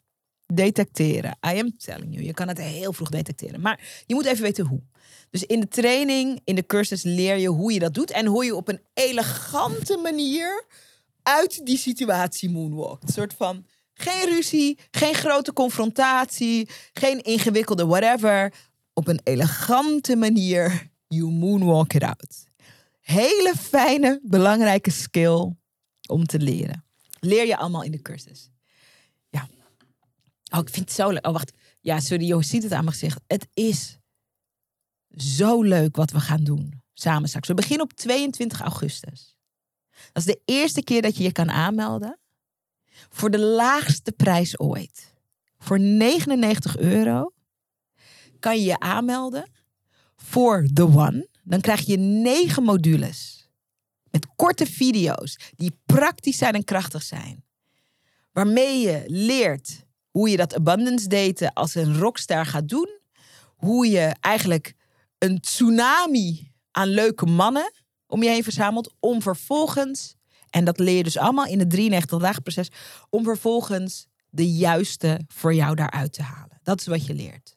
detecteren. 0.46 1.38
I 1.46 1.59
am 1.59 1.76
telling 1.76 2.14
you. 2.14 2.24
Je 2.24 2.35
kan 2.35 2.48
het 2.48 2.59
heel 2.59 2.92
vroeg 2.92 3.09
detecteren. 3.09 3.61
Maar 3.61 4.02
je 4.07 4.14
moet 4.14 4.24
even 4.24 4.42
weten 4.42 4.66
hoe. 4.66 4.83
Dus 5.31 5.44
in 5.44 5.61
de 5.61 5.68
training, 5.68 6.40
in 6.44 6.54
de 6.54 6.66
cursus 6.66 7.02
leer 7.02 7.37
je 7.37 7.48
hoe 7.48 7.72
je 7.72 7.78
dat 7.78 7.94
doet. 7.94 8.11
En 8.11 8.26
hoe 8.26 8.44
je 8.44 8.54
op 8.54 8.68
een 8.68 8.81
elegante 8.94 9.96
manier 9.96 10.64
uit 11.22 11.66
die 11.66 11.78
situatie 11.78 12.50
moonwalkt. 12.50 13.02
Een 13.02 13.12
soort 13.12 13.35
van 13.35 13.66
geen 14.00 14.24
ruzie, 14.24 14.78
geen 14.90 15.14
grote 15.14 15.52
confrontatie, 15.52 16.68
geen 16.92 17.22
ingewikkelde 17.22 17.87
whatever. 17.87 18.54
Op 18.92 19.08
een 19.08 19.20
elegante 19.24 20.16
manier, 20.16 20.90
you 21.08 21.30
moonwalk 21.30 21.92
it 21.92 22.02
out. 22.02 22.46
Hele 23.00 23.52
fijne, 23.58 24.20
belangrijke 24.22 24.90
skill 24.90 25.54
om 26.08 26.26
te 26.26 26.38
leren. 26.38 26.84
Leer 27.20 27.46
je 27.46 27.56
allemaal 27.56 27.82
in 27.82 27.90
de 27.90 28.02
cursus. 28.02 28.50
Ja. 29.30 29.48
Oh, 30.52 30.58
ik 30.58 30.68
vind 30.68 30.88
het 30.88 30.92
zo 30.92 31.11
leuk. 31.11 31.26
Oh, 31.26 31.32
wacht. 31.32 31.52
Ja, 31.80 32.00
sorry, 32.00 32.26
je 32.26 32.42
ziet 32.42 32.62
het 32.62 32.72
aan 32.72 32.84
mijn 32.84 32.96
gezicht. 32.96 33.20
Het 33.26 33.48
is 33.54 33.98
zo 35.16 35.62
leuk 35.62 35.96
wat 35.96 36.11
we 36.11 36.20
gaan 36.20 36.44
doen 36.44 36.82
samen 36.94 37.28
straks. 37.28 37.48
We 37.48 37.54
beginnen 37.54 37.87
op 37.87 37.92
22 37.92 38.61
augustus. 38.61 39.37
Dat 40.12 40.26
is 40.26 40.34
de 40.34 40.40
eerste 40.44 40.82
keer 40.82 41.02
dat 41.02 41.16
je 41.16 41.22
je 41.22 41.32
kan 41.32 41.50
aanmelden 41.50 42.18
voor 43.09 43.31
de 43.31 43.38
laagste 43.38 44.12
prijs 44.12 44.59
ooit. 44.59 45.14
Voor 45.59 45.81
99 45.81 46.79
euro 46.79 47.33
kan 48.38 48.59
je 48.59 48.64
je 48.64 48.79
aanmelden 48.79 49.51
voor 50.16 50.66
The 50.75 50.83
One. 50.83 51.29
Dan 51.42 51.61
krijg 51.61 51.81
je 51.81 51.97
negen 51.97 52.62
modules 52.62 53.38
met 54.11 54.27
korte 54.37 54.66
video's 54.66 55.38
die 55.57 55.79
praktisch 55.87 56.38
zijn 56.38 56.55
en 56.55 56.64
krachtig 56.64 57.03
zijn. 57.03 57.44
Waarmee 58.33 58.81
je 58.81 59.03
leert 59.07 59.87
hoe 60.11 60.31
je 60.31 60.37
dat 60.37 60.55
abundance 60.55 61.09
daten 61.09 61.53
als 61.53 61.75
een 61.75 61.99
rockstar 61.99 62.47
gaat 62.47 62.68
doen. 62.68 63.01
Hoe 63.57 63.90
je 63.90 64.14
eigenlijk 64.21 64.75
een 65.18 65.40
tsunami 65.40 66.53
aan 66.71 66.88
leuke 66.88 67.27
mannen 67.27 67.73
om 68.07 68.23
je 68.23 68.29
heen 68.29 68.42
verzamelt. 68.42 68.94
Om 69.01 69.23
vervolgens 69.23 70.14
en 70.50 70.64
dat 70.64 70.78
leer 70.78 70.96
je 70.96 71.02
dus 71.02 71.18
allemaal 71.18 71.46
in 71.46 71.58
het 71.58 71.70
93 71.70 72.18
dagen 72.18 72.42
proces. 72.42 72.70
Om 73.11 73.24
vervolgens 73.24 74.06
de 74.30 74.52
juiste 74.52 75.20
voor 75.28 75.54
jou 75.54 75.74
daaruit 75.74 76.12
te 76.12 76.22
halen. 76.22 76.61
Dat 76.62 76.80
is 76.80 76.87
wat 76.87 77.06
je 77.06 77.14
leert. 77.14 77.56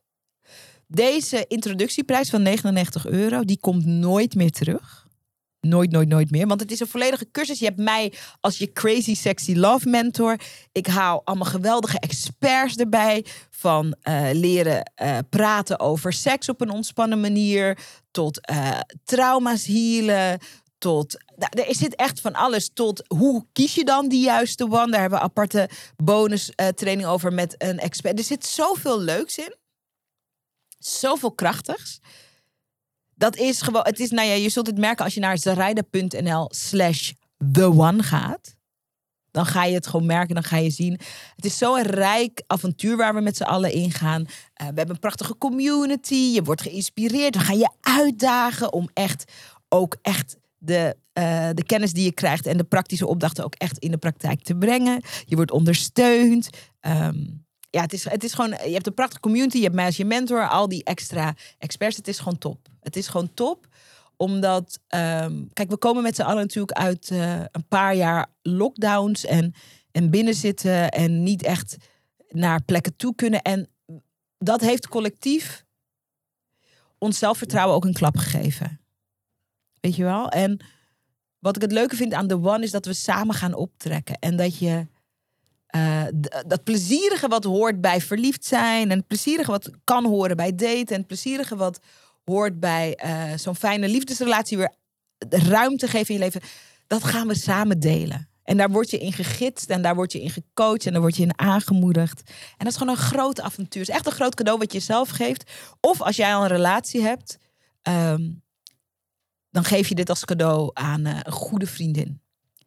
Deze 0.88 1.46
introductieprijs 1.48 2.30
van 2.30 2.42
99 2.42 3.08
euro, 3.08 3.44
die 3.44 3.60
komt 3.60 3.86
nooit 3.86 4.36
meer 4.36 4.52
terug. 4.52 5.10
Nooit, 5.62 5.92
nooit, 5.92 6.08
nooit 6.08 6.32
meer. 6.32 6.48
Want 6.48 6.60
het 6.60 6.72
is 6.72 6.80
een 6.80 6.88
volledige 6.88 7.32
cursus. 7.32 7.60
Je 7.60 7.66
hebt 7.66 7.80
mij 7.80 8.14
als 8.40 8.58
je 8.58 8.72
crazy 8.72 9.16
sexy 9.16 9.54
love 9.54 9.90
mentor. 9.90 10.40
Ik 10.72 10.88
haal 10.88 11.22
allemaal 11.24 11.48
geweldige 11.48 12.00
experts 12.00 12.76
erbij. 12.76 13.26
Van 13.50 13.96
uh, 14.04 14.30
leren 14.32 14.92
uh, 15.02 15.18
praten 15.30 15.80
over 15.80 16.14
seks 16.14 16.50
op 16.50 16.62
een 16.62 16.70
ontspannen 16.70 17.22
manier. 17.22 17.78
Tot 18.12 18.50
uh, 18.52 18.80
trauma's 19.04 19.66
healen 19.66 20.40
tot. 20.82 21.18
Nou, 21.36 21.68
er 21.68 21.76
zit 21.76 21.96
echt 21.96 22.20
van 22.20 22.34
alles 22.34 22.70
tot 22.74 23.04
hoe 23.08 23.46
kies 23.52 23.76
je 23.76 23.86
dan 23.86 24.10
die 24.10 24.24
juiste 24.24 24.64
one. 24.64 24.92
Daar 24.92 25.02
hebben 25.02 25.20
we 25.20 25.26
aparte 25.26 25.70
bonus 26.04 26.52
uh, 26.56 26.68
training 26.68 27.08
over 27.08 27.34
met 27.34 27.56
een 27.58 27.80
expert. 27.80 28.18
Er 28.18 28.26
zit 28.26 28.46
zoveel 28.46 29.00
leuks 29.00 29.38
in. 29.38 29.56
Zoveel 30.80 31.32
krachtigs. 31.32 32.00
Dat 33.16 33.36
is 33.36 33.62
gewoon, 33.62 33.84
het 33.84 34.00
is, 34.00 34.10
nou 34.10 34.28
ja, 34.28 34.34
je 34.34 34.50
zult 34.50 34.68
het 34.68 34.78
merken 34.78 35.06
als 35.06 35.14
je 35.14 35.20
naar 35.20 35.38
zarida.nl 35.38 36.48
slash 36.50 37.12
the 37.52 37.66
one 37.66 38.04
gaat. 38.04 38.56
Dan 39.32 39.46
ga 39.46 39.66
je 39.66 39.74
het 39.74 39.88
gewoon 39.88 40.06
merken, 40.06 40.36
dan 40.36 40.44
ga 40.44 40.58
je 40.58 40.70
zien. 40.70 41.00
Het 41.36 41.46
is 41.46 41.58
zo'n 41.58 41.82
rijk 41.82 42.44
avontuur 42.48 42.98
waar 42.98 43.14
we 43.14 43.22
met 43.22 43.38
z'n 43.38 43.44
allen 43.44 43.72
ingaan. 43.72 44.22
Uh, 44.22 44.28
we 44.56 44.64
hebben 44.64 44.90
een 44.90 45.00
prachtige 45.00 45.38
community. 45.38 46.16
Je 46.34 46.44
wordt 46.44 46.62
geïnspireerd. 46.62 47.36
We 47.36 47.42
gaan 47.42 47.58
je 47.58 47.72
uitdagen 47.82 48.74
om 48.74 48.90
echt 48.94 49.32
ook 49.70 49.98
echt 50.02 50.38
de, 50.64 50.96
uh, 51.14 51.50
de 51.54 51.64
kennis 51.64 51.94
die 51.94 52.04
je 52.04 52.12
krijgt 52.12 52.46
en 52.46 52.58
de 52.58 52.64
praktische 52.64 53.08
opdrachten 53.08 53.44
ook 53.44 53.56
echt 53.56 53.78
in 53.78 53.92
de 53.92 53.98
praktijk 53.98 54.42
te 54.44 54.56
brengen. 54.56 55.02
Je 55.26 55.36
wordt 55.36 55.52
ondersteund. 55.52 56.50
Um, 56.82 57.46
ja, 57.70 57.82
het 57.82 57.94
is, 57.94 58.10
het 58.10 58.24
is 58.24 58.34
gewoon, 58.34 58.50
je 58.50 58.74
hebt 58.74 58.88
een 58.88 58.94
prachtige 58.94 59.22
community, 59.22 59.58
je 59.58 59.64
hebt 59.64 59.76
mij 59.76 59.94
je 59.96 60.06
mentor, 60.06 60.48
al 60.48 60.68
die 60.68 60.84
extra 60.84 61.36
experts. 61.58 61.98
Het 61.98 62.08
is 62.08 62.20
gewoon 62.20 62.38
top. 62.38 62.68
Het 62.80 62.96
is 62.96 63.08
gewoon 63.08 63.34
top 63.34 63.68
omdat, 64.18 64.80
um, 64.96 65.50
kijk, 65.54 65.70
we 65.70 65.78
komen 65.78 66.04
met 66.04 66.16
z'n 66.16 66.22
allen 66.22 66.42
natuurlijk 66.42 66.78
uit 66.78 67.10
uh, 67.10 67.40
een 67.52 67.68
paar 67.68 67.96
jaar 67.96 68.28
lockdowns 68.42 69.26
en, 69.26 69.54
en 69.92 70.10
binnenzitten 70.10 70.90
en 70.90 71.24
niet 71.24 71.44
echt 71.44 71.78
naar 72.30 72.64
plekken 72.64 72.96
toe 72.96 73.16
kunnen. 73.16 73.42
En 73.42 73.70
dat 74.38 74.62
heeft 74.62 74.88
collectief 74.88 75.66
ons 76.98 77.18
zelfvertrouwen 77.18 77.76
ook 77.76 77.86
een 77.86 77.94
klap 77.94 78.18
gegeven. 78.18 78.81
Weet 79.82 79.96
je 79.96 80.04
wel? 80.04 80.30
En 80.30 80.60
wat 81.40 81.56
ik 81.56 81.62
het 81.62 81.72
leuke 81.72 81.96
vind 81.96 82.14
aan 82.14 82.28
The 82.28 82.44
One 82.44 82.64
is 82.64 82.72
dat 82.72 82.86
we 82.86 82.94
samen 82.94 83.36
gaan 83.36 83.54
optrekken. 83.54 84.16
En 84.20 84.36
dat 84.36 84.58
je 84.58 84.88
uh, 85.76 86.04
dat 86.48 86.64
plezierige 86.64 87.28
wat 87.28 87.44
hoort 87.44 87.82
bij 87.82 88.02
verliefd 88.02 88.46
zijn. 88.46 88.92
En 88.92 88.98
het 88.98 89.08
plezierige 89.08 89.52
wat 89.52 89.70
kan 89.84 90.06
horen 90.06 90.36
bij 90.36 90.56
daten. 90.56 90.88
En 90.88 90.98
het 90.98 91.08
plezierige 91.08 91.56
wat 91.56 91.80
hoort 92.26 92.60
bij 92.60 93.00
uh, 93.06 93.38
zo'n 93.38 93.56
fijne 93.56 93.88
liefdesrelatie 93.88 94.58
weer 94.58 94.74
ruimte 95.30 95.88
geven 95.88 96.08
in 96.08 96.20
je 96.20 96.20
leven. 96.20 96.42
Dat 96.88 97.04
gaan 97.04 97.28
we 97.28 97.36
samen 97.36 97.80
delen. 97.80 98.30
En 98.44 98.58
daar 98.58 98.70
word 98.70 98.90
je 98.90 98.98
in 98.98 99.14
gegidst 99.14 99.70
en 99.70 99.82
daar 99.82 99.96
word 99.96 100.12
je 100.12 100.22
in 100.22 100.30
gecoacht 100.30 100.86
en 100.86 100.92
daar 100.92 101.02
word 101.02 101.16
je 101.16 101.24
in 101.24 101.40
aangemoedigd. 101.40 102.22
En 102.30 102.58
dat 102.58 102.68
is 102.68 102.78
gewoon 102.78 102.94
een 102.94 103.02
groot 103.02 103.42
avontuur. 103.42 103.82
Het 103.82 103.90
is 103.90 103.96
echt 103.96 104.06
een 104.06 104.12
groot 104.12 104.36
cadeau 104.36 104.60
wat 104.60 104.74
je 104.74 104.80
zelf 104.80 105.10
geeft. 105.10 105.52
Of 105.80 106.02
als 106.02 106.16
jij 106.16 106.36
al 106.36 106.42
een 106.42 106.48
relatie 106.48 107.02
hebt, 107.02 107.38
ehm, 107.82 108.30
dan 109.52 109.64
geef 109.64 109.88
je 109.88 109.96
dit 109.96 110.10
als 110.10 110.26
cadeau 110.26 110.70
aan 110.74 111.06
eh, 111.06 111.20
een 111.24 111.32
goede 111.32 111.68
vriendin. 111.68 112.22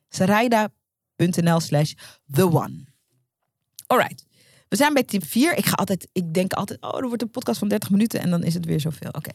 Sarayda.nl 0.09 1.61
slash 1.61 1.93
the 2.33 2.51
one. 2.51 2.85
Alright. 3.87 4.25
We 4.69 4.77
zijn 4.77 4.95
bij 4.95 5.03
tip 5.03 5.25
4. 5.25 5.57
Ik 5.57 5.67
ga 5.67 5.75
altijd, 5.75 6.09
ik 6.13 6.35
denk 6.35 6.53
altijd, 6.53 6.81
oh, 6.81 6.99
er 6.99 7.07
wordt 7.07 7.23
een 7.23 7.31
podcast 7.31 7.59
van 7.59 7.69
30 7.69 7.91
minuten 7.91 8.21
en 8.21 8.31
dan 8.31 8.43
is 8.43 8.55
het 8.55 8.65
weer 8.65 8.81
zoveel. 8.81 9.11
Oké. 9.11 9.31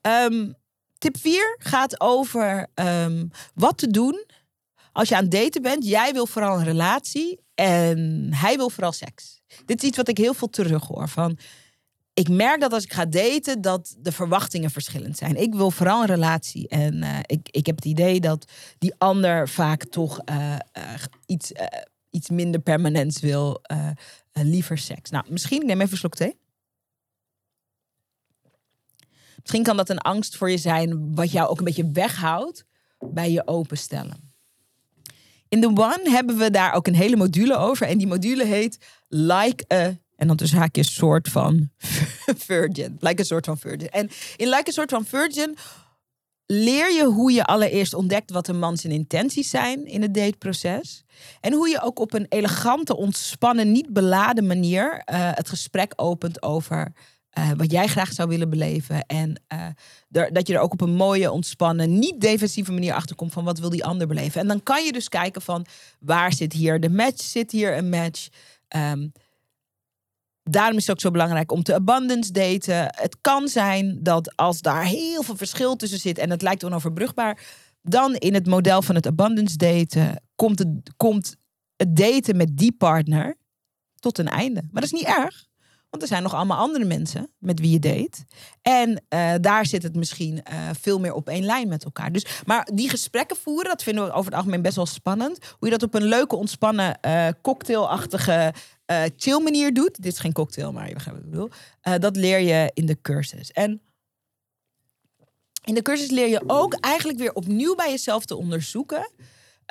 Ehm, 0.00 0.52
tip 0.98 1.18
4 1.18 1.56
gaat 1.58 2.00
over 2.00 2.66
ehm, 2.74 3.26
wat 3.54 3.78
te 3.78 3.90
doen 3.90 4.24
als 4.92 5.08
je 5.08 5.16
aan 5.16 5.22
het 5.22 5.30
daten 5.30 5.62
bent. 5.62 5.86
Jij 5.86 6.12
wil 6.12 6.26
vooral 6.26 6.58
een 6.58 6.64
relatie 6.64 7.40
en 7.54 8.28
hij 8.34 8.56
wil 8.56 8.70
vooral 8.70 8.92
seks. 8.92 9.40
Dit 9.64 9.82
is 9.82 9.88
iets 9.88 9.96
wat 9.96 10.08
ik 10.08 10.18
heel 10.18 10.34
veel 10.34 10.50
terug 10.50 10.86
hoor. 10.86 11.08
Van, 11.08 11.38
ik 12.14 12.28
merk 12.28 12.60
dat 12.60 12.72
als 12.72 12.84
ik 12.84 12.92
ga 12.92 13.06
daten, 13.06 13.60
dat 13.60 13.96
de 13.98 14.12
verwachtingen 14.12 14.70
verschillend 14.70 15.16
zijn. 15.16 15.36
Ik 15.36 15.54
wil 15.54 15.70
vooral 15.70 16.00
een 16.00 16.06
relatie. 16.06 16.68
En 16.68 16.94
uh, 16.94 17.18
ik, 17.26 17.48
ik 17.50 17.66
heb 17.66 17.76
het 17.76 17.84
idee 17.84 18.20
dat 18.20 18.50
die 18.78 18.94
ander 18.98 19.48
vaak 19.48 19.84
toch 19.84 20.20
uh, 20.30 20.56
uh, 20.78 20.94
iets, 21.26 21.52
iets 22.10 22.30
minder 22.30 22.60
permanents 22.60 23.20
wil. 23.20 23.62
liever 24.32 24.78
seks. 24.78 25.10
Nou, 25.10 25.24
misschien, 25.28 25.60
ik 25.60 25.66
neem 25.66 25.80
even 25.80 25.92
een 25.92 25.98
slok 25.98 26.14
thee. 26.14 26.40
Misschien 29.36 29.62
kan 29.62 29.76
dat 29.76 29.88
een 29.88 29.98
angst 29.98 30.36
voor 30.36 30.50
je 30.50 30.58
zijn, 30.58 31.14
wat 31.14 31.32
jou 31.32 31.48
ook 31.48 31.58
een 31.58 31.64
beetje 31.64 31.90
weghoudt 31.90 32.64
bij 32.98 33.30
je 33.30 33.46
openstellen. 33.46 34.32
In 35.48 35.60
de 35.60 35.66
One 35.66 36.10
hebben 36.10 36.36
we 36.36 36.50
daar 36.50 36.72
ook 36.72 36.86
een 36.86 36.94
hele 36.94 37.16
module 37.16 37.56
over. 37.56 37.86
En 37.86 37.98
die 37.98 38.06
module 38.06 38.44
heet 38.44 38.78
Like 39.08 39.74
a 39.74 39.98
en 40.22 40.28
dan 40.28 40.36
tussen 40.36 40.58
haakjes 40.58 40.94
soort 40.94 41.28
van 41.28 41.70
virgin. 42.50 42.96
Like 42.98 43.18
een 43.18 43.26
soort 43.26 43.44
van 43.44 43.58
virgin. 43.58 43.88
En 43.88 44.10
in 44.36 44.48
Like 44.48 44.62
een 44.66 44.72
soort 44.72 44.90
van 44.90 45.04
virgin 45.04 45.56
leer 46.46 46.92
je 46.92 47.04
hoe 47.04 47.32
je 47.32 47.44
allereerst 47.44 47.94
ontdekt 47.94 48.30
wat 48.30 48.48
een 48.48 48.58
man 48.58 48.76
zijn 48.76 48.92
intenties 48.92 49.50
zijn 49.50 49.86
in 49.86 50.02
het 50.02 50.14
dateproces. 50.14 51.04
En 51.40 51.52
hoe 51.52 51.68
je 51.68 51.82
ook 51.82 51.98
op 51.98 52.12
een 52.12 52.26
elegante, 52.28 52.96
ontspannen, 52.96 53.72
niet 53.72 53.92
beladen 53.92 54.46
manier 54.46 54.92
uh, 54.92 55.30
het 55.34 55.48
gesprek 55.48 55.92
opent 55.96 56.42
over 56.42 56.92
uh, 57.38 57.50
wat 57.56 57.70
jij 57.70 57.86
graag 57.86 58.12
zou 58.12 58.28
willen 58.28 58.50
beleven. 58.50 59.06
En 59.06 59.42
uh, 59.52 59.66
dat 60.08 60.48
je 60.48 60.54
er 60.54 60.60
ook 60.60 60.72
op 60.72 60.80
een 60.80 60.94
mooie, 60.94 61.30
ontspannen, 61.30 61.98
niet 61.98 62.20
defensieve 62.20 62.72
manier 62.72 62.94
achter 62.94 63.16
komt 63.16 63.32
van 63.32 63.44
wat 63.44 63.58
wil 63.58 63.70
die 63.70 63.84
ander 63.84 64.06
beleven. 64.06 64.40
En 64.40 64.48
dan 64.48 64.62
kan 64.62 64.84
je 64.84 64.92
dus 64.92 65.08
kijken 65.08 65.42
van 65.42 65.66
waar 66.00 66.32
zit 66.32 66.52
hier 66.52 66.80
de 66.80 66.90
match? 66.90 67.22
Zit 67.22 67.50
hier 67.50 67.76
een 67.76 67.88
match? 67.88 68.28
Um, 68.76 69.12
Daarom 70.42 70.76
is 70.76 70.86
het 70.86 70.94
ook 70.94 71.00
zo 71.00 71.10
belangrijk 71.10 71.52
om 71.52 71.62
te 71.62 71.74
abundance 71.74 72.32
daten. 72.32 72.74
Het 72.76 73.16
kan 73.20 73.48
zijn 73.48 73.98
dat 74.02 74.36
als 74.36 74.60
daar 74.60 74.84
heel 74.84 75.22
veel 75.22 75.36
verschil 75.36 75.76
tussen 75.76 75.98
zit 75.98 76.18
en 76.18 76.30
het 76.30 76.42
lijkt 76.42 76.64
onoverbrugbaar, 76.64 77.38
dan 77.82 78.14
in 78.14 78.34
het 78.34 78.46
model 78.46 78.82
van 78.82 78.94
het 78.94 79.06
abundance 79.06 79.56
daten 79.56 80.22
komt 80.36 80.58
het, 80.58 80.68
komt 80.96 81.36
het 81.76 81.96
daten 81.96 82.36
met 82.36 82.56
die 82.56 82.72
partner 82.72 83.36
tot 83.98 84.18
een 84.18 84.28
einde. 84.28 84.62
Maar 84.70 84.82
dat 84.82 84.92
is 84.92 85.00
niet 85.00 85.16
erg. 85.16 85.50
Want 85.90 86.04
er 86.04 86.10
zijn 86.10 86.22
nog 86.22 86.34
allemaal 86.34 86.58
andere 86.58 86.84
mensen 86.84 87.30
met 87.38 87.60
wie 87.60 87.70
je 87.70 87.78
date. 87.78 88.24
En 88.62 88.90
uh, 88.90 89.32
daar 89.40 89.66
zit 89.66 89.82
het 89.82 89.96
misschien 89.96 90.34
uh, 90.34 90.68
veel 90.80 90.98
meer 90.98 91.12
op 91.12 91.28
één 91.28 91.44
lijn 91.44 91.68
met 91.68 91.84
elkaar. 91.84 92.12
Dus, 92.12 92.26
maar 92.46 92.68
die 92.74 92.88
gesprekken 92.88 93.36
voeren, 93.36 93.68
dat 93.70 93.82
vinden 93.82 94.04
we 94.04 94.10
over 94.10 94.24
het 94.24 94.34
algemeen 94.34 94.62
best 94.62 94.76
wel 94.76 94.86
spannend. 94.86 95.38
Hoe 95.58 95.68
je 95.68 95.78
dat 95.78 95.82
op 95.82 95.94
een 95.94 96.04
leuke, 96.04 96.36
ontspannen, 96.36 96.98
uh, 97.06 97.28
cocktailachtige 97.42 98.54
uh, 98.86 99.02
chill 99.16 99.40
manier 99.40 99.74
doet. 99.74 100.02
Dit 100.02 100.12
is 100.12 100.18
geen 100.18 100.32
cocktail, 100.32 100.72
maar 100.72 100.88
je 100.88 100.94
begrijpt 100.94 101.18
wat 101.18 101.28
ik 101.28 101.34
bedoel. 101.34 101.50
Uh, 101.82 101.94
dat 101.98 102.16
leer 102.16 102.38
je 102.38 102.70
in 102.74 102.86
de 102.86 103.00
cursus. 103.00 103.52
En 103.52 103.80
in 105.64 105.74
de 105.74 105.82
cursus 105.82 106.10
leer 106.10 106.28
je 106.28 106.42
ook 106.46 106.74
eigenlijk 106.74 107.18
weer 107.18 107.32
opnieuw 107.32 107.74
bij 107.74 107.90
jezelf 107.90 108.24
te 108.24 108.36
onderzoeken. 108.36 109.12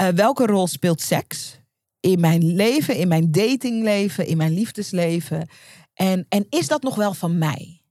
Uh, 0.02 0.08
welke 0.08 0.46
rol 0.46 0.68
speelt 0.68 1.02
seks 1.02 1.60
in 2.00 2.20
mijn 2.20 2.46
leven, 2.46 2.96
in 2.96 3.08
mijn 3.08 3.32
datingleven, 3.32 4.26
in 4.26 4.38
mijn 4.38 4.54
liefdesleven? 4.54 5.48
En, 5.94 6.26
en 6.30 6.46
is 6.50 6.68
dat 6.68 6.84
nog 6.84 6.96
wel 6.96 7.14
van 7.14 7.38
mij? 7.38 7.82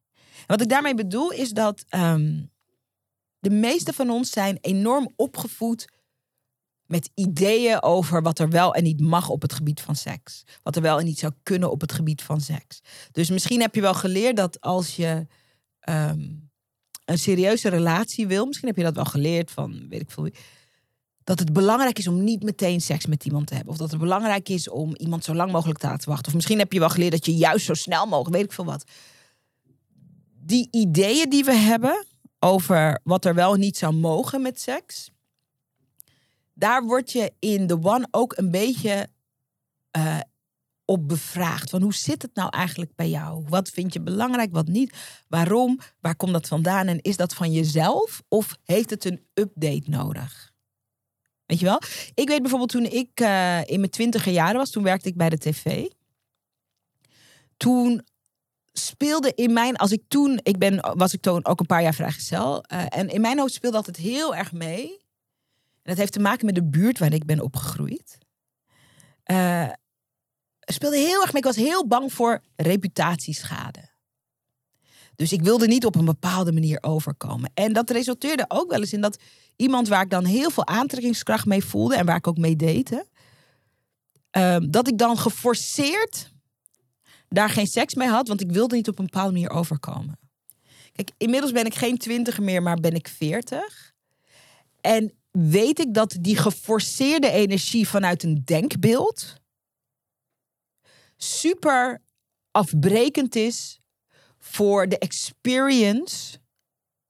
Wat 0.46 0.60
ik 0.60 0.68
daarmee 0.68 0.94
bedoel 0.94 1.30
is 1.30 1.50
dat 1.50 1.84
um, 1.94 2.50
de 3.38 3.50
meeste 3.50 3.92
van 3.92 4.10
ons 4.10 4.30
zijn 4.30 4.58
enorm 4.60 5.12
opgevoed 5.16 5.84
met 6.90 7.10
ideeën 7.14 7.82
over 7.82 8.22
wat 8.22 8.38
er 8.38 8.48
wel 8.48 8.74
en 8.74 8.82
niet 8.82 9.00
mag 9.00 9.28
op 9.28 9.42
het 9.42 9.52
gebied 9.52 9.80
van 9.80 9.96
seks. 9.96 10.44
Wat 10.62 10.76
er 10.76 10.82
wel 10.82 10.98
en 10.98 11.04
niet 11.04 11.18
zou 11.18 11.32
kunnen 11.42 11.70
op 11.70 11.80
het 11.80 11.92
gebied 11.92 12.22
van 12.22 12.40
seks. 12.40 12.80
Dus 13.12 13.30
misschien 13.30 13.60
heb 13.60 13.74
je 13.74 13.80
wel 13.80 13.94
geleerd 13.94 14.36
dat 14.36 14.60
als 14.60 14.96
je 14.96 15.26
um, 15.88 16.50
een 17.04 17.18
serieuze 17.18 17.68
relatie 17.68 18.26
wil, 18.26 18.46
misschien 18.46 18.68
heb 18.68 18.76
je 18.76 18.82
dat 18.82 18.94
wel 18.94 19.04
geleerd 19.04 19.50
van 19.50 19.88
weet 19.88 20.00
ik 20.00 20.10
veel 20.10 20.28
dat 21.24 21.38
het 21.38 21.52
belangrijk 21.52 21.98
is 21.98 22.08
om 22.08 22.24
niet 22.24 22.42
meteen 22.42 22.80
seks 22.80 23.06
met 23.06 23.24
iemand 23.24 23.46
te 23.46 23.54
hebben. 23.54 23.72
Of 23.72 23.78
dat 23.78 23.90
het 23.90 24.00
belangrijk 24.00 24.48
is 24.48 24.68
om 24.68 24.96
iemand 24.96 25.24
zo 25.24 25.34
lang 25.34 25.52
mogelijk 25.52 25.78
te 25.78 25.86
laten 25.86 26.08
wachten. 26.08 26.26
Of 26.26 26.34
misschien 26.34 26.58
heb 26.58 26.72
je 26.72 26.78
wel 26.78 26.88
geleerd 26.88 27.12
dat 27.12 27.26
je 27.26 27.34
juist 27.34 27.66
zo 27.66 27.74
snel 27.74 28.06
mogelijk, 28.06 28.34
weet 28.34 28.44
ik 28.44 28.52
veel 28.52 28.64
wat. 28.64 28.84
Die 30.44 30.68
ideeën 30.70 31.30
die 31.30 31.44
we 31.44 31.54
hebben 31.54 32.06
over 32.38 33.00
wat 33.04 33.24
er 33.24 33.34
wel 33.34 33.54
en 33.54 33.60
niet 33.60 33.76
zou 33.76 33.94
mogen 33.94 34.42
met 34.42 34.60
seks 34.60 35.10
daar 36.60 36.84
word 36.84 37.12
je 37.12 37.32
in 37.38 37.66
de 37.66 37.82
One 37.82 38.08
ook 38.10 38.36
een 38.36 38.50
beetje 38.50 39.08
uh, 39.96 40.20
op 40.84 41.08
bevraagd. 41.08 41.70
Van 41.70 41.82
hoe 41.82 41.94
zit 41.94 42.22
het 42.22 42.34
nou 42.34 42.50
eigenlijk 42.50 42.94
bij 42.94 43.08
jou? 43.08 43.44
Wat 43.48 43.68
vind 43.68 43.92
je 43.92 44.00
belangrijk, 44.00 44.52
wat 44.52 44.68
niet? 44.68 44.96
Waarom? 45.28 45.78
Waar 46.00 46.16
komt 46.16 46.32
dat 46.32 46.48
vandaan? 46.48 46.86
En 46.86 47.00
is 47.00 47.16
dat 47.16 47.34
van 47.34 47.52
jezelf 47.52 48.22
of 48.28 48.56
heeft 48.64 48.90
het 48.90 49.04
een 49.04 49.26
update 49.34 49.90
nodig? 49.90 50.52
Weet 51.46 51.58
je 51.58 51.64
wel? 51.64 51.80
Ik 52.14 52.28
weet 52.28 52.40
bijvoorbeeld 52.40 52.70
toen 52.70 52.84
ik 52.84 53.20
uh, 53.20 53.60
in 53.64 53.78
mijn 53.78 53.90
twintiger 53.90 54.32
jaren 54.32 54.56
was, 54.56 54.70
toen 54.70 54.82
werkte 54.82 55.08
ik 55.08 55.16
bij 55.16 55.28
de 55.28 55.38
tv. 55.38 55.86
Toen 57.56 58.04
speelde 58.72 59.32
in 59.34 59.52
mijn, 59.52 59.76
als 59.76 59.92
ik 59.92 60.02
toen, 60.08 60.40
ik 60.42 60.58
ben, 60.58 60.96
was 60.96 61.12
ik 61.12 61.20
toen 61.20 61.44
ook 61.44 61.60
een 61.60 61.66
paar 61.66 61.82
jaar 61.82 61.94
vrijgezel. 61.94 62.64
Uh, 62.72 62.84
en 62.88 63.08
in 63.08 63.20
mijn 63.20 63.38
hoofd 63.38 63.54
speelde 63.54 63.76
altijd 63.76 63.96
heel 63.96 64.34
erg 64.34 64.52
mee 64.52 64.99
dat 65.90 65.98
heeft 65.98 66.12
te 66.12 66.20
maken 66.20 66.46
met 66.46 66.54
de 66.54 66.64
buurt 66.64 66.98
waar 66.98 67.12
ik 67.12 67.24
ben 67.24 67.40
opgegroeid. 67.40 68.18
Uh, 69.30 69.70
speelde 70.60 70.96
heel 70.96 71.20
erg 71.20 71.32
mee. 71.32 71.42
Ik 71.42 71.48
was 71.48 71.56
heel 71.56 71.86
bang 71.86 72.12
voor 72.12 72.42
reputatieschade. 72.56 73.88
Dus 75.16 75.32
ik 75.32 75.42
wilde 75.42 75.66
niet 75.66 75.84
op 75.84 75.94
een 75.94 76.04
bepaalde 76.04 76.52
manier 76.52 76.78
overkomen. 76.82 77.50
En 77.54 77.72
dat 77.72 77.90
resulteerde 77.90 78.44
ook 78.48 78.70
wel 78.70 78.80
eens 78.80 78.92
in 78.92 79.00
dat 79.00 79.18
iemand 79.56 79.88
waar 79.88 80.02
ik 80.02 80.10
dan 80.10 80.24
heel 80.24 80.50
veel 80.50 80.66
aantrekkingskracht 80.66 81.46
mee 81.46 81.64
voelde 81.64 81.96
en 81.96 82.06
waar 82.06 82.16
ik 82.16 82.26
ook 82.26 82.38
mee 82.38 82.56
deed, 82.56 83.04
uh, 84.36 84.56
dat 84.68 84.88
ik 84.88 84.98
dan 84.98 85.18
geforceerd 85.18 86.32
daar 87.28 87.50
geen 87.50 87.66
seks 87.66 87.94
mee 87.94 88.08
had, 88.08 88.28
want 88.28 88.40
ik 88.40 88.52
wilde 88.52 88.76
niet 88.76 88.88
op 88.88 88.98
een 88.98 89.04
bepaalde 89.04 89.32
manier 89.32 89.50
overkomen. 89.50 90.18
Kijk, 90.92 91.10
inmiddels 91.16 91.52
ben 91.52 91.64
ik 91.64 91.74
geen 91.74 91.98
twintiger 91.98 92.42
meer, 92.42 92.62
maar 92.62 92.76
ben 92.76 92.94
ik 92.94 93.08
veertig. 93.08 93.92
En 94.80 95.19
weet 95.30 95.78
ik 95.78 95.94
dat 95.94 96.16
die 96.20 96.36
geforceerde 96.36 97.30
energie 97.30 97.88
vanuit 97.88 98.22
een 98.22 98.44
denkbeeld 98.44 99.40
super 101.16 102.02
afbrekend 102.50 103.34
is 103.34 103.80
voor 104.38 104.88
de 104.88 104.98
experience 104.98 106.38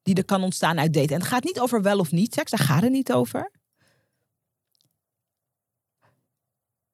die 0.03 0.15
er 0.15 0.25
kan 0.25 0.43
ontstaan 0.43 0.79
uit 0.79 0.95
daten. 0.95 1.15
En 1.15 1.21
het 1.21 1.29
gaat 1.29 1.45
niet 1.45 1.61
over 1.61 1.83
wel 1.83 1.99
of 1.99 2.11
niet 2.11 2.35
seks, 2.35 2.51
daar 2.51 2.67
gaat 2.67 2.83
het 2.83 2.93
niet 2.93 3.13
over. 3.13 3.51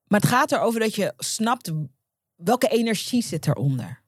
Maar 0.07 0.21
het 0.21 0.29
gaat 0.29 0.53
erover 0.53 0.81
dat 0.81 0.95
je 0.95 1.15
snapt 1.17 1.73
welke 2.35 2.69
energie 2.69 3.23
zit 3.23 3.47
eronder. 3.47 4.03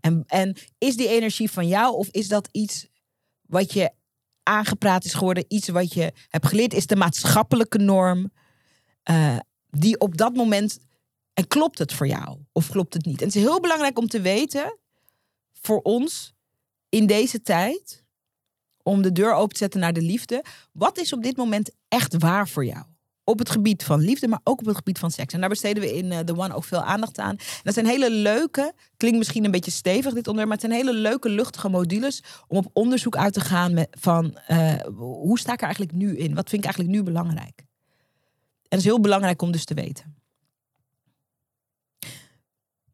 En, 0.00 0.24
en 0.26 0.56
is 0.78 0.96
die 0.96 1.08
energie 1.08 1.50
van 1.50 1.68
jou 1.68 1.94
of 1.94 2.08
is 2.08 2.28
dat 2.28 2.48
iets 2.52 2.86
wat 3.40 3.72
je 3.72 3.92
aangepraat 4.42 5.04
is 5.04 5.14
geworden, 5.14 5.44
iets 5.48 5.68
wat 5.68 5.92
je 5.92 6.12
hebt 6.28 6.46
geleerd, 6.46 6.74
is 6.74 6.86
de 6.86 6.96
maatschappelijke 6.96 7.78
norm. 7.78 8.32
Uh, 9.10 9.36
die 9.70 10.00
op 10.00 10.16
dat 10.16 10.34
moment. 10.34 10.78
En 11.34 11.46
klopt 11.46 11.78
het 11.78 11.92
voor 11.92 12.06
jou? 12.06 12.38
Of 12.52 12.70
klopt 12.70 12.94
het 12.94 13.04
niet? 13.04 13.20
En 13.20 13.26
het 13.26 13.36
is 13.36 13.42
heel 13.42 13.60
belangrijk 13.60 13.98
om 13.98 14.08
te 14.08 14.20
weten, 14.20 14.78
voor 15.52 15.80
ons 15.80 16.34
in 16.88 17.06
deze 17.06 17.42
tijd, 17.42 18.04
om 18.82 19.02
de 19.02 19.12
deur 19.12 19.32
open 19.34 19.52
te 19.52 19.58
zetten 19.58 19.80
naar 19.80 19.92
de 19.92 20.02
liefde. 20.02 20.44
Wat 20.72 20.98
is 20.98 21.12
op 21.12 21.22
dit 21.22 21.36
moment 21.36 21.70
echt 21.88 22.18
waar 22.18 22.48
voor 22.48 22.64
jou? 22.64 22.84
Op 23.24 23.38
het 23.38 23.50
gebied 23.50 23.84
van 23.84 24.00
liefde, 24.00 24.28
maar 24.28 24.40
ook 24.44 24.60
op 24.60 24.66
het 24.66 24.76
gebied 24.76 24.98
van 24.98 25.10
seks. 25.10 25.34
En 25.34 25.40
daar 25.40 25.48
besteden 25.48 25.82
we 25.82 25.96
in 25.96 26.12
uh, 26.12 26.18
The 26.18 26.36
One 26.36 26.54
ook 26.54 26.64
veel 26.64 26.82
aandacht 26.82 27.18
aan. 27.18 27.36
Dat 27.62 27.74
zijn 27.74 27.86
hele 27.86 28.10
leuke, 28.10 28.72
klinkt 28.96 29.18
misschien 29.18 29.44
een 29.44 29.50
beetje 29.50 29.70
stevig 29.70 30.14
dit 30.14 30.28
onderwerp, 30.28 30.48
maar 30.48 30.58
het 30.58 30.66
zijn 30.70 30.72
hele 30.72 30.98
leuke 30.98 31.28
luchtige 31.28 31.68
modules 31.68 32.22
om 32.48 32.56
op 32.56 32.70
onderzoek 32.72 33.16
uit 33.16 33.32
te 33.32 33.40
gaan 33.40 33.74
met, 33.74 33.88
van 34.00 34.38
uh, 34.48 34.74
hoe 34.96 35.38
sta 35.38 35.52
ik 35.52 35.58
er 35.58 35.64
eigenlijk 35.64 35.94
nu 35.94 36.16
in? 36.16 36.34
Wat 36.34 36.48
vind 36.48 36.64
ik 36.64 36.70
eigenlijk 36.70 36.96
nu 36.96 37.02
belangrijk? 37.02 37.58
En 37.58 38.78
dat 38.78 38.78
is 38.78 38.84
heel 38.84 39.00
belangrijk 39.00 39.42
om 39.42 39.52
dus 39.52 39.64
te 39.64 39.74
weten. 39.74 40.16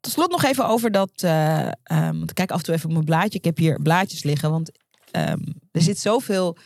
Tot 0.01 0.13
slot 0.13 0.31
nog 0.31 0.45
even 0.45 0.67
over 0.67 0.91
dat. 0.91 1.23
Uh, 1.25 1.67
um, 1.67 2.19
want 2.19 2.31
ik 2.31 2.35
kijk 2.35 2.51
af 2.51 2.59
en 2.59 2.65
toe 2.65 2.75
even 2.75 2.87
op 2.87 2.93
mijn 2.93 3.05
blaadje. 3.05 3.39
Ik 3.39 3.45
heb 3.45 3.57
hier 3.57 3.83
blaadjes 3.83 4.23
liggen, 4.23 4.51
want 4.51 4.71
ehm, 5.11 5.41
er 5.73 5.83
zit 5.83 5.99
zoveel. 5.99 6.57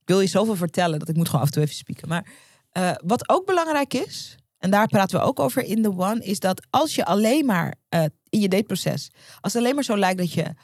Ik 0.00 0.08
wil 0.08 0.20
je 0.20 0.26
zoveel 0.26 0.56
vertellen 0.56 0.98
dat 0.98 1.08
ik 1.08 1.16
moet 1.16 1.26
gewoon 1.26 1.40
af 1.40 1.46
en 1.46 1.52
toe 1.52 1.62
even 1.62 1.74
spieken. 1.74 2.08
Maar 2.08 2.26
eh, 2.72 2.92
wat 3.04 3.28
ook 3.28 3.46
belangrijk 3.46 3.94
is, 3.94 4.36
en 4.58 4.70
daar 4.70 4.86
praten 4.86 5.18
we 5.18 5.24
ook 5.24 5.40
over 5.40 5.64
in 5.64 5.82
The 5.82 5.96
One, 5.96 6.24
is 6.24 6.40
dat 6.40 6.66
als 6.70 6.94
je 6.94 7.04
alleen 7.04 7.46
maar 7.46 7.74
uh, 7.94 8.04
in 8.28 8.40
je 8.40 8.48
dateproces, 8.48 9.10
als 9.40 9.52
het 9.52 9.62
alleen 9.62 9.74
maar 9.74 9.84
zo 9.84 9.96
lijkt 9.96 10.18
dat 10.18 10.32
je 10.32 10.54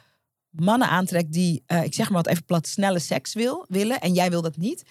mannen 0.50 0.88
aantrekt 0.88 1.32
die, 1.32 1.62
uh, 1.66 1.84
ik 1.84 1.94
zeg 1.94 2.10
maar 2.10 2.22
wat 2.22 2.32
even 2.32 2.44
plat, 2.44 2.66
snelle 2.66 2.98
seks 2.98 3.34
wil, 3.34 3.64
willen 3.68 4.00
en 4.00 4.12
jij 4.12 4.30
wil 4.30 4.42
dat 4.42 4.56
niet, 4.56 4.84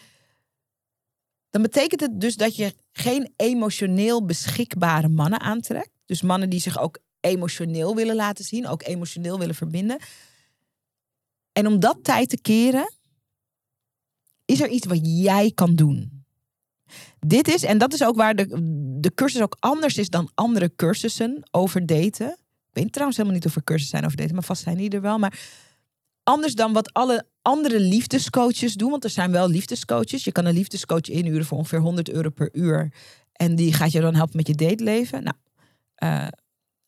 dan 1.49 1.61
betekent 1.61 2.01
het 2.01 2.21
dus 2.21 2.35
dat 2.35 2.55
je 2.55 2.75
geen 2.91 3.33
emotioneel 3.35 4.25
beschikbare 4.25 5.07
mannen 5.07 5.39
aantrekt. 5.39 5.91
Dus 6.05 6.21
mannen 6.21 6.49
die 6.49 6.59
zich 6.59 6.79
ook 6.79 6.99
emotioneel 7.19 7.95
willen 7.95 8.15
laten 8.15 8.45
zien, 8.45 8.67
ook 8.67 8.83
emotioneel 8.83 9.39
willen 9.39 9.55
verbinden. 9.55 9.99
En 11.51 11.67
om 11.67 11.79
dat 11.79 12.03
tijd 12.03 12.29
te 12.29 12.41
keren, 12.41 12.93
is 14.45 14.61
er 14.61 14.69
iets 14.69 14.87
wat 14.87 14.99
jij 15.01 15.51
kan 15.55 15.75
doen. 15.75 16.16
Dit 17.19 17.47
is, 17.47 17.63
en 17.63 17.77
dat 17.77 17.93
is 17.93 18.03
ook 18.03 18.15
waar 18.15 18.35
de, 18.35 18.47
de 18.99 19.13
cursus 19.13 19.41
ook 19.41 19.57
anders 19.59 19.97
is 19.97 20.09
dan 20.09 20.31
andere 20.33 20.71
cursussen 20.75 21.43
over 21.51 21.85
daten. 21.85 22.29
Ik 22.29 22.83
weet 22.83 22.91
trouwens 22.91 23.17
helemaal 23.17 23.39
niet 23.39 23.47
of 23.47 23.55
er 23.55 23.63
cursussen 23.63 23.97
zijn 23.97 24.05
over 24.05 24.17
daten, 24.17 24.33
maar 24.33 24.43
vast 24.43 24.63
zijn 24.63 24.77
die 24.77 24.89
er 24.89 25.01
wel. 25.01 25.17
Maar 25.17 25.39
anders 26.23 26.55
dan 26.55 26.73
wat 26.73 26.93
alle 26.93 27.25
andere 27.41 27.79
liefdescoaches 27.79 28.73
doen. 28.73 28.89
Want 28.89 29.03
er 29.03 29.09
zijn 29.09 29.31
wel 29.31 29.49
liefdescoaches. 29.49 30.23
Je 30.23 30.31
kan 30.31 30.45
een 30.45 30.53
liefdescoach 30.53 31.09
inhuren 31.09 31.45
voor 31.45 31.57
ongeveer 31.57 31.79
100 31.79 32.09
euro 32.09 32.29
per 32.29 32.49
uur. 32.51 32.93
En 33.33 33.55
die 33.55 33.73
gaat 33.73 33.91
je 33.91 34.01
dan 34.01 34.15
helpen 34.15 34.37
met 34.37 34.47
je 34.47 34.55
dateleven. 34.55 35.23
Nou, 35.23 35.35
uh, 36.03 36.27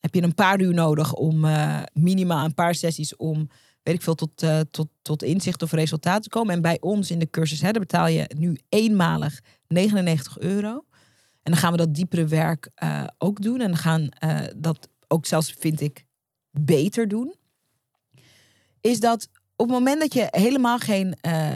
heb 0.00 0.14
je 0.14 0.22
een 0.22 0.34
paar 0.34 0.60
uur 0.60 0.74
nodig 0.74 1.12
om 1.12 1.44
uh, 1.44 1.82
minimaal 1.92 2.44
een 2.44 2.54
paar 2.54 2.74
sessies 2.74 3.16
om, 3.16 3.48
weet 3.82 3.94
ik 3.94 4.02
veel, 4.02 4.14
tot, 4.14 4.42
uh, 4.42 4.60
tot, 4.70 4.88
tot 5.02 5.22
inzicht 5.22 5.62
of 5.62 5.72
resultaat 5.72 6.22
te 6.22 6.28
komen. 6.28 6.54
En 6.54 6.62
bij 6.62 6.80
ons 6.80 7.10
in 7.10 7.18
de 7.18 7.30
cursus, 7.30 7.60
hè, 7.60 7.70
betaal 7.70 8.06
je 8.06 8.30
nu 8.36 8.58
eenmalig 8.68 9.40
99 9.72 10.38
euro. 10.38 10.84
En 11.42 11.52
dan 11.52 11.56
gaan 11.56 11.72
we 11.72 11.78
dat 11.78 11.94
diepere 11.94 12.26
werk 12.26 12.70
ook 13.18 13.42
doen. 13.42 13.60
En 13.60 13.66
dan 13.66 13.76
gaan 13.76 14.08
dat 14.56 14.88
ook 15.08 15.26
zelfs, 15.26 15.52
vind 15.58 15.80
ik, 15.80 16.04
beter 16.50 17.08
doen. 17.08 17.34
Is 18.80 19.00
dat 19.00 19.28
op 19.56 19.66
het 19.66 19.78
moment 19.78 20.00
dat 20.00 20.14
je 20.14 20.26
helemaal 20.30 20.78
geen 20.78 21.16
uh, 21.26 21.54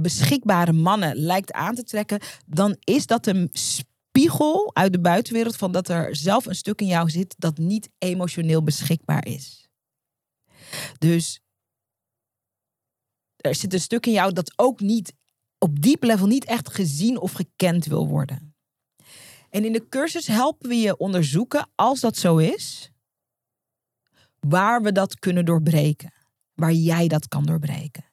beschikbare 0.00 0.72
mannen 0.72 1.16
lijkt 1.16 1.52
aan 1.52 1.74
te 1.74 1.82
trekken, 1.82 2.20
dan 2.46 2.76
is 2.80 3.06
dat 3.06 3.26
een 3.26 3.50
spiegel 3.52 4.70
uit 4.74 4.92
de 4.92 5.00
buitenwereld 5.00 5.56
van 5.56 5.72
dat 5.72 5.88
er 5.88 6.16
zelf 6.16 6.46
een 6.46 6.54
stuk 6.54 6.80
in 6.80 6.86
jou 6.86 7.10
zit 7.10 7.34
dat 7.38 7.58
niet 7.58 7.88
emotioneel 7.98 8.62
beschikbaar 8.62 9.26
is. 9.26 9.68
Dus 10.98 11.40
er 13.36 13.54
zit 13.54 13.72
een 13.72 13.80
stuk 13.80 14.06
in 14.06 14.12
jou 14.12 14.32
dat 14.32 14.52
ook 14.56 14.80
niet 14.80 15.14
op 15.66 15.82
diep 15.82 16.02
level 16.02 16.26
niet 16.26 16.44
echt 16.44 16.74
gezien 16.74 17.18
of 17.18 17.32
gekend 17.32 17.84
wil 17.84 18.08
worden. 18.08 18.54
En 19.50 19.64
in 19.64 19.72
de 19.72 19.88
cursus 19.88 20.26
helpen 20.26 20.68
we 20.68 20.74
je 20.76 20.96
onderzoeken, 20.96 21.70
als 21.74 22.00
dat 22.00 22.16
zo 22.16 22.36
is, 22.36 22.90
waar 24.40 24.82
we 24.82 24.92
dat 24.92 25.18
kunnen 25.18 25.44
doorbreken 25.44 26.14
waar 26.56 26.72
jij 26.72 27.08
dat 27.08 27.28
kan 27.28 27.44
doorbreken. 27.44 28.04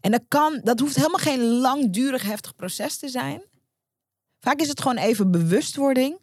En 0.00 0.10
dat, 0.10 0.24
kan, 0.28 0.60
dat 0.62 0.80
hoeft 0.80 0.96
helemaal 0.96 1.18
geen 1.18 1.40
langdurig 1.40 2.22
heftig 2.22 2.54
proces 2.54 2.96
te 2.96 3.08
zijn. 3.08 3.44
Vaak 4.40 4.60
is 4.60 4.68
het 4.68 4.80
gewoon 4.80 4.96
even 4.96 5.30
bewustwording 5.30 6.18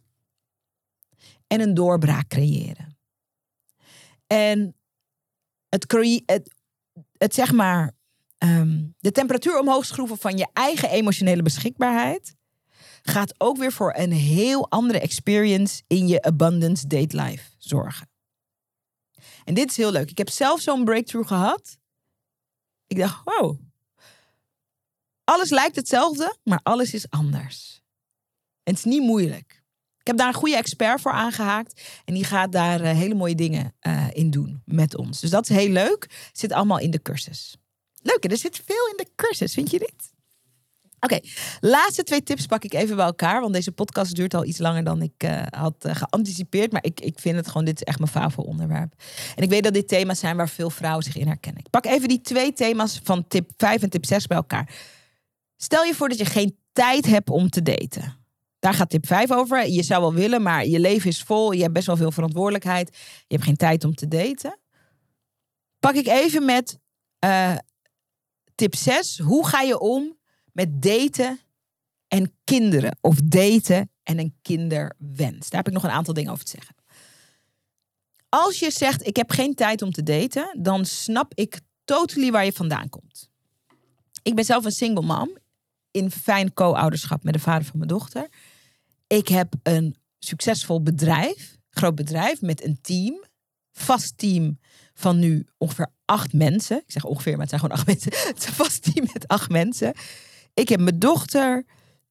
en 1.48 1.62
een 1.62 1.74
doorbraak 1.74 2.28
creëren. 2.28 2.98
En 4.28 4.76
het, 5.70 5.92
het, 6.26 6.54
het 7.18 7.34
zeg 7.34 7.52
maar, 7.52 7.96
ehm, 8.42 8.84
de 9.00 9.12
temperatuur 9.12 9.60
omhoog 9.60 9.86
schroeven 9.86 10.18
van 10.18 10.38
je 10.38 10.48
eigen 10.54 10.89
emotionele 10.89 11.42
beschikbaarheid 11.42 12.36
gaat 13.02 13.34
ook 13.38 13.58
weer 13.58 13.72
voor 13.72 13.94
een 13.98 14.12
heel 14.12 14.70
andere 14.70 15.00
experience 15.00 15.82
in 15.88 16.08
je 16.08 16.22
abundance 16.22 16.88
date 16.88 17.22
life 17.22 17.52
zorgen. 17.58 18.10
En 19.44 19.54
dit 19.54 19.70
is 19.70 19.78
heel 19.78 19.92
leuk. 19.92 20.10
Ik 20.10 20.18
heb 20.18 20.30
zelf 20.30 20.62
zo'n 20.62 20.86
breakthrough 20.86 21.28
gehad. 21.28 21.78
Ik 22.88 22.98
dacht, 22.98 23.22
wow. 23.24 23.60
Alles 25.24 25.50
lijkt 25.50 25.76
hetzelfde, 25.76 26.38
maar 26.44 26.60
alles 26.64 26.94
is 26.94 27.10
anders. 27.10 27.82
En 28.64 28.74
het 28.74 28.86
is 28.86 28.92
niet 28.92 29.02
moeilijk. 29.02 29.64
Ik 30.00 30.08
heb 30.08 30.18
daar 30.18 30.28
een 30.28 30.34
goede 30.34 30.56
expert 30.56 31.02
voor 31.02 31.12
aangehaakt. 31.12 31.82
En 32.06 32.14
die 32.14 32.24
gaat 32.24 32.52
daar 32.52 32.82
uh, 32.82 32.92
hele 32.92 33.16
mooie 33.16 33.36
dingen 33.36 33.76
uh, 33.82 34.08
in 34.12 34.30
doen 34.30 34.62
met 34.66 34.98
ons. 34.98 35.20
Dus 35.20 35.30
dat 35.30 35.50
is 35.50 35.56
heel 35.56 35.70
leuk. 35.70 36.30
Zit 36.32 36.52
allemaal 36.52 36.80
in 36.80 36.92
de 36.92 37.02
cursus. 37.02 37.61
Leuk, 38.02 38.32
er 38.32 38.38
zit 38.38 38.62
veel 38.66 38.88
in 38.91 38.97
de 38.97 39.08
cursus, 39.16 39.54
vind 39.54 39.72
je 39.72 39.80
dit? 39.80 40.12
Oké, 41.04 41.20
laatste 41.60 42.04
twee 42.04 42.24
tips 42.24 42.45
pak 42.45 42.64
ik 42.64 42.74
even 42.74 42.95
bij 42.95 43.06
elkaar. 43.06 43.41
Want 43.41 43.54
deze 43.54 43.72
podcast 43.72 44.16
duurt 44.16 44.34
al 44.34 44.45
iets 44.45 44.58
langer 44.58 44.84
dan 44.84 45.02
ik 45.02 45.24
uh, 45.24 45.41
had 45.49 45.86
uh, 45.86 45.95
geanticipeerd. 45.95 46.72
Maar 46.72 46.84
ik, 46.84 46.99
ik 46.99 47.20
vind 47.20 47.36
het 47.36 47.47
gewoon, 47.47 47.66
dit 47.66 47.76
is 47.76 47.84
echt 47.84 47.99
mijn 47.99 48.12
favoriete 48.12 48.52
onderwerp. 48.52 48.93
En 49.36 49.43
ik 49.43 49.49
weet 49.49 49.64
dat 49.64 49.74
dit 49.74 49.88
thema's 49.88 50.20
zijn 50.20 50.38
waar 50.38 50.49
veel 50.49 50.70
vrouwen 50.70 51.04
zich 51.04 51.16
in 51.16 51.28
herkennen. 51.28 51.64
Ik 51.64 51.70
pak 51.70 51.86
even 51.86 52.08
die 52.08 52.22
twee 52.22 52.54
thema's 52.54 52.99
van 53.04 53.28
tip 53.28 53.52
5 53.58 53.82
en 53.82 53.89
tip 53.89 54.06
6 54.06 54.28
bij 54.28 54.38
elkaar. 54.38 54.74
Stel 55.58 55.84
je 55.84 55.95
voor 55.95 56.10
dat 56.10 56.18
je 56.18 56.26
geen 56.26 56.58
tijd 56.72 57.06
hebt 57.06 57.30
om 57.30 57.49
te 57.49 57.62
daten. 57.62 58.18
Daar 58.60 58.74
gaat 58.74 58.89
tip 58.89 59.08
5 59.08 59.32
over. 59.32 59.68
Je 59.68 59.84
zou 59.84 60.02
wel 60.02 60.14
willen, 60.14 60.41
maar 60.41 60.66
je 60.66 60.80
leven 60.80 61.10
is 61.10 61.22
vol. 61.22 61.52
Je 61.52 61.62
hebt 61.62 61.74
best 61.74 61.88
wel 61.88 61.97
veel 61.97 62.12
verantwoordelijkheid. 62.12 62.97
Je 63.28 63.36
hebt 63.36 63.43
geen 63.43 63.58
tijd 63.58 63.84
om 63.84 63.95
te 63.95 64.08
daten. 64.08 64.60
Pak 65.80 65.93
ik 65.93 66.08
even 66.08 66.45
met 66.45 66.80
uh, 67.26 67.56
tip 68.62 68.76
6. 68.76 69.18
Hoe 69.18 69.47
ga 69.47 69.62
je 69.62 69.80
om 69.80 70.18
met 70.51 70.82
daten 70.82 71.39
en 72.07 72.34
kinderen. 72.43 72.97
Of 73.01 73.16
daten 73.24 73.91
en 74.03 74.20
een 74.20 74.36
kinderwens. 74.41 75.49
Daar 75.49 75.59
heb 75.64 75.68
ik 75.68 75.74
nog 75.74 75.84
een 75.84 75.89
aantal 75.89 76.14
dingen 76.14 76.32
over 76.32 76.45
te 76.45 76.51
zeggen. 76.51 76.76
Als 78.30 78.59
je 78.59 78.72
zegt, 78.72 79.07
ik 79.07 79.16
heb 79.16 79.32
geen 79.32 79.55
tijd 79.55 79.82
om 79.82 79.91
te 79.91 80.03
daten, 80.03 80.57
dan 80.62 80.86
snap 80.86 81.32
ik 81.34 81.59
totally 81.86 82.32
waar 82.32 82.45
je 82.45 82.53
vandaan 82.53 82.89
komt. 82.89 83.30
Ik 84.24 84.36
ben 84.36 84.45
zelf 84.45 84.66
een 84.66 84.72
single 84.72 85.05
mom 85.05 85.38
in 85.91 86.12
fijn 86.12 86.53
co-ouderschap 86.53 87.24
met 87.24 87.34
de 87.34 87.39
vader 87.39 87.66
van 87.66 87.78
mijn 87.78 87.89
dochter. 87.89 88.30
Ik 89.07 89.28
heb 89.28 89.53
een 89.64 89.95
succesvol 90.20 90.84
bedrijf, 90.84 91.57
groot 91.70 91.95
bedrijf 91.95 92.41
met 92.41 92.64
een 92.64 92.82
team, 92.82 93.24
vast 93.72 94.18
team 94.18 94.59
van 94.94 95.20
nu 95.20 95.46
ongeveer 95.58 95.92
acht 96.06 96.34
mensen. 96.34 96.78
Ik 96.78 96.92
zeg 96.92 97.06
ongeveer, 97.06 97.32
maar 97.32 97.48
het 97.48 97.50
zijn 97.50 97.62
gewoon 97.62 97.78
acht 97.78 97.88
mensen. 97.94 98.12
Het 98.28 98.38
is 98.38 98.46
vast 98.46 98.96
met 99.14 99.28
acht 99.28 99.50
mensen. 99.50 99.94
Ik 100.54 100.70
heb 100.70 100.80
mijn 100.80 101.00
dochter. 101.00 101.66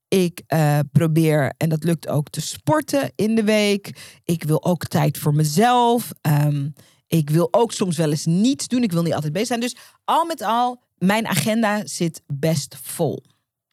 Ik 0.08 0.42
uh, 0.48 0.78
probeer, 0.92 1.52
en 1.56 1.68
dat 1.68 1.84
lukt 1.84 2.08
ook, 2.08 2.28
te 2.28 2.40
sporten 2.40 3.12
in 3.14 3.34
de 3.34 3.44
week. 3.44 4.18
Ik 4.24 4.42
wil 4.42 4.64
ook 4.64 4.84
tijd 4.84 5.18
voor 5.18 5.34
mezelf. 5.34 6.10
Um, 6.28 6.72
ik 7.06 7.30
wil 7.30 7.48
ook 7.50 7.72
soms 7.72 7.96
wel 7.96 8.10
eens 8.10 8.26
niets 8.26 8.68
doen. 8.68 8.82
Ik 8.82 8.92
wil 8.92 9.02
niet 9.02 9.14
altijd 9.14 9.32
bezig 9.32 9.48
zijn. 9.48 9.60
Dus 9.60 9.76
al 10.04 10.24
met 10.24 10.42
al, 10.42 10.82
mijn 10.98 11.26
agenda 11.26 11.86
zit 11.86 12.22
best 12.26 12.76
vol. 12.82 13.22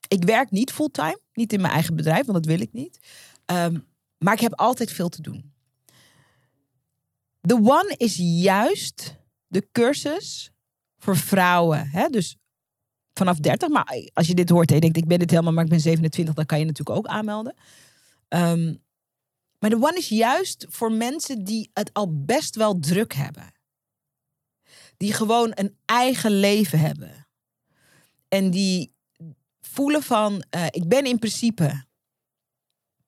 Ik 0.07 0.23
werk 0.23 0.51
niet 0.51 0.71
fulltime, 0.71 1.19
niet 1.33 1.53
in 1.53 1.61
mijn 1.61 1.73
eigen 1.73 1.95
bedrijf, 1.95 2.25
want 2.25 2.43
dat 2.43 2.55
wil 2.55 2.61
ik 2.61 2.73
niet. 2.73 2.99
Um, 3.45 3.85
maar 4.17 4.33
ik 4.33 4.39
heb 4.39 4.53
altijd 4.55 4.91
veel 4.91 5.09
te 5.09 5.21
doen. 5.21 5.53
The 7.47 7.55
One 7.55 7.95
is 7.97 8.15
juist 8.17 9.15
de 9.47 9.67
cursus 9.71 10.51
voor 10.97 11.17
vrouwen. 11.17 11.89
Hè? 11.89 12.07
Dus 12.07 12.37
vanaf 13.13 13.37
30. 13.37 13.69
Maar 13.69 14.09
als 14.13 14.27
je 14.27 14.33
dit 14.33 14.49
hoort 14.49 14.69
en 14.69 14.75
je 14.75 14.81
denkt, 14.81 14.97
ik 14.97 15.07
ben 15.07 15.19
dit 15.19 15.29
helemaal, 15.29 15.53
maar 15.53 15.63
ik 15.63 15.69
ben 15.69 15.79
27, 15.79 16.33
dan 16.35 16.45
kan 16.45 16.59
je 16.59 16.65
natuurlijk 16.65 16.97
ook 16.97 17.07
aanmelden. 17.07 17.55
Um, 18.29 18.85
maar 19.59 19.69
de 19.69 19.75
One 19.75 19.97
is 19.97 20.09
juist 20.09 20.65
voor 20.69 20.91
mensen 20.91 21.43
die 21.43 21.69
het 21.73 21.93
al 21.93 22.23
best 22.25 22.55
wel 22.55 22.79
druk 22.79 23.13
hebben. 23.13 23.53
Die 24.97 25.13
gewoon 25.13 25.51
een 25.53 25.77
eigen 25.85 26.39
leven 26.39 26.79
hebben. 26.79 27.27
En 28.27 28.51
die 28.51 28.95
voelen 29.61 30.03
van, 30.03 30.43
uh, 30.55 30.65
ik 30.69 30.87
ben 30.87 31.05
in 31.05 31.19
principe 31.19 31.85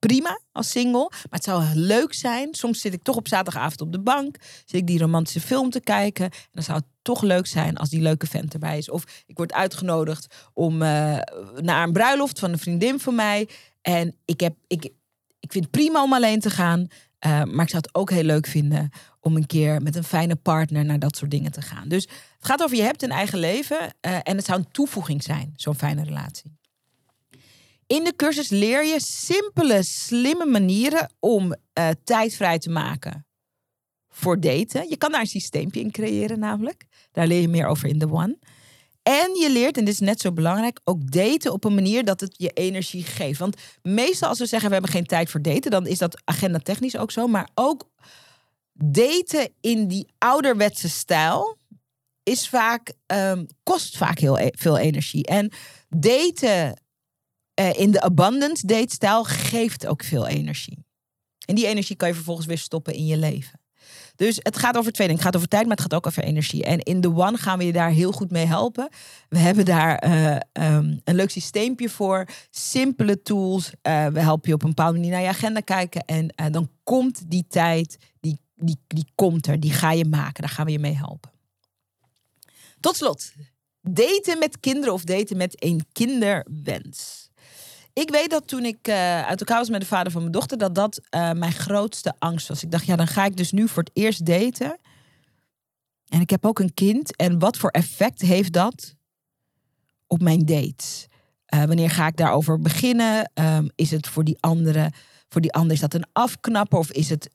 prima 0.00 0.40
als 0.52 0.70
single. 0.70 1.08
Maar 1.10 1.28
het 1.30 1.44
zou 1.44 1.64
leuk 1.74 2.14
zijn. 2.14 2.54
Soms 2.54 2.80
zit 2.80 2.92
ik 2.92 3.02
toch 3.02 3.16
op 3.16 3.28
zaterdagavond 3.28 3.80
op 3.80 3.92
de 3.92 4.00
bank. 4.00 4.36
Zit 4.64 4.80
ik 4.80 4.86
die 4.86 4.98
romantische 4.98 5.40
film 5.40 5.70
te 5.70 5.80
kijken. 5.80 6.24
En 6.24 6.48
dan 6.50 6.62
zou 6.62 6.78
het 6.78 6.86
toch 7.02 7.22
leuk 7.22 7.46
zijn 7.46 7.76
als 7.76 7.88
die 7.88 8.00
leuke 8.00 8.26
vent 8.26 8.52
erbij 8.52 8.78
is. 8.78 8.90
Of 8.90 9.04
ik 9.26 9.36
word 9.36 9.52
uitgenodigd 9.52 10.34
om 10.52 10.74
uh, 10.74 11.18
naar 11.56 11.82
een 11.82 11.92
bruiloft 11.92 12.38
van 12.38 12.52
een 12.52 12.58
vriendin 12.58 13.00
van 13.00 13.14
mij. 13.14 13.48
En 13.82 14.16
ik, 14.24 14.40
heb, 14.40 14.54
ik, 14.66 14.84
ik 15.40 15.52
vind 15.52 15.64
het 15.64 15.72
prima 15.72 16.02
om 16.02 16.12
alleen 16.12 16.40
te 16.40 16.50
gaan. 16.50 16.80
Uh, 17.26 17.30
maar 17.44 17.64
ik 17.64 17.70
zou 17.70 17.82
het 17.82 17.94
ook 17.94 18.10
heel 18.10 18.22
leuk 18.22 18.46
vinden 18.46 18.90
om 19.20 19.36
een 19.36 19.46
keer 19.46 19.82
met 19.82 19.96
een 19.96 20.04
fijne 20.04 20.36
partner 20.36 20.84
naar 20.84 20.98
dat 20.98 21.16
soort 21.16 21.30
dingen 21.30 21.52
te 21.52 21.62
gaan. 21.62 21.88
Dus 21.88 22.02
het 22.02 22.46
gaat 22.46 22.62
over 22.62 22.76
je 22.76 22.82
hebt 22.82 23.02
een 23.02 23.10
eigen 23.10 23.38
leven. 23.38 23.78
Uh, 23.78 24.18
en 24.22 24.36
het 24.36 24.44
zou 24.44 24.58
een 24.58 24.70
toevoeging 24.70 25.22
zijn, 25.22 25.52
zo'n 25.56 25.74
fijne 25.74 26.04
relatie. 26.04 26.58
In 27.96 28.04
de 28.04 28.16
cursus 28.16 28.48
leer 28.48 28.84
je 28.84 29.00
simpele, 29.00 29.82
slimme 29.82 30.46
manieren 30.46 31.12
om 31.18 31.54
uh, 31.78 31.88
tijd 32.04 32.34
vrij 32.34 32.58
te 32.58 32.70
maken 32.70 33.26
voor 34.08 34.40
daten. 34.40 34.88
Je 34.88 34.96
kan 34.96 35.12
daar 35.12 35.20
een 35.20 35.26
systeempje 35.26 35.80
in 35.80 35.90
creëren, 35.90 36.38
namelijk. 36.38 36.86
Daar 37.12 37.26
leer 37.26 37.40
je 37.40 37.48
meer 37.48 37.66
over 37.66 37.88
in 37.88 37.98
The 37.98 38.12
One. 38.12 38.38
En 39.02 39.34
je 39.34 39.50
leert, 39.50 39.76
en 39.76 39.84
dit 39.84 39.94
is 39.94 40.00
net 40.00 40.20
zo 40.20 40.32
belangrijk, 40.32 40.80
ook 40.84 41.10
daten 41.10 41.52
op 41.52 41.64
een 41.64 41.74
manier 41.74 42.04
dat 42.04 42.20
het 42.20 42.34
je 42.36 42.50
energie 42.50 43.02
geeft. 43.02 43.38
Want 43.38 43.56
meestal 43.82 44.28
als 44.28 44.38
we 44.38 44.46
zeggen 44.46 44.68
we 44.68 44.74
hebben 44.74 44.92
geen 44.92 45.06
tijd 45.06 45.30
voor 45.30 45.42
daten, 45.42 45.70
dan 45.70 45.86
is 45.86 45.98
dat 45.98 46.22
agenda 46.24 46.58
technisch 46.58 46.96
ook 46.96 47.10
zo. 47.10 47.26
Maar 47.26 47.48
ook 47.54 47.88
daten 48.72 49.48
in 49.60 49.88
die 49.88 50.12
ouderwetse 50.18 50.88
stijl 50.88 51.56
is 52.22 52.48
vaak, 52.48 52.92
um, 53.06 53.46
kost 53.62 53.96
vaak 53.96 54.18
heel 54.18 54.38
e- 54.38 54.50
veel 54.50 54.78
energie. 54.78 55.26
En 55.26 55.52
daten 55.88 56.79
uh, 57.60 57.78
in 57.78 57.90
de 57.90 58.00
abundance 58.00 58.66
date 58.66 58.94
stijl 58.94 59.24
geeft 59.24 59.86
ook 59.86 60.04
veel 60.04 60.26
energie. 60.26 60.84
En 61.46 61.54
die 61.54 61.66
energie 61.66 61.96
kan 61.96 62.08
je 62.08 62.14
vervolgens 62.14 62.46
weer 62.46 62.58
stoppen 62.58 62.94
in 62.94 63.06
je 63.06 63.16
leven. 63.16 63.60
Dus 64.16 64.38
het 64.42 64.58
gaat 64.58 64.76
over 64.76 64.92
twee. 64.92 65.08
Het 65.08 65.20
gaat 65.20 65.36
over 65.36 65.48
tijd, 65.48 65.62
maar 65.62 65.76
het 65.76 65.80
gaat 65.80 65.94
ook 65.94 66.06
over 66.06 66.22
energie. 66.22 66.64
En 66.64 66.78
in 66.78 67.00
The 67.00 67.14
One 67.14 67.36
gaan 67.36 67.58
we 67.58 67.64
je 67.64 67.72
daar 67.72 67.90
heel 67.90 68.12
goed 68.12 68.30
mee 68.30 68.46
helpen. 68.46 68.88
We 69.28 69.38
hebben 69.38 69.64
daar 69.64 70.04
uh, 70.06 70.30
um, 70.76 71.00
een 71.04 71.14
leuk 71.14 71.30
systeempje 71.30 71.88
voor. 71.88 72.28
Simpele 72.50 73.22
tools. 73.22 73.72
Uh, 73.82 74.06
we 74.06 74.20
helpen 74.20 74.48
je 74.48 74.54
op 74.54 74.62
een 74.62 74.68
bepaalde 74.68 74.98
manier 74.98 75.10
naar 75.10 75.22
je 75.22 75.28
agenda 75.28 75.60
kijken. 75.60 76.04
En 76.04 76.52
dan 76.52 76.70
komt 76.84 77.30
die 77.30 77.44
tijd, 77.48 77.96
die, 78.20 78.40
die, 78.54 78.80
die 78.86 79.06
komt 79.14 79.46
er. 79.46 79.60
Die 79.60 79.72
ga 79.72 79.92
je 79.92 80.04
maken. 80.04 80.42
Daar 80.42 80.52
gaan 80.52 80.66
we 80.66 80.72
je 80.72 80.78
mee 80.78 80.96
helpen. 80.96 81.30
Tot 82.80 82.96
slot. 82.96 83.32
Daten 83.80 84.38
met 84.38 84.60
kinderen 84.60 84.94
of 84.94 85.04
daten 85.04 85.36
met 85.36 85.64
een 85.64 85.86
kinderwens. 85.92 87.29
Ik 88.00 88.10
weet 88.10 88.30
dat 88.30 88.48
toen 88.48 88.64
ik 88.64 88.88
uh, 88.88 89.26
uit 89.26 89.40
elkaar 89.40 89.58
was 89.58 89.68
met 89.68 89.80
de 89.80 89.86
vader 89.86 90.12
van 90.12 90.20
mijn 90.20 90.32
dochter, 90.32 90.58
dat 90.58 90.74
dat 90.74 91.00
uh, 91.10 91.32
mijn 91.32 91.52
grootste 91.52 92.14
angst 92.18 92.48
was. 92.48 92.62
Ik 92.62 92.70
dacht, 92.70 92.86
ja, 92.86 92.96
dan 92.96 93.06
ga 93.06 93.24
ik 93.24 93.36
dus 93.36 93.52
nu 93.52 93.68
voor 93.68 93.82
het 93.82 93.96
eerst 93.96 94.26
daten. 94.26 94.78
En 96.08 96.20
ik 96.20 96.30
heb 96.30 96.46
ook 96.46 96.58
een 96.58 96.74
kind. 96.74 97.16
En 97.16 97.38
wat 97.38 97.56
voor 97.56 97.70
effect 97.70 98.20
heeft 98.20 98.52
dat 98.52 98.94
op 100.06 100.20
mijn 100.20 100.44
dates? 100.44 101.06
Uh, 101.54 101.64
wanneer 101.64 101.90
ga 101.90 102.06
ik 102.06 102.16
daarover 102.16 102.60
beginnen? 102.60 103.30
Um, 103.34 103.70
is 103.74 103.90
het 103.90 104.08
voor 104.08 104.24
die 104.24 104.36
andere, 104.40 104.92
voor 105.28 105.40
die 105.40 105.52
ander 105.52 105.72
is 105.72 105.80
dat 105.80 105.94
een 105.94 106.08
afknapper 106.12 106.78
of 106.78 106.90
is 106.90 107.10
het 107.10 107.30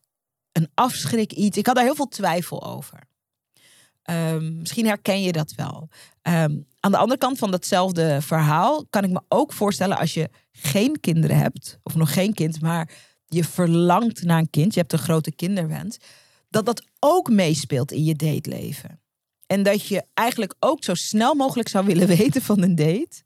een 0.52 0.70
afschrik 0.74 1.32
iets? 1.32 1.58
Ik 1.58 1.66
had 1.66 1.76
daar 1.76 1.84
heel 1.84 1.96
veel 1.96 2.08
twijfel 2.08 2.64
over. 2.64 3.00
Um, 4.12 4.58
misschien 4.58 4.86
herken 4.86 5.22
je 5.22 5.32
dat 5.32 5.54
wel. 5.56 5.90
Um, 6.22 6.68
aan 6.80 6.92
de 6.92 6.98
andere 6.98 7.20
kant 7.20 7.38
van 7.38 7.52
datzelfde 7.52 8.22
verhaal 8.22 8.86
kan 8.90 9.04
ik 9.04 9.10
me 9.10 9.22
ook 9.28 9.54
voorstellen 9.54 9.98
als 9.98 10.14
je 10.14 10.30
geen 10.52 11.00
kinderen 11.00 11.38
hebt, 11.38 11.80
of 11.84 11.96
nog 11.96 12.14
geen 12.14 12.34
kind, 12.34 12.62
maar 12.62 12.90
je 13.26 13.44
verlangt 13.44 14.24
naar 14.24 14.40
een 14.40 14.50
kind, 14.50 14.74
je 14.74 14.80
hebt 14.80 14.94
een 14.94 15.00
grote 15.00 15.32
kinderwens, 15.32 15.98
dat 16.50 16.66
dat 16.66 16.84
ook 17.00 17.30
meespeelt 17.30 17.92
in 17.92 18.04
je 18.04 18.16
dateleven. 18.16 19.00
En 19.48 19.64
dat 19.64 19.88
je 19.88 20.04
eigenlijk 20.14 20.56
ook 20.60 20.84
zo 20.84 20.94
snel 20.94 21.34
mogelijk 21.34 21.70
zou 21.70 21.86
willen 21.86 22.08
weten 22.18 22.42
van 22.42 22.62
een 22.62 22.76
date. 22.76 23.24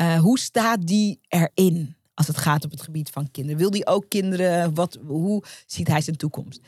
Uh, 0.00 0.20
hoe 0.20 0.38
staat 0.38 0.86
die 0.86 1.20
erin 1.28 1.96
als 2.14 2.26
het 2.26 2.36
gaat 2.36 2.64
op 2.64 2.70
het 2.70 2.82
gebied 2.82 3.10
van 3.10 3.30
kinderen? 3.30 3.58
Wil 3.58 3.70
die 3.70 3.86
ook 3.86 4.04
kinderen? 4.08 4.74
Wat, 4.74 4.98
hoe 5.06 5.44
ziet 5.66 5.88
hij 5.88 6.00
zijn 6.00 6.16
toekomst? 6.16 6.60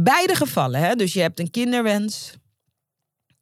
Beide 0.00 0.34
gevallen, 0.34 0.80
hè? 0.80 0.94
dus 0.94 1.12
je 1.12 1.20
hebt 1.20 1.40
een 1.40 1.50
kinderwens, 1.50 2.36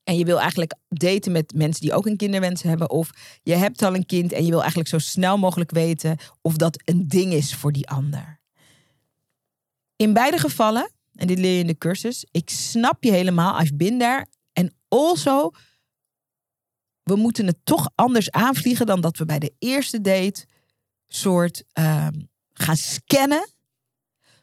en 0.05 0.17
je 0.17 0.25
wil 0.25 0.39
eigenlijk 0.39 0.75
daten 0.89 1.33
met 1.33 1.55
mensen 1.55 1.81
die 1.81 1.93
ook 1.93 2.07
een 2.07 2.17
kinderwens 2.17 2.63
hebben. 2.63 2.91
Of 2.91 3.11
je 3.43 3.55
hebt 3.55 3.83
al 3.83 3.95
een 3.95 4.07
kind 4.07 4.33
en 4.33 4.45
je 4.45 4.51
wil 4.51 4.59
eigenlijk 4.59 4.89
zo 4.89 4.99
snel 4.99 5.39
mogelijk 5.39 5.71
weten 5.71 6.19
of 6.43 6.57
dat 6.57 6.83
een 6.85 7.09
ding 7.09 7.33
is 7.33 7.55
voor 7.55 7.73
die 7.73 7.89
ander. 7.89 8.41
In 9.97 10.13
beide 10.13 10.39
gevallen, 10.39 10.91
en 11.15 11.27
dit 11.27 11.39
leer 11.39 11.53
je 11.53 11.61
in 11.61 11.67
de 11.67 11.79
cursus, 11.79 12.27
ik 12.31 12.51
snap 12.51 13.05
je 13.05 13.11
helemaal, 13.11 13.61
I've 13.61 13.75
been. 13.75 14.27
En 14.53 14.75
also, 14.89 15.51
we 17.03 17.17
moeten 17.17 17.47
het 17.47 17.59
toch 17.65 17.91
anders 17.95 18.31
aanvliegen 18.31 18.87
dan 18.87 19.01
dat 19.01 19.17
we 19.17 19.25
bij 19.25 19.39
de 19.39 19.55
eerste 19.59 20.01
date 20.01 20.47
soort 21.07 21.65
uh, 21.79 22.09
gaan 22.53 22.77
scannen 22.77 23.49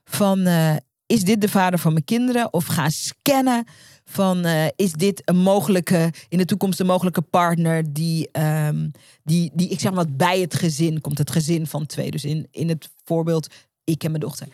van 0.03 0.39
uh, 0.39 0.75
is 1.11 1.23
dit 1.23 1.41
de 1.41 1.49
vader 1.49 1.79
van 1.79 1.93
mijn 1.93 2.05
kinderen? 2.05 2.53
Of 2.53 2.65
gaan 2.65 2.91
scannen 2.91 3.65
van 4.03 4.45
uh, 4.45 4.65
is 4.75 4.91
dit 4.91 5.21
een 5.25 5.37
mogelijke, 5.37 6.13
in 6.29 6.37
de 6.37 6.45
toekomst 6.45 6.79
een 6.79 6.85
mogelijke 6.85 7.21
partner 7.21 7.93
die, 7.93 8.39
um, 8.39 8.91
die, 9.23 9.51
die 9.53 9.69
ik 9.69 9.79
zeg 9.79 9.93
maar 9.93 10.11
bij 10.11 10.39
het 10.39 10.53
gezin 10.53 11.01
komt, 11.01 11.17
het 11.17 11.31
gezin 11.31 11.67
van 11.67 11.85
twee. 11.85 12.11
Dus 12.11 12.25
in, 12.25 12.47
in 12.51 12.69
het 12.69 12.89
voorbeeld, 13.03 13.53
ik 13.83 14.03
en 14.03 14.09
mijn 14.09 14.23
dochter. 14.23 14.47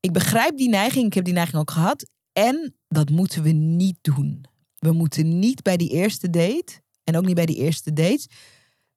Ik 0.00 0.12
begrijp 0.12 0.56
die 0.56 0.68
neiging, 0.68 1.06
ik 1.06 1.14
heb 1.14 1.24
die 1.24 1.34
neiging 1.34 1.60
ook 1.60 1.70
gehad. 1.70 2.06
En 2.32 2.74
dat 2.88 3.10
moeten 3.10 3.42
we 3.42 3.50
niet 3.50 3.98
doen. 4.00 4.44
We 4.78 4.92
moeten 4.92 5.38
niet 5.38 5.62
bij 5.62 5.76
die 5.76 5.90
eerste 5.90 6.30
date, 6.30 6.80
en 7.04 7.16
ook 7.16 7.26
niet 7.26 7.34
bij 7.34 7.46
die 7.46 7.56
eerste 7.56 7.92
dates, 7.92 8.28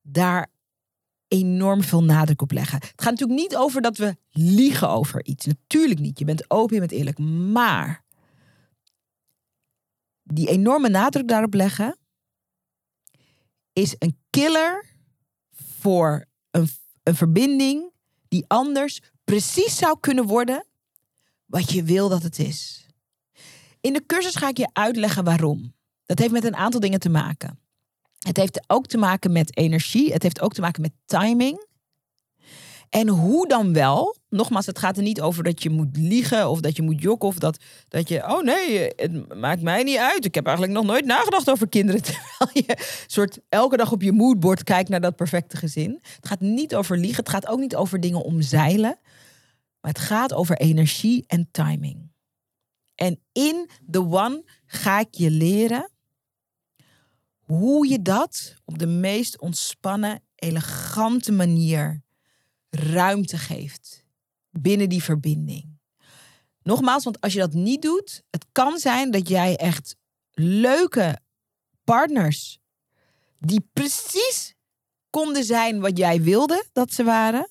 daar 0.01 0.49
enorm 1.35 1.83
veel 1.83 2.03
nadruk 2.03 2.41
op 2.41 2.51
leggen. 2.51 2.77
Het 2.77 3.01
gaat 3.01 3.11
natuurlijk 3.11 3.39
niet 3.39 3.55
over 3.55 3.81
dat 3.81 3.97
we 3.97 4.17
liegen 4.29 4.89
over 4.89 5.25
iets. 5.25 5.45
Natuurlijk 5.45 5.99
niet. 5.99 6.19
Je 6.19 6.25
bent 6.25 6.51
open, 6.51 6.73
je 6.73 6.79
bent 6.79 6.91
eerlijk. 6.91 7.19
Maar 7.19 8.03
die 10.23 10.49
enorme 10.49 10.89
nadruk 10.89 11.27
daarop 11.27 11.53
leggen 11.53 11.97
is 13.73 13.95
een 13.99 14.17
killer 14.29 14.85
voor 15.79 16.25
een, 16.51 16.67
een 17.03 17.15
verbinding 17.15 17.91
die 18.27 18.45
anders 18.47 19.01
precies 19.23 19.77
zou 19.77 19.99
kunnen 19.99 20.25
worden 20.25 20.65
wat 21.45 21.71
je 21.71 21.83
wil 21.83 22.09
dat 22.09 22.23
het 22.23 22.39
is. 22.39 22.87
In 23.81 23.93
de 23.93 24.05
cursus 24.05 24.35
ga 24.35 24.47
ik 24.47 24.57
je 24.57 24.69
uitleggen 24.73 25.23
waarom. 25.23 25.73
Dat 26.05 26.19
heeft 26.19 26.31
met 26.31 26.43
een 26.43 26.55
aantal 26.55 26.79
dingen 26.79 26.99
te 26.99 27.09
maken. 27.09 27.59
Het 28.27 28.37
heeft 28.37 28.63
ook 28.67 28.87
te 28.87 28.97
maken 28.97 29.31
met 29.31 29.57
energie. 29.57 30.13
Het 30.13 30.23
heeft 30.23 30.41
ook 30.41 30.53
te 30.53 30.61
maken 30.61 30.81
met 30.81 30.91
timing. 31.05 31.65
En 32.89 33.07
hoe 33.07 33.47
dan 33.47 33.73
wel? 33.73 34.15
Nogmaals, 34.29 34.65
het 34.65 34.79
gaat 34.79 34.97
er 34.97 35.03
niet 35.03 35.21
over 35.21 35.43
dat 35.43 35.63
je 35.63 35.69
moet 35.69 35.97
liegen 35.97 36.49
of 36.49 36.59
dat 36.59 36.75
je 36.75 36.81
moet 36.81 37.01
jokken 37.01 37.29
of 37.29 37.39
dat, 37.39 37.57
dat 37.87 38.09
je, 38.09 38.23
oh 38.23 38.43
nee, 38.43 38.89
het 38.95 39.35
maakt 39.35 39.61
mij 39.61 39.83
niet 39.83 39.97
uit. 39.97 40.25
Ik 40.25 40.35
heb 40.35 40.45
eigenlijk 40.45 40.77
nog 40.77 40.85
nooit 40.85 41.05
nagedacht 41.05 41.49
over 41.49 41.69
kinderen. 41.69 42.01
Terwijl 42.37 42.65
je 42.67 43.03
soort 43.07 43.39
elke 43.49 43.77
dag 43.77 43.91
op 43.91 44.01
je 44.01 44.11
moodboard 44.11 44.63
kijkt 44.63 44.89
naar 44.89 45.01
dat 45.01 45.15
perfecte 45.15 45.57
gezin. 45.57 45.99
Het 46.01 46.27
gaat 46.27 46.39
niet 46.39 46.75
over 46.75 46.97
liegen. 46.97 47.23
Het 47.23 47.29
gaat 47.29 47.47
ook 47.47 47.59
niet 47.59 47.75
over 47.75 47.99
dingen 47.99 48.23
omzeilen. 48.23 48.99
Maar 49.81 49.91
het 49.91 49.99
gaat 49.99 50.33
over 50.33 50.57
energie 50.57 51.23
en 51.27 51.47
timing. 51.51 52.11
En 52.95 53.19
in 53.31 53.69
The 53.91 53.99
One 53.99 54.43
ga 54.65 54.99
ik 54.99 55.07
je 55.11 55.29
leren 55.31 55.89
hoe 57.45 57.87
je 57.87 58.01
dat 58.01 58.55
op 58.65 58.79
de 58.79 58.87
meest 58.87 59.39
ontspannen, 59.39 60.23
elegante 60.35 61.31
manier 61.31 62.01
ruimte 62.69 63.37
geeft 63.37 64.05
binnen 64.49 64.89
die 64.89 65.03
verbinding. 65.03 65.77
Nogmaals, 66.63 67.03
want 67.03 67.21
als 67.21 67.33
je 67.33 67.39
dat 67.39 67.53
niet 67.53 67.81
doet, 67.81 68.23
het 68.29 68.45
kan 68.51 68.77
zijn 68.77 69.11
dat 69.11 69.29
jij 69.29 69.55
echt 69.55 69.95
leuke 70.31 71.19
partners 71.83 72.59
die 73.39 73.69
precies 73.73 74.55
konden 75.09 75.43
zijn 75.43 75.79
wat 75.79 75.97
jij 75.97 76.21
wilde 76.21 76.65
dat 76.73 76.93
ze 76.93 77.03
waren, 77.03 77.49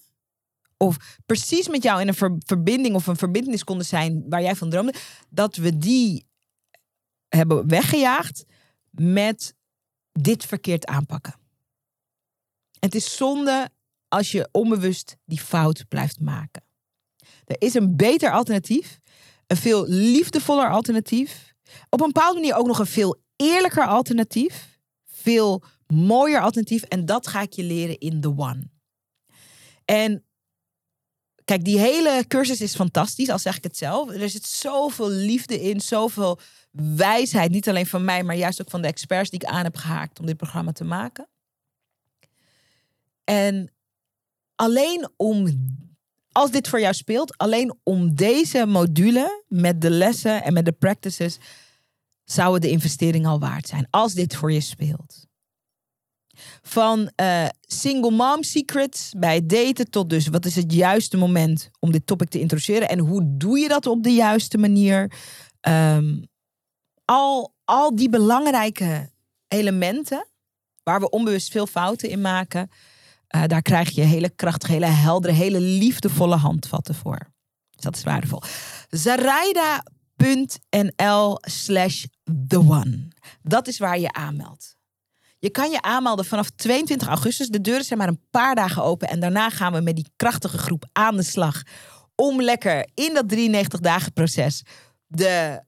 of 0.76 1.18
precies 1.26 1.68
met 1.68 1.82
jou 1.82 2.00
in 2.00 2.08
een 2.08 2.40
verbinding 2.44 2.94
of 2.94 3.06
een 3.06 3.16
verbindenis 3.16 3.64
konden 3.64 3.86
zijn 3.86 4.24
waar 4.28 4.42
jij 4.42 4.56
van 4.56 4.70
droomde, 4.70 4.94
dat 5.30 5.56
we 5.56 5.78
die 5.78 6.26
hebben 7.28 7.68
weggejaagd 7.68 8.44
met 8.90 9.54
dit 10.20 10.44
verkeerd 10.44 10.86
aanpakken. 10.86 11.34
Het 12.78 12.94
is 12.94 13.16
zonde 13.16 13.70
als 14.08 14.32
je 14.32 14.48
onbewust 14.52 15.16
die 15.24 15.40
fout 15.40 15.84
blijft 15.88 16.20
maken. 16.20 16.62
Er 17.44 17.56
is 17.58 17.74
een 17.74 17.96
beter 17.96 18.32
alternatief, 18.32 19.00
een 19.46 19.56
veel 19.56 19.86
liefdevoller 19.86 20.70
alternatief, 20.70 21.54
op 21.90 22.00
een 22.00 22.12
bepaalde 22.12 22.40
manier 22.40 22.54
ook 22.54 22.66
nog 22.66 22.78
een 22.78 22.86
veel 22.86 23.22
eerlijker 23.36 23.86
alternatief, 23.86 24.78
veel 25.04 25.62
mooier 25.86 26.40
alternatief 26.40 26.82
en 26.82 27.06
dat 27.06 27.26
ga 27.26 27.40
ik 27.40 27.52
je 27.52 27.62
leren 27.62 27.98
in 27.98 28.20
The 28.20 28.34
One. 28.36 28.70
En 29.84 30.24
kijk, 31.44 31.64
die 31.64 31.78
hele 31.78 32.24
cursus 32.28 32.60
is 32.60 32.74
fantastisch, 32.74 33.28
al 33.28 33.38
zeg 33.38 33.56
ik 33.56 33.64
het 33.64 33.76
zelf. 33.76 34.10
Er 34.10 34.30
zit 34.30 34.46
zoveel 34.46 35.10
liefde 35.10 35.60
in, 35.60 35.80
zoveel 35.80 36.38
wijsheid, 36.74 37.50
niet 37.50 37.68
alleen 37.68 37.86
van 37.86 38.04
mij, 38.04 38.22
maar 38.22 38.36
juist 38.36 38.60
ook 38.60 38.70
van 38.70 38.82
de 38.82 38.88
experts 38.88 39.30
die 39.30 39.40
ik 39.40 39.48
aan 39.48 39.64
heb 39.64 39.76
gehaakt 39.76 40.20
om 40.20 40.26
dit 40.26 40.36
programma 40.36 40.72
te 40.72 40.84
maken. 40.84 41.28
En 43.24 43.72
alleen 44.54 45.08
om, 45.16 45.48
als 46.32 46.50
dit 46.50 46.68
voor 46.68 46.80
jou 46.80 46.94
speelt, 46.94 47.36
alleen 47.36 47.74
om 47.82 48.14
deze 48.14 48.66
module 48.66 49.44
met 49.48 49.80
de 49.80 49.90
lessen 49.90 50.42
en 50.42 50.52
met 50.52 50.64
de 50.64 50.72
practices, 50.72 51.38
zou 52.24 52.58
de 52.58 52.70
investering 52.70 53.26
al 53.26 53.38
waard 53.38 53.68
zijn. 53.68 53.86
Als 53.90 54.14
dit 54.14 54.36
voor 54.36 54.52
je 54.52 54.60
speelt. 54.60 55.26
Van 56.62 57.10
uh, 57.20 57.48
single 57.60 58.10
mom 58.10 58.42
secrets 58.42 59.12
bij 59.16 59.46
daten 59.46 59.90
tot 59.90 60.10
dus 60.10 60.26
wat 60.26 60.44
is 60.44 60.56
het 60.56 60.72
juiste 60.72 61.16
moment 61.16 61.70
om 61.80 61.92
dit 61.92 62.06
topic 62.06 62.28
te 62.28 62.40
introduceren 62.40 62.88
en 62.88 62.98
hoe 62.98 63.36
doe 63.36 63.58
je 63.58 63.68
dat 63.68 63.86
op 63.86 64.02
de 64.02 64.12
juiste 64.12 64.58
manier? 64.58 65.12
Um, 65.68 66.32
al, 67.04 67.54
al 67.64 67.96
die 67.96 68.08
belangrijke 68.08 69.10
elementen, 69.48 70.26
waar 70.82 71.00
we 71.00 71.10
onbewust 71.10 71.50
veel 71.50 71.66
fouten 71.66 72.08
in 72.08 72.20
maken, 72.20 72.70
uh, 73.34 73.42
daar 73.46 73.62
krijg 73.62 73.90
je 73.90 74.02
hele 74.02 74.30
krachtige, 74.30 74.72
hele 74.72 74.86
heldere, 74.86 75.32
hele 75.32 75.60
liefdevolle 75.60 76.36
handvatten 76.36 76.94
voor. 76.94 77.32
Dus 77.70 77.84
dat 77.84 77.96
is 77.96 78.02
waardevol. 78.02 78.42
Zaraida.nl 78.88 79.78
slash 81.40 82.04
one. 82.50 83.08
Dat 83.42 83.68
is 83.68 83.78
waar 83.78 83.98
je 83.98 84.12
aanmeldt. 84.12 84.76
Je 85.38 85.50
kan 85.50 85.70
je 85.70 85.82
aanmelden 85.82 86.24
vanaf 86.24 86.50
22 86.50 87.08
augustus. 87.08 87.48
De 87.48 87.60
deuren 87.60 87.84
zijn 87.84 87.98
maar 87.98 88.08
een 88.08 88.26
paar 88.30 88.54
dagen 88.54 88.82
open. 88.82 89.08
En 89.08 89.20
daarna 89.20 89.50
gaan 89.50 89.72
we 89.72 89.80
met 89.80 89.96
die 89.96 90.12
krachtige 90.16 90.58
groep 90.58 90.84
aan 90.92 91.16
de 91.16 91.22
slag. 91.22 91.62
Om 92.14 92.42
lekker 92.42 92.88
in 92.94 93.14
dat 93.14 93.28
93 93.28 93.80
dagen 93.80 94.12
proces 94.12 94.62
de 95.06 95.62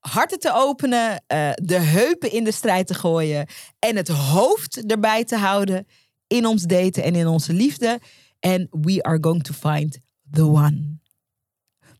harten 0.00 0.38
te 0.38 0.52
openen, 0.54 1.10
uh, 1.10 1.50
de 1.54 1.78
heupen 1.78 2.32
in 2.32 2.44
de 2.44 2.52
strijd 2.52 2.86
te 2.86 2.94
gooien 2.94 3.46
en 3.78 3.96
het 3.96 4.08
hoofd 4.08 4.86
erbij 4.86 5.24
te 5.24 5.36
houden 5.36 5.86
in 6.26 6.46
ons 6.46 6.62
daten 6.62 7.02
en 7.02 7.14
in 7.14 7.26
onze 7.26 7.52
liefde. 7.52 8.00
En 8.38 8.68
we 8.70 9.02
are 9.02 9.18
going 9.20 9.42
to 9.42 9.52
find 9.52 9.98
the 10.30 10.44
one. 10.44 10.98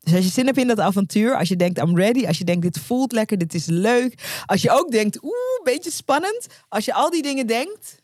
Dus 0.01 0.15
als 0.15 0.25
je 0.25 0.31
zin 0.31 0.47
hebt 0.47 0.59
in 0.59 0.67
dat 0.67 0.81
avontuur, 0.81 1.37
als 1.37 1.49
je 1.49 1.57
denkt 1.57 1.79
I'm 1.79 1.97
ready, 1.97 2.27
als 2.27 2.39
je 2.39 2.45
denkt 2.45 2.63
dit 2.63 2.79
voelt 2.79 3.13
lekker, 3.13 3.39
dit 3.39 3.55
is 3.55 3.67
leuk, 3.67 4.43
als 4.47 4.63
je 4.63 4.71
ook 4.71 4.91
denkt 4.91 5.23
oeh, 5.23 5.63
beetje 5.65 5.91
spannend, 5.91 6.47
als 6.69 6.85
je 6.85 6.95
al 6.95 7.11
die 7.11 7.23
dingen 7.23 7.47
denkt, 7.47 8.03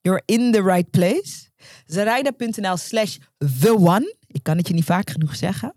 you're 0.00 0.22
in 0.24 0.52
the 0.52 0.62
right 0.62 0.90
place. 0.90 1.48
Zaraida.nl 1.86 2.76
slash 2.76 3.16
the 3.60 3.74
one. 3.74 4.16
Ik 4.26 4.42
kan 4.42 4.56
het 4.56 4.68
je 4.68 4.74
niet 4.74 4.84
vaak 4.84 5.10
genoeg 5.10 5.36
zeggen. 5.36 5.74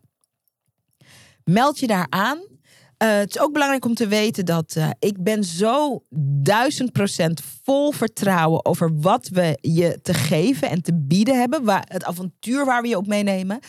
Meld 1.44 1.80
je 1.80 1.88
daar 1.88 2.08
aan. 2.10 2.40
Uh, 3.04 3.10
het 3.10 3.36
is 3.36 3.42
ook 3.42 3.54
belangrijk 3.54 3.86
om 3.86 3.94
te 3.94 4.08
weten 4.08 4.46
dat 4.46 4.76
uh, 4.78 4.90
ik 5.00 5.24
ben 5.24 5.44
zo 5.44 6.04
duizend 6.42 6.92
procent 6.92 7.42
vol 7.64 7.92
vertrouwen 7.92 8.66
over 8.66 9.00
wat 9.00 9.28
we 9.28 9.58
je 9.62 10.00
te 10.02 10.14
geven 10.14 10.70
en 10.70 10.82
te 10.82 10.94
bieden 10.94 11.40
hebben. 11.40 11.64
Waar, 11.64 11.86
het 11.88 12.04
avontuur 12.04 12.66
waar 12.66 12.82
we 12.82 12.88
je 12.88 12.98
op 12.98 13.08
meenemen. 13.08 13.60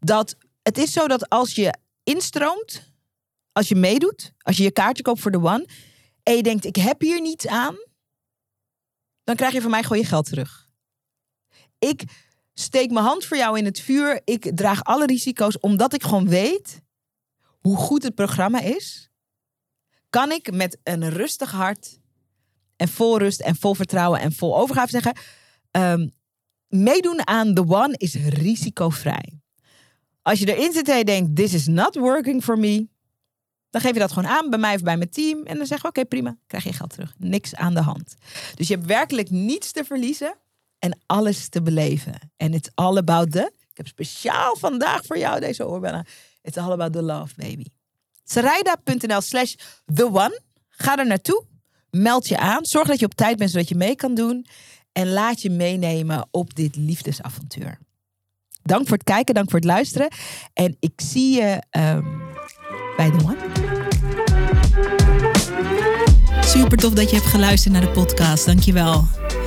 Dat 0.00 0.36
het 0.62 0.78
is 0.78 0.92
zo 0.92 1.08
dat 1.08 1.28
als 1.28 1.54
je 1.54 1.74
instroomt, 2.02 2.92
als 3.52 3.68
je 3.68 3.74
meedoet, 3.74 4.32
als 4.38 4.56
je 4.56 4.62
je 4.62 4.72
kaartje 4.72 5.02
koopt 5.02 5.20
voor 5.20 5.30
de 5.30 5.42
One. 5.42 5.66
En 6.22 6.36
je 6.36 6.42
denkt, 6.42 6.64
ik 6.64 6.76
heb 6.76 7.00
hier 7.00 7.20
niets 7.20 7.46
aan. 7.46 7.76
Dan 9.24 9.36
krijg 9.36 9.52
je 9.52 9.60
van 9.60 9.70
mij 9.70 9.82
gewoon 9.82 9.98
je 9.98 10.08
geld 10.08 10.26
terug. 10.28 10.68
Ik 11.78 12.02
steek 12.54 12.90
mijn 12.90 13.04
hand 13.04 13.24
voor 13.24 13.36
jou 13.36 13.58
in 13.58 13.64
het 13.64 13.80
vuur. 13.80 14.20
Ik 14.24 14.50
draag 14.54 14.84
alle 14.84 15.06
risico's 15.06 15.60
omdat 15.60 15.94
ik 15.94 16.02
gewoon 16.02 16.28
weet 16.28 16.80
hoe 17.62 17.76
goed 17.76 18.02
het 18.02 18.14
programma 18.14 18.60
is, 18.60 19.10
kan 20.10 20.30
ik 20.30 20.52
met 20.52 20.78
een 20.82 21.10
rustig 21.10 21.50
hart 21.50 22.00
en 22.76 22.88
vol 22.88 23.18
rust 23.18 23.40
en 23.40 23.56
vol 23.56 23.74
vertrouwen 23.74 24.20
en 24.20 24.32
vol 24.32 24.56
overgave 24.58 24.90
zeggen: 24.90 25.16
um, 25.70 26.12
meedoen 26.66 27.26
aan 27.26 27.54
The 27.54 27.68
One 27.68 27.94
is 27.96 28.14
risicovrij. 28.14 29.40
Als 30.22 30.38
je 30.38 30.56
erin 30.56 30.72
zit 30.72 30.88
en 30.88 30.98
je 30.98 31.04
denkt: 31.04 31.36
This 31.36 31.54
is 31.54 31.66
not 31.66 31.94
working 31.94 32.44
for 32.44 32.58
me, 32.58 32.88
dan 33.70 33.80
geef 33.80 33.92
je 33.92 33.98
dat 33.98 34.12
gewoon 34.12 34.30
aan 34.30 34.50
bij 34.50 34.58
mij 34.58 34.74
of 34.74 34.82
bij 34.82 34.96
mijn 34.96 35.10
team. 35.10 35.42
En 35.42 35.56
dan 35.56 35.66
zeg 35.66 35.82
je: 35.82 35.88
Oké, 35.88 36.04
prima, 36.04 36.36
krijg 36.46 36.64
je 36.64 36.72
geld 36.72 36.90
terug. 36.90 37.14
Niks 37.18 37.54
aan 37.54 37.74
de 37.74 37.80
hand. 37.80 38.14
Dus 38.54 38.68
je 38.68 38.74
hebt 38.74 38.86
werkelijk 38.86 39.30
niets 39.30 39.72
te 39.72 39.84
verliezen 39.84 40.34
en 40.78 40.98
alles 41.06 41.48
te 41.48 41.62
beleven. 41.62 42.32
En 42.36 42.54
it's 42.54 42.70
all 42.74 42.96
about 42.96 43.32
the. 43.32 43.52
Ik 43.70 43.76
heb 43.76 43.86
speciaal 43.86 44.56
vandaag 44.56 45.06
voor 45.06 45.18
jou 45.18 45.40
deze 45.40 45.66
oorbellen 45.66 46.06
It's 46.42 46.56
all 46.56 46.72
about 46.72 46.92
the 46.92 47.02
love, 47.02 47.32
baby. 47.36 47.66
Sarayda.nl 48.24 49.20
slash 49.20 49.54
the 49.84 50.10
one. 50.10 50.40
Ga 50.68 50.98
er 50.98 51.06
naartoe. 51.06 51.44
Meld 51.90 52.28
je 52.28 52.38
aan. 52.38 52.64
Zorg 52.64 52.88
dat 52.88 52.98
je 52.98 53.06
op 53.06 53.14
tijd 53.14 53.36
bent 53.36 53.50
zodat 53.50 53.68
je 53.68 53.74
mee 53.74 53.96
kan 53.96 54.14
doen. 54.14 54.46
En 54.92 55.08
laat 55.08 55.42
je 55.42 55.50
meenemen 55.50 56.28
op 56.30 56.54
dit 56.54 56.76
liefdesavontuur. 56.76 57.78
Dank 58.62 58.88
voor 58.88 58.96
het 58.96 59.06
kijken, 59.06 59.34
dank 59.34 59.50
voor 59.50 59.58
het 59.58 59.68
luisteren. 59.68 60.08
En 60.52 60.76
ik 60.80 60.92
zie 60.96 61.34
je 61.34 61.62
um, 61.70 62.22
bij 62.96 63.10
The 63.10 63.24
One. 63.24 63.36
Super 66.40 66.78
tof 66.78 66.92
dat 66.92 67.10
je 67.10 67.16
hebt 67.16 67.28
geluisterd 67.28 67.72
naar 67.72 67.82
de 67.82 67.90
podcast. 67.90 68.46
Dankjewel. 68.46 69.04